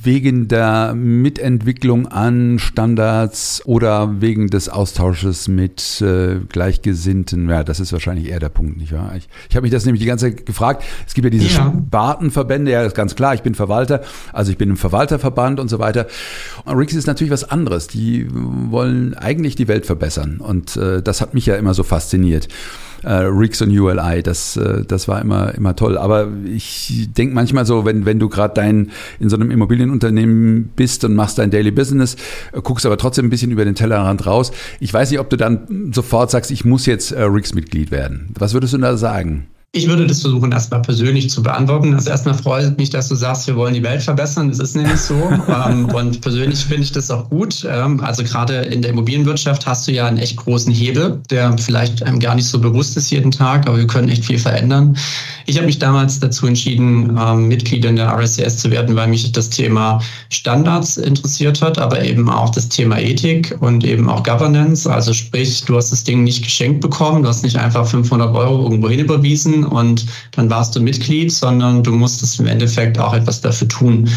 wegen 0.00 0.46
der 0.46 0.94
Mitentwicklung 0.94 2.06
an 2.06 2.60
Standards 2.60 3.62
oder 3.64 4.20
wegen 4.20 4.48
des 4.48 4.68
Austausches 4.68 5.48
mit 5.48 6.00
äh, 6.00 6.36
Gleichgesinnten? 6.48 7.48
Ja, 7.48 7.64
das 7.64 7.80
ist 7.80 7.92
wahrscheinlich 7.92 8.28
eher 8.28 8.38
der 8.38 8.48
Punkt, 8.48 8.76
nicht 8.76 8.92
wahr? 8.92 9.12
Ich, 9.16 9.28
ich 9.50 9.56
habe 9.56 9.62
mich 9.62 9.72
das 9.72 9.84
nämlich 9.84 10.00
die 10.00 10.06
ganze 10.06 10.30
Zeit 10.30 10.46
gefragt. 10.46 10.84
Es 11.04 11.14
gibt 11.14 11.24
ja 11.24 11.30
diese 11.30 11.52
ja. 11.52 11.72
Spartenverbände, 11.88 12.70
ja, 12.70 12.84
ist 12.84 12.94
ganz 12.94 13.16
klar, 13.16 13.34
ich 13.34 13.42
bin 13.42 13.56
Verwalter, 13.56 14.02
also 14.32 14.52
ich 14.52 14.58
bin 14.58 14.70
im 14.70 14.76
Verwalterverband 14.76 15.58
und 15.58 15.68
so 15.68 15.80
weiter. 15.80 16.06
Und 16.64 16.76
Rix 16.76 16.94
ist 16.94 17.08
natürlich 17.08 17.32
was 17.32 17.44
anderes. 17.44 17.88
Die 17.88 18.28
wollen 18.30 19.14
eigentlich 19.14 19.56
die 19.56 19.66
Welt 19.66 19.84
verbessern 19.84 20.38
und 20.38 20.76
äh, 20.76 21.02
das 21.02 21.20
hat 21.20 21.34
mich 21.34 21.46
ja 21.46 21.56
immer 21.56 21.74
so 21.74 21.82
fasziniert 21.82 22.46
äh, 23.02 23.12
Rigs 23.12 23.60
und 23.62 23.70
ULI. 23.70 24.22
Das, 24.22 24.56
äh, 24.56 24.84
das 24.86 25.08
war 25.08 25.20
immer, 25.20 25.54
immer 25.54 25.76
toll. 25.76 25.98
Aber 25.98 26.28
ich 26.44 27.08
denke 27.16 27.34
manchmal 27.34 27.66
so, 27.66 27.84
wenn, 27.84 28.06
wenn 28.06 28.18
du 28.18 28.28
gerade 28.28 28.54
dein 28.54 28.90
in 29.20 29.28
so 29.28 29.36
einem 29.36 29.50
Immobilienunternehmen 29.50 30.72
bist 30.76 31.04
und 31.04 31.14
machst 31.14 31.38
dein 31.38 31.50
Daily 31.50 31.70
Business, 31.70 32.16
äh, 32.52 32.60
guckst 32.62 32.86
aber 32.86 32.98
trotzdem 32.98 33.26
ein 33.26 33.30
bisschen 33.30 33.50
über 33.50 33.64
den 33.64 33.74
Tellerrand 33.74 34.26
raus. 34.26 34.52
Ich 34.80 34.92
weiß 34.92 35.10
nicht, 35.10 35.20
ob 35.20 35.30
du 35.30 35.36
dann 35.36 35.92
sofort 35.92 36.30
sagst, 36.30 36.50
ich 36.50 36.64
muss 36.64 36.86
jetzt 36.86 37.12
äh, 37.12 37.22
Rigs-Mitglied 37.22 37.90
werden. 37.90 38.32
Was 38.38 38.54
würdest 38.54 38.74
du 38.74 38.78
da 38.78 38.96
sagen? 38.96 39.46
Ich 39.74 39.88
würde 39.88 40.06
das 40.06 40.20
versuchen, 40.20 40.52
erstmal 40.52 40.82
persönlich 40.82 41.30
zu 41.30 41.42
beantworten. 41.42 41.94
Also 41.94 42.10
erstmal 42.10 42.34
freut 42.34 42.76
mich, 42.76 42.90
dass 42.90 43.08
du 43.08 43.14
sagst, 43.14 43.46
wir 43.46 43.56
wollen 43.56 43.72
die 43.72 43.82
Welt 43.82 44.02
verbessern. 44.02 44.50
Das 44.50 44.58
ist 44.58 44.76
nämlich 44.76 45.00
so. 45.00 45.14
Ähm, 45.52 45.86
und 45.86 46.20
persönlich 46.20 46.60
finde 46.60 46.82
ich 46.82 46.92
das 46.92 47.10
auch 47.10 47.28
gut. 47.28 47.66
Ähm, 47.68 48.00
also 48.00 48.22
gerade 48.22 48.54
in 48.54 48.80
der 48.80 48.90
Immobilienwirtschaft 48.90 49.66
hast 49.66 49.86
du 49.86 49.92
ja 49.92 50.06
einen 50.06 50.18
echt 50.18 50.36
großen 50.36 50.72
Hebel, 50.72 51.20
der 51.30 51.56
vielleicht 51.58 52.02
einem 52.02 52.20
gar 52.20 52.34
nicht 52.34 52.46
so 52.46 52.58
bewusst 52.58 52.96
ist 52.96 53.10
jeden 53.10 53.30
Tag, 53.30 53.66
aber 53.66 53.76
wir 53.76 53.86
können 53.86 54.08
echt 54.08 54.24
viel 54.24 54.38
verändern. 54.38 54.96
Ich 55.46 55.56
habe 55.56 55.66
mich 55.66 55.78
damals 55.78 56.20
dazu 56.20 56.46
entschieden, 56.46 57.18
ähm, 57.20 57.48
Mitglied 57.48 57.84
in 57.84 57.96
der 57.96 58.08
RSCS 58.08 58.58
zu 58.58 58.70
werden, 58.70 58.96
weil 58.96 59.08
mich 59.08 59.30
das 59.32 59.50
Thema 59.50 60.00
Standards 60.30 60.96
interessiert 60.96 61.60
hat, 61.60 61.78
aber 61.78 62.02
eben 62.02 62.28
auch 62.30 62.50
das 62.50 62.68
Thema 62.68 62.98
Ethik 62.98 63.56
und 63.60 63.84
eben 63.84 64.08
auch 64.08 64.22
Governance. 64.22 64.90
Also 64.90 65.12
sprich, 65.12 65.64
du 65.64 65.76
hast 65.76 65.92
das 65.92 66.04
Ding 66.04 66.24
nicht 66.24 66.42
geschenkt 66.42 66.80
bekommen, 66.80 67.22
du 67.22 67.28
hast 67.28 67.42
nicht 67.42 67.56
einfach 67.56 67.86
500 67.86 68.34
Euro 68.34 68.62
irgendwo 68.64 68.88
hin 68.88 69.00
überwiesen 69.00 69.61
und 69.64 70.06
dann 70.32 70.50
warst 70.50 70.74
du 70.76 70.80
Mitglied, 70.80 71.32
sondern 71.32 71.82
du 71.82 71.92
musstest 71.92 72.40
im 72.40 72.46
Endeffekt 72.46 72.98
auch 72.98 73.14
etwas 73.14 73.40
dafür 73.40 73.68
tun. 73.68 74.08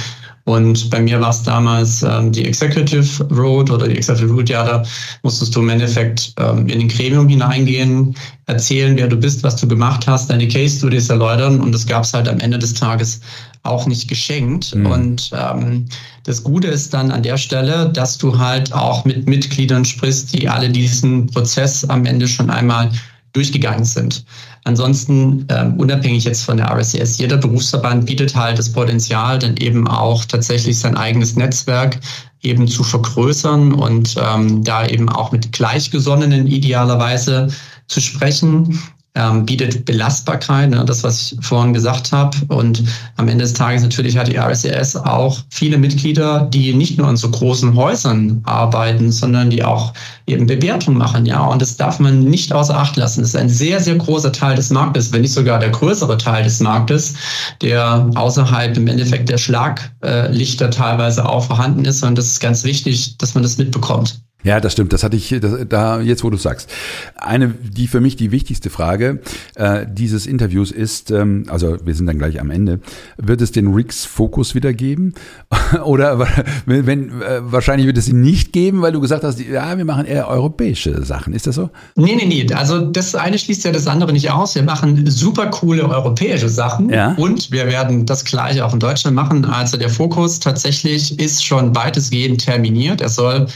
Und 0.46 0.92
bei 0.92 1.02
mir 1.02 1.20
war 1.20 1.32
es 1.32 1.42
damals 1.42 2.04
ähm, 2.04 2.32
die 2.32 2.46
Executive 2.46 3.24
Road 3.36 3.72
oder 3.72 3.88
die 3.88 3.98
Executive 3.98 4.32
Road, 4.32 4.48
ja, 4.48 4.64
da 4.64 4.84
musstest 5.24 5.56
du 5.56 5.62
im 5.62 5.70
Endeffekt 5.70 6.34
ähm, 6.40 6.68
in 6.68 6.80
den 6.80 6.88
Gremium 6.88 7.28
hineingehen, 7.28 8.16
erzählen, 8.46 8.96
wer 8.96 9.08
du 9.08 9.18
bist, 9.18 9.42
was 9.42 9.56
du 9.56 9.68
gemacht 9.68 10.06
hast, 10.06 10.30
deine 10.30 10.48
Case 10.48 10.78
Studies 10.78 11.10
erläutern. 11.10 11.60
Und 11.60 11.72
das 11.72 11.88
gab 11.88 12.04
es 12.04 12.14
halt 12.14 12.28
am 12.28 12.40
Ende 12.40 12.60
des 12.60 12.76
Tages 12.76 13.22
auch 13.64 13.88
nicht 13.88 14.08
geschenkt. 14.08 14.76
Mhm. 14.76 14.86
Und 14.86 15.32
ähm, 15.34 15.86
das 16.26 16.44
Gute 16.44 16.68
ist 16.68 16.94
dann 16.94 17.10
an 17.10 17.24
der 17.24 17.38
Stelle, 17.38 17.90
dass 17.90 18.20
du 18.20 18.38
halt 18.38 18.72
auch 18.72 19.04
mit 19.04 19.28
Mitgliedern 19.28 19.84
sprichst, 19.84 20.32
die 20.32 20.48
alle 20.48 20.70
diesen 20.70 21.26
Prozess 21.26 21.84
am 21.86 22.06
Ende 22.06 22.28
schon 22.28 22.52
einmal 22.52 22.92
durchgegangen 23.34 23.84
sind. 23.84 24.24
Ansonsten, 24.68 25.46
ähm, 25.50 25.76
unabhängig 25.78 26.24
jetzt 26.24 26.44
von 26.44 26.58
der 26.58 26.72
RSCS, 26.72 27.20
jeder 27.20 27.38
Berufsverband 27.38 28.08
bietet 28.08 28.36
halt 28.36 28.58
das 28.58 28.72
Potenzial, 28.72 29.38
dann 29.38 29.58
eben 29.58 29.88
auch 29.88 30.26
tatsächlich 30.26 30.80
sein 30.80 30.98
eigenes 30.98 31.36
Netzwerk 31.36 32.00
eben 32.42 32.68
zu 32.68 32.84
vergrößern 32.84 33.74
und 33.74 34.16
ähm, 34.20 34.64
da 34.64 34.88
eben 34.88 35.08
auch 35.08 35.32
mit 35.32 35.52
Gleichgesonnenen 35.52 36.48
idealerweise 36.48 37.48
zu 37.88 38.02
sprechen 38.02 38.80
ähm, 39.16 39.46
bietet 39.46 39.86
Belastbarkeit, 39.86 40.70
ne, 40.70 40.84
das, 40.86 41.04
was 41.04 41.32
ich 41.32 41.38
vorhin 41.42 41.74
gesagt 41.74 42.12
habe. 42.12 42.38
Und 42.50 42.84
am 43.16 43.28
Ende 43.28 43.44
des 43.44 43.54
Tages 43.54 43.82
natürlich 43.82 44.18
hat 44.18 44.28
die 44.28 44.38
RSES 44.38 44.98
auch 44.98 45.40
viele 45.50 45.78
Mitglieder, 45.78 46.48
die 46.54 46.74
nicht 46.74 46.98
nur 46.98 47.08
an 47.08 47.18
so 47.18 47.30
großen 47.30 47.76
Häusern 47.76 48.42
arbeiten, 48.44 49.12
sondern 49.12 49.50
die 49.50 49.64
auch 49.64 49.94
eben 50.28 50.48
Bewertung 50.48 50.98
machen. 50.98 51.26
Ja, 51.26 51.46
und 51.46 51.62
das 51.62 51.78
darf 51.78 52.00
man 52.00 52.26
nicht 52.26 52.52
außer 52.52 52.78
Acht 52.78 52.98
lassen. 52.98 53.22
Das 53.22 53.30
ist 53.30 53.36
ein 53.36 53.50
sehr, 53.50 53.80
sehr 53.80 53.96
großer 53.96 54.32
Teil 54.32 54.56
des 54.56 54.70
Marktes, 54.70 55.14
wenn 55.14 55.22
nicht 55.22 55.34
sogar 55.34 55.60
der 55.60 55.70
größere 55.70 56.18
Teil 56.18 56.44
des 56.44 56.60
Marktes, 56.60 57.14
der 57.62 58.10
außerhalb 58.16 58.76
im 58.76 58.88
Endeffekt 58.88 59.30
der 59.30 59.38
Schlaglichter 59.38 60.70
teilweise 60.70 61.28
auch 61.28 61.46
vorhanden 61.46 61.86
ist. 61.86 62.04
Und 62.04 62.18
das 62.18 62.26
ist 62.26 62.40
ganz 62.40 62.64
wichtig, 62.64 63.18
dass 63.18 63.34
man 63.34 63.44
das 63.44 63.58
mitbekommt. 63.58 64.20
Ja, 64.46 64.60
das 64.60 64.74
stimmt. 64.74 64.94
Das 64.94 65.04
hatte 65.04 65.18
ich 65.18 65.36
das, 65.42 65.68
da 65.68 66.00
jetzt, 66.00 66.24
wo 66.24 66.30
du 66.30 66.38
sagst. 66.38 66.72
Eine, 67.16 67.48
die 67.50 67.88
für 67.88 68.00
mich 68.00 68.16
die 68.16 68.32
wichtigste 68.32 68.70
Frage 68.70 69.20
äh, 69.56 69.88
dieses 69.92 70.28
Interviews 70.28 70.72
ist, 70.72 71.10
ähm, 71.10 71.46
also 71.50 71.78
wir 71.84 71.96
sind 71.96 72.06
dann 72.06 72.20
gleich 72.20 72.40
am 72.40 72.52
Ende, 72.52 72.80
wird 73.18 73.42
es 73.42 73.52
den 73.52 73.74
Rix 73.74 74.06
Fokus 74.06 74.54
wieder 74.54 74.72
geben? 74.72 75.16
Oder 75.84 76.28
wenn 76.66 77.22
äh, 77.22 77.42
wahrscheinlich 77.42 77.88
wird 77.88 77.98
es 77.98 78.08
ihn 78.08 78.22
nicht 78.22 78.54
geben, 78.54 78.84
weil 78.84 78.92
du 78.92 79.02
gesagt 79.02 79.24
hast, 79.24 79.40
ja, 79.40 79.76
wir 79.78 79.86
machen 79.86 80.06
eher 80.06 80.28
europäische 80.28 81.04
Sachen. 81.04 81.34
Ist 81.34 81.48
das 81.48 81.56
so? 81.56 81.72
Nee, 81.96 82.16
nee, 82.16 82.26
nee. 82.26 82.54
Also 82.54 82.82
das 82.82 83.16
eine 83.16 83.40
schließt 83.40 83.66
ja 83.66 83.72
das 83.72 83.88
andere 83.88 84.14
nicht 84.14 84.30
aus. 84.30 84.54
Wir 84.54 84.64
machen 84.64 85.10
super 85.10 85.48
coole 85.48 85.90
europäische 85.90 86.50
Sachen 86.50 86.90
ja. 86.90 87.14
und 87.16 87.52
wir 87.52 87.66
werden 87.66 88.06
das 88.06 88.24
gleiche 88.24 88.64
auch 88.64 88.74
in 88.74 88.80
Deutschland 88.80 89.16
machen. 89.16 89.44
Also 89.46 89.76
der 89.78 89.90
Fokus 89.90 90.40
tatsächlich 90.40 91.20
ist 91.20 91.44
schon 91.44 91.76
weitestgehend 91.76 92.46
terminiert. 92.46 93.02
Er 93.02 93.10
soll 93.10 93.48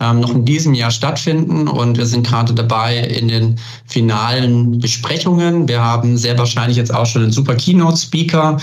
ähm, 0.00 0.20
noch 0.20 0.30
in 0.30 0.44
diesem 0.44 0.74
Jahr 0.74 0.90
stattfinden 0.90 1.68
und 1.68 1.98
wir 1.98 2.06
sind 2.06 2.26
gerade 2.26 2.54
dabei 2.54 2.98
in 2.98 3.28
den 3.28 3.56
finalen 3.86 4.78
Besprechungen. 4.78 5.68
Wir 5.68 5.82
haben 5.82 6.16
sehr 6.16 6.38
wahrscheinlich 6.38 6.76
jetzt 6.76 6.92
auch 6.92 7.06
schon 7.06 7.22
einen 7.22 7.32
super 7.32 7.54
Keynote-Speaker, 7.54 8.56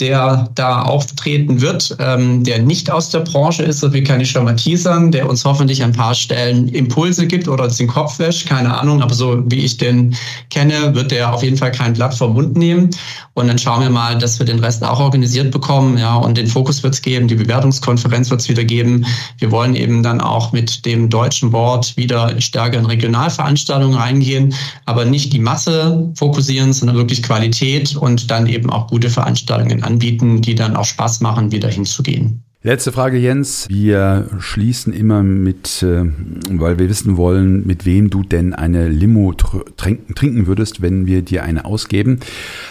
der 0.00 0.50
da 0.54 0.82
auftreten 0.82 1.60
wird, 1.60 1.96
ähm, 1.98 2.44
der 2.44 2.60
nicht 2.60 2.90
aus 2.90 3.10
der 3.10 3.20
Branche 3.20 3.62
ist, 3.62 3.80
so 3.80 3.90
viel 3.90 4.04
kann 4.04 4.20
ich 4.20 4.30
schon 4.30 4.44
mal 4.44 4.56
teasern, 4.56 5.12
der 5.12 5.28
uns 5.28 5.44
hoffentlich 5.44 5.82
ein 5.82 5.92
paar 5.92 6.14
Stellen 6.14 6.68
Impulse 6.68 7.26
gibt 7.26 7.48
oder 7.48 7.64
uns 7.64 7.78
den 7.78 7.88
Kopf 7.88 8.18
wäscht, 8.18 8.46
keine 8.46 8.78
Ahnung, 8.78 9.02
aber 9.02 9.14
so 9.14 9.42
wie 9.46 9.64
ich 9.64 9.78
den 9.78 10.14
kenne, 10.50 10.94
wird 10.94 11.10
der 11.10 11.32
auf 11.32 11.42
jeden 11.42 11.56
Fall 11.56 11.72
kein 11.72 11.94
Blatt 11.94 12.14
vom 12.14 12.34
Mund 12.34 12.56
nehmen 12.56 12.90
und 13.34 13.48
dann 13.48 13.58
schauen 13.58 13.80
wir 13.80 13.90
mal, 13.90 14.18
dass 14.18 14.38
wir 14.38 14.44
den 14.46 14.58
Rest 14.58 14.84
auch 14.84 15.00
organisiert 15.00 15.50
bekommen, 15.50 15.96
ja, 15.96 16.16
und 16.16 16.36
den 16.36 16.46
Fokus 16.46 16.82
wird 16.82 16.94
es 16.94 17.02
geben, 17.02 17.28
die 17.28 17.34
Bewertungskonferenz 17.34 18.30
wird 18.30 18.40
es 18.40 18.48
wieder 18.48 18.64
geben. 18.64 19.06
Wir 19.38 19.50
wollen 19.50 19.74
eben 19.74 20.02
dann 20.02 20.20
auch 20.20 20.52
mit 20.52 20.81
dem 20.84 21.08
deutschen 21.08 21.50
Board 21.50 21.96
wieder 21.96 22.40
stärker 22.40 22.78
in 22.78 22.86
Regionalveranstaltungen 22.86 23.96
reingehen, 23.96 24.54
aber 24.84 25.04
nicht 25.04 25.32
die 25.32 25.38
Masse 25.38 26.12
fokussieren, 26.16 26.72
sondern 26.72 26.96
wirklich 26.96 27.22
Qualität 27.22 27.96
und 27.96 28.30
dann 28.30 28.46
eben 28.46 28.70
auch 28.70 28.88
gute 28.88 29.10
Veranstaltungen 29.10 29.82
anbieten, 29.82 30.42
die 30.42 30.54
dann 30.54 30.76
auch 30.76 30.84
Spaß 30.84 31.20
machen, 31.20 31.52
wieder 31.52 31.68
hinzugehen. 31.68 32.42
Letzte 32.64 32.92
Frage, 32.92 33.18
Jens. 33.18 33.66
Wir 33.68 34.28
schließen 34.38 34.92
immer 34.92 35.24
mit, 35.24 35.82
äh, 35.82 36.04
weil 36.48 36.78
wir 36.78 36.88
wissen 36.88 37.16
wollen, 37.16 37.66
mit 37.66 37.84
wem 37.84 38.08
du 38.08 38.22
denn 38.22 38.54
eine 38.54 38.88
Limo 38.88 39.32
trinken 39.34 40.46
würdest, 40.46 40.80
wenn 40.80 41.06
wir 41.06 41.22
dir 41.22 41.42
eine 41.42 41.64
ausgeben. 41.64 42.20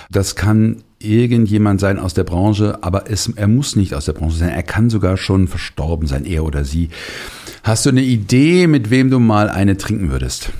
Das 0.10 0.38
kann 0.38 0.78
irgendjemand 1.04 1.80
sein 1.80 2.00
aus 2.00 2.14
der 2.14 2.24
Branche, 2.24 2.80
aber 2.82 3.10
es, 3.10 3.32
er 3.36 3.48
muss 3.48 3.76
nicht 3.76 3.94
aus 3.94 4.06
der 4.06 4.14
Branche 4.14 4.38
sein. 4.38 4.50
Er 4.50 4.64
kann 4.64 4.90
sogar 4.90 5.18
schon 5.18 5.48
verstorben 5.48 6.08
sein, 6.08 6.26
er 6.26 6.44
oder 6.44 6.64
sie. 6.64 6.90
Hast 7.64 7.86
du 7.86 7.90
eine 7.90 8.02
Idee, 8.02 8.68
mit 8.68 8.90
wem 8.90 9.10
du 9.10 9.20
mal 9.20 9.50
eine 9.50 9.78
trinken 9.78 10.12
würdest? 10.12 10.52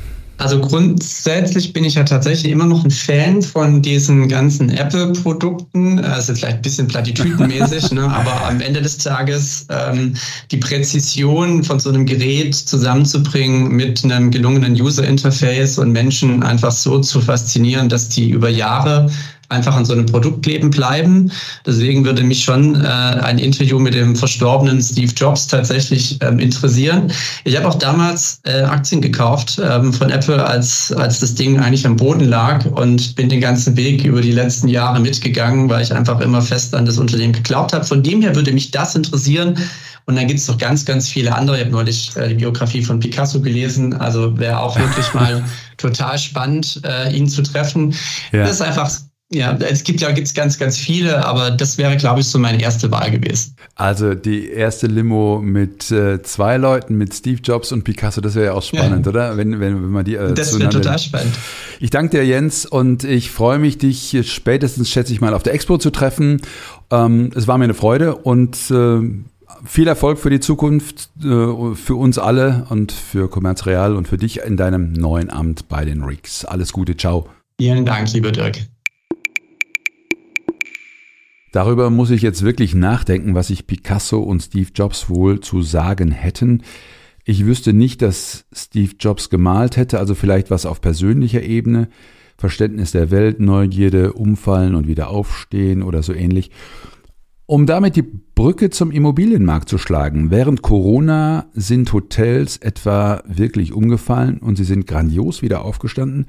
Also 0.42 0.60
grundsätzlich 0.60 1.72
bin 1.72 1.84
ich 1.84 1.94
ja 1.94 2.04
tatsächlich 2.04 2.52
immer 2.52 2.66
noch 2.66 2.84
ein 2.84 2.90
Fan 2.90 3.44
von 3.44 3.84
diesen 3.84 4.28
ganzen 4.28 4.72
Apple-Produkten. 4.72 6.00
Also 6.00 6.34
vielleicht 6.34 6.58
ein 6.58 6.62
bisschen 6.64 6.88
platitüdenmäßig, 6.88 7.92
ne? 7.92 8.02
aber 8.12 8.48
am 8.48 8.60
Ende 8.60 8.82
des 8.82 8.98
Tages 8.98 9.68
ähm, 9.70 10.16
die 10.50 10.58
Präzision 10.58 11.64
von 11.64 11.80
so 11.80 11.90
einem 11.90 12.08
Gerät 12.08 12.56
zusammenzubringen 12.56 13.72
mit 13.76 14.04
einem 14.04 14.32
gelungenen 14.32 14.74
User-Interface 14.74 15.78
und 15.78 15.92
Menschen 15.92 16.42
einfach 16.42 16.72
so 16.72 16.98
zu 16.98 17.22
faszinieren, 17.22 17.88
dass 17.88 18.10
die 18.10 18.32
über 18.32 18.50
Jahre 18.50 19.12
einfach 19.52 19.76
an 19.76 19.86
so 19.86 19.94
einem 19.94 20.06
Produkt 20.06 20.44
kleben 20.44 20.72
bleiben. 20.72 21.32
Deswegen 21.66 22.06
würde 22.06 22.24
mich 22.24 22.44
schon 22.44 22.76
äh, 22.76 22.88
ein 22.88 23.38
Interview 23.38 23.80
mit 23.80 23.94
dem 23.94 24.16
verstorbenen 24.16 24.82
Steve 24.82 25.12
Jobs 25.16 25.48
tatsächlich 25.48 26.18
ähm, 26.22 26.40
interessieren. 26.40 27.12
Ich 27.44 27.56
habe 27.58 27.68
auch 27.68 27.76
damals 27.76 28.42
äh, 28.46 28.62
Aktien 28.62 29.02
gekauft 29.02 29.62
ähm, 29.64 29.94
von 29.94 30.10
Apple, 30.10 30.44
als, 30.44 30.92
als 30.94 31.20
das 31.20 31.36
Ding 31.36 31.60
eigentlich 31.60 31.86
am 31.86 31.96
Boden 31.96 32.26
lag 32.26 32.66
und 32.66 33.16
bin 33.16 33.30
den 33.30 33.42
ganzen 33.42 33.76
Weg 33.78 34.04
über 34.04 34.22
die 34.22 34.32
letzten 34.32 34.68
Jahre 34.68 35.00
mitgegangen, 35.00 35.70
weil 35.70 35.84
ich 35.84 35.94
einfach 35.94 36.20
immer 36.22 36.42
fest 36.42 36.74
an 36.74 36.86
das 36.86 36.98
Unternehmen 36.98 37.34
geglaubt 37.34 37.74
habe. 37.74 37.86
Von 37.86 38.04
dem 38.04 38.22
her 38.22 38.36
würde 38.36 38.52
mich 38.52 38.72
das 38.72 38.96
interessieren. 38.96 39.58
Und 40.06 40.16
dann 40.16 40.28
gibt 40.28 40.40
es 40.40 40.48
noch 40.48 40.58
ganz, 40.58 40.86
ganz 40.86 41.10
viele 41.10 41.34
andere. 41.36 41.58
Ich 41.58 41.62
habe 41.64 41.72
neulich 41.72 42.16
äh, 42.16 42.30
die 42.30 42.36
Biografie 42.36 42.84
von 42.84 43.00
Picasso 43.00 43.40
gelesen. 43.40 43.94
Also 43.94 44.38
wäre 44.38 44.60
auch 44.60 44.78
wirklich 44.78 45.14
mal 45.14 45.44
total 45.78 46.18
spannend, 46.18 46.82
äh, 46.84 47.16
ihn 47.16 47.28
zu 47.28 47.44
treffen. 47.44 47.94
Ja. 48.32 48.44
Das 48.44 48.52
ist 48.52 48.62
einfach 48.62 48.90
ja, 49.34 49.58
es 49.58 49.84
gibt 49.84 50.02
ja 50.02 50.12
gibt's 50.12 50.34
ganz, 50.34 50.60
ganz 50.60 50.78
viele, 50.78 51.26
aber 51.26 51.52
das 51.52 51.78
wäre, 51.78 51.96
glaube 51.96 52.20
ich, 52.20 52.28
so 52.28 52.38
meine 52.38 52.62
erste 52.62 52.92
Wahl 52.92 53.12
gewesen. 53.12 53.56
Also 53.76 54.14
die 54.14 54.50
erste 54.50 54.88
Limo 54.88 55.42
mit 55.42 55.90
äh, 55.90 56.22
zwei 56.22 56.58
Leuten, 56.58 56.98
mit 56.98 57.14
Steve 57.14 57.40
Jobs 57.42 57.72
und 57.72 57.84
Picasso, 57.84 58.20
das 58.20 58.36
wäre 58.36 58.48
ja 58.48 58.54
auch 58.54 58.64
spannend, 58.64 59.06
ja. 59.06 59.10
oder? 59.12 59.38
Wenn, 59.38 59.60
wenn, 59.62 59.84
wenn 59.84 59.90
man 59.90 60.04
die. 60.04 60.16
Äh, 60.16 60.34
das 60.34 60.60
wäre 60.60 60.70
total 60.70 61.00
spannend. 61.00 61.34
Ich 61.80 61.90
danke 61.90 62.18
dir, 62.18 62.26
Jens, 62.26 62.66
und 62.66 63.06
ich 63.06 63.32
freue 63.32 63.58
mich, 63.58 63.78
dich 63.78 64.18
spätestens, 64.30 64.90
schätze 64.90 65.14
ich 65.14 65.22
mal, 65.22 65.34
auf 65.34 65.44
der 65.44 65.54
Expo 65.54 65.78
zu 65.78 65.92
treffen. 65.92 66.42
Ähm, 66.92 67.32
es 67.34 67.48
war 67.48 67.58
mir 67.58 67.64
eine 67.64 67.74
Freude 67.74 68.16
und 68.16 68.58
äh, 68.70 69.00
viel 69.66 69.88
Erfolg 69.88 70.20
für 70.20 70.30
die 70.30 70.42
Zukunft, 70.42 71.10
äh, 71.24 71.76
für 71.76 71.96
uns 71.96 72.18
alle 72.18 72.66
und 72.70 72.92
für 72.92 73.30
Commerz 73.30 73.66
Real 73.66 73.96
und 73.96 74.10
für 74.10 74.18
dich 74.18 74.42
in 74.42 74.58
deinem 74.58 74.92
neuen 74.92 75.30
Amt 75.30 75.70
bei 75.70 75.86
den 75.86 76.04
RICS. 76.04 76.46
Alles 76.46 76.74
Gute, 76.74 76.98
ciao. 76.98 77.30
Vielen 77.58 77.86
Dank, 77.86 78.12
lieber 78.14 78.32
Dirk. 78.32 78.58
Darüber 81.52 81.90
muss 81.90 82.12
ich 82.12 82.22
jetzt 82.22 82.44
wirklich 82.44 82.74
nachdenken, 82.76 83.36
was 83.36 83.48
sich 83.48 83.68
Picasso 83.68 84.20
und 84.20 84.42
Steve 84.42 84.70
Jobs 84.74 85.10
wohl 85.10 85.42
zu 85.42 85.62
sagen 85.62 86.12
hätten. 86.12 86.64
Ich 87.26 87.46
wüsste 87.46 87.74
nicht, 87.74 88.02
dass 88.02 88.46
Steve 88.54 88.94
Jobs 89.00 89.30
gemalt 89.30 89.78
hätte, 89.78 90.00
also 90.00 90.16
vielleicht 90.16 90.50
was 90.50 90.66
auf 90.66 90.82
persönlicher 90.82 91.44
Ebene, 91.44 91.90
Verständnis 92.38 92.92
der 92.92 93.12
Welt, 93.12 93.40
Neugierde, 93.40 94.14
Umfallen 94.14 94.76
und 94.76 94.88
wieder 94.88 95.10
aufstehen 95.10 95.84
oder 95.84 96.02
so 96.02 96.14
ähnlich. 96.14 96.52
Um 97.46 97.66
damit 97.66 97.98
die 97.98 98.02
Brücke 98.02 98.70
zum 98.70 98.92
Immobilienmarkt 98.92 99.68
zu 99.68 99.78
schlagen, 99.78 100.32
während 100.32 100.62
Corona 100.62 101.48
sind 101.54 101.92
Hotels 101.92 102.56
etwa 102.58 103.22
wirklich 103.28 103.74
umgefallen 103.74 104.38
und 104.38 104.56
sie 104.56 104.64
sind 104.64 104.88
grandios 104.88 105.42
wieder 105.42 105.66
aufgestanden. 105.66 106.28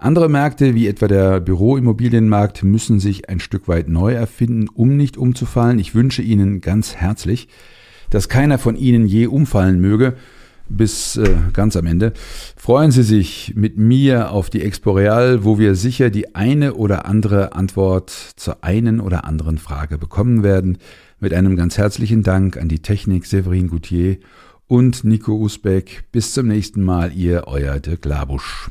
Andere 0.00 0.28
Märkte, 0.28 0.76
wie 0.76 0.86
etwa 0.86 1.08
der 1.08 1.40
Büroimmobilienmarkt, 1.40 2.62
müssen 2.62 3.00
sich 3.00 3.28
ein 3.28 3.40
Stück 3.40 3.66
weit 3.66 3.88
neu 3.88 4.12
erfinden, 4.12 4.68
um 4.68 4.96
nicht 4.96 5.16
umzufallen. 5.16 5.80
Ich 5.80 5.92
wünsche 5.92 6.22
Ihnen 6.22 6.60
ganz 6.60 6.94
herzlich, 6.94 7.48
dass 8.08 8.28
keiner 8.28 8.58
von 8.58 8.76
Ihnen 8.76 9.06
je 9.08 9.26
umfallen 9.26 9.80
möge, 9.80 10.14
bis 10.68 11.16
äh, 11.16 11.34
ganz 11.52 11.74
am 11.74 11.86
Ende. 11.86 12.12
Freuen 12.56 12.92
Sie 12.92 13.02
sich 13.02 13.54
mit 13.56 13.76
mir 13.76 14.30
auf 14.30 14.50
die 14.50 14.62
Expo 14.62 14.92
Real, 14.92 15.42
wo 15.42 15.58
wir 15.58 15.74
sicher 15.74 16.10
die 16.10 16.32
eine 16.36 16.74
oder 16.74 17.06
andere 17.06 17.54
Antwort 17.54 18.10
zur 18.36 18.62
einen 18.62 19.00
oder 19.00 19.24
anderen 19.24 19.58
Frage 19.58 19.98
bekommen 19.98 20.44
werden. 20.44 20.78
Mit 21.18 21.34
einem 21.34 21.56
ganz 21.56 21.76
herzlichen 21.76 22.22
Dank 22.22 22.56
an 22.56 22.68
die 22.68 22.82
Technik 22.82 23.26
Severin 23.26 23.66
Goutier 23.66 24.18
und 24.68 25.02
Nico 25.02 25.32
Usbeck. 25.32 26.04
Bis 26.12 26.34
zum 26.34 26.46
nächsten 26.46 26.84
Mal, 26.84 27.12
ihr 27.12 27.48
euer 27.48 27.80
Dirk 27.80 28.04
Labusch. 28.04 28.70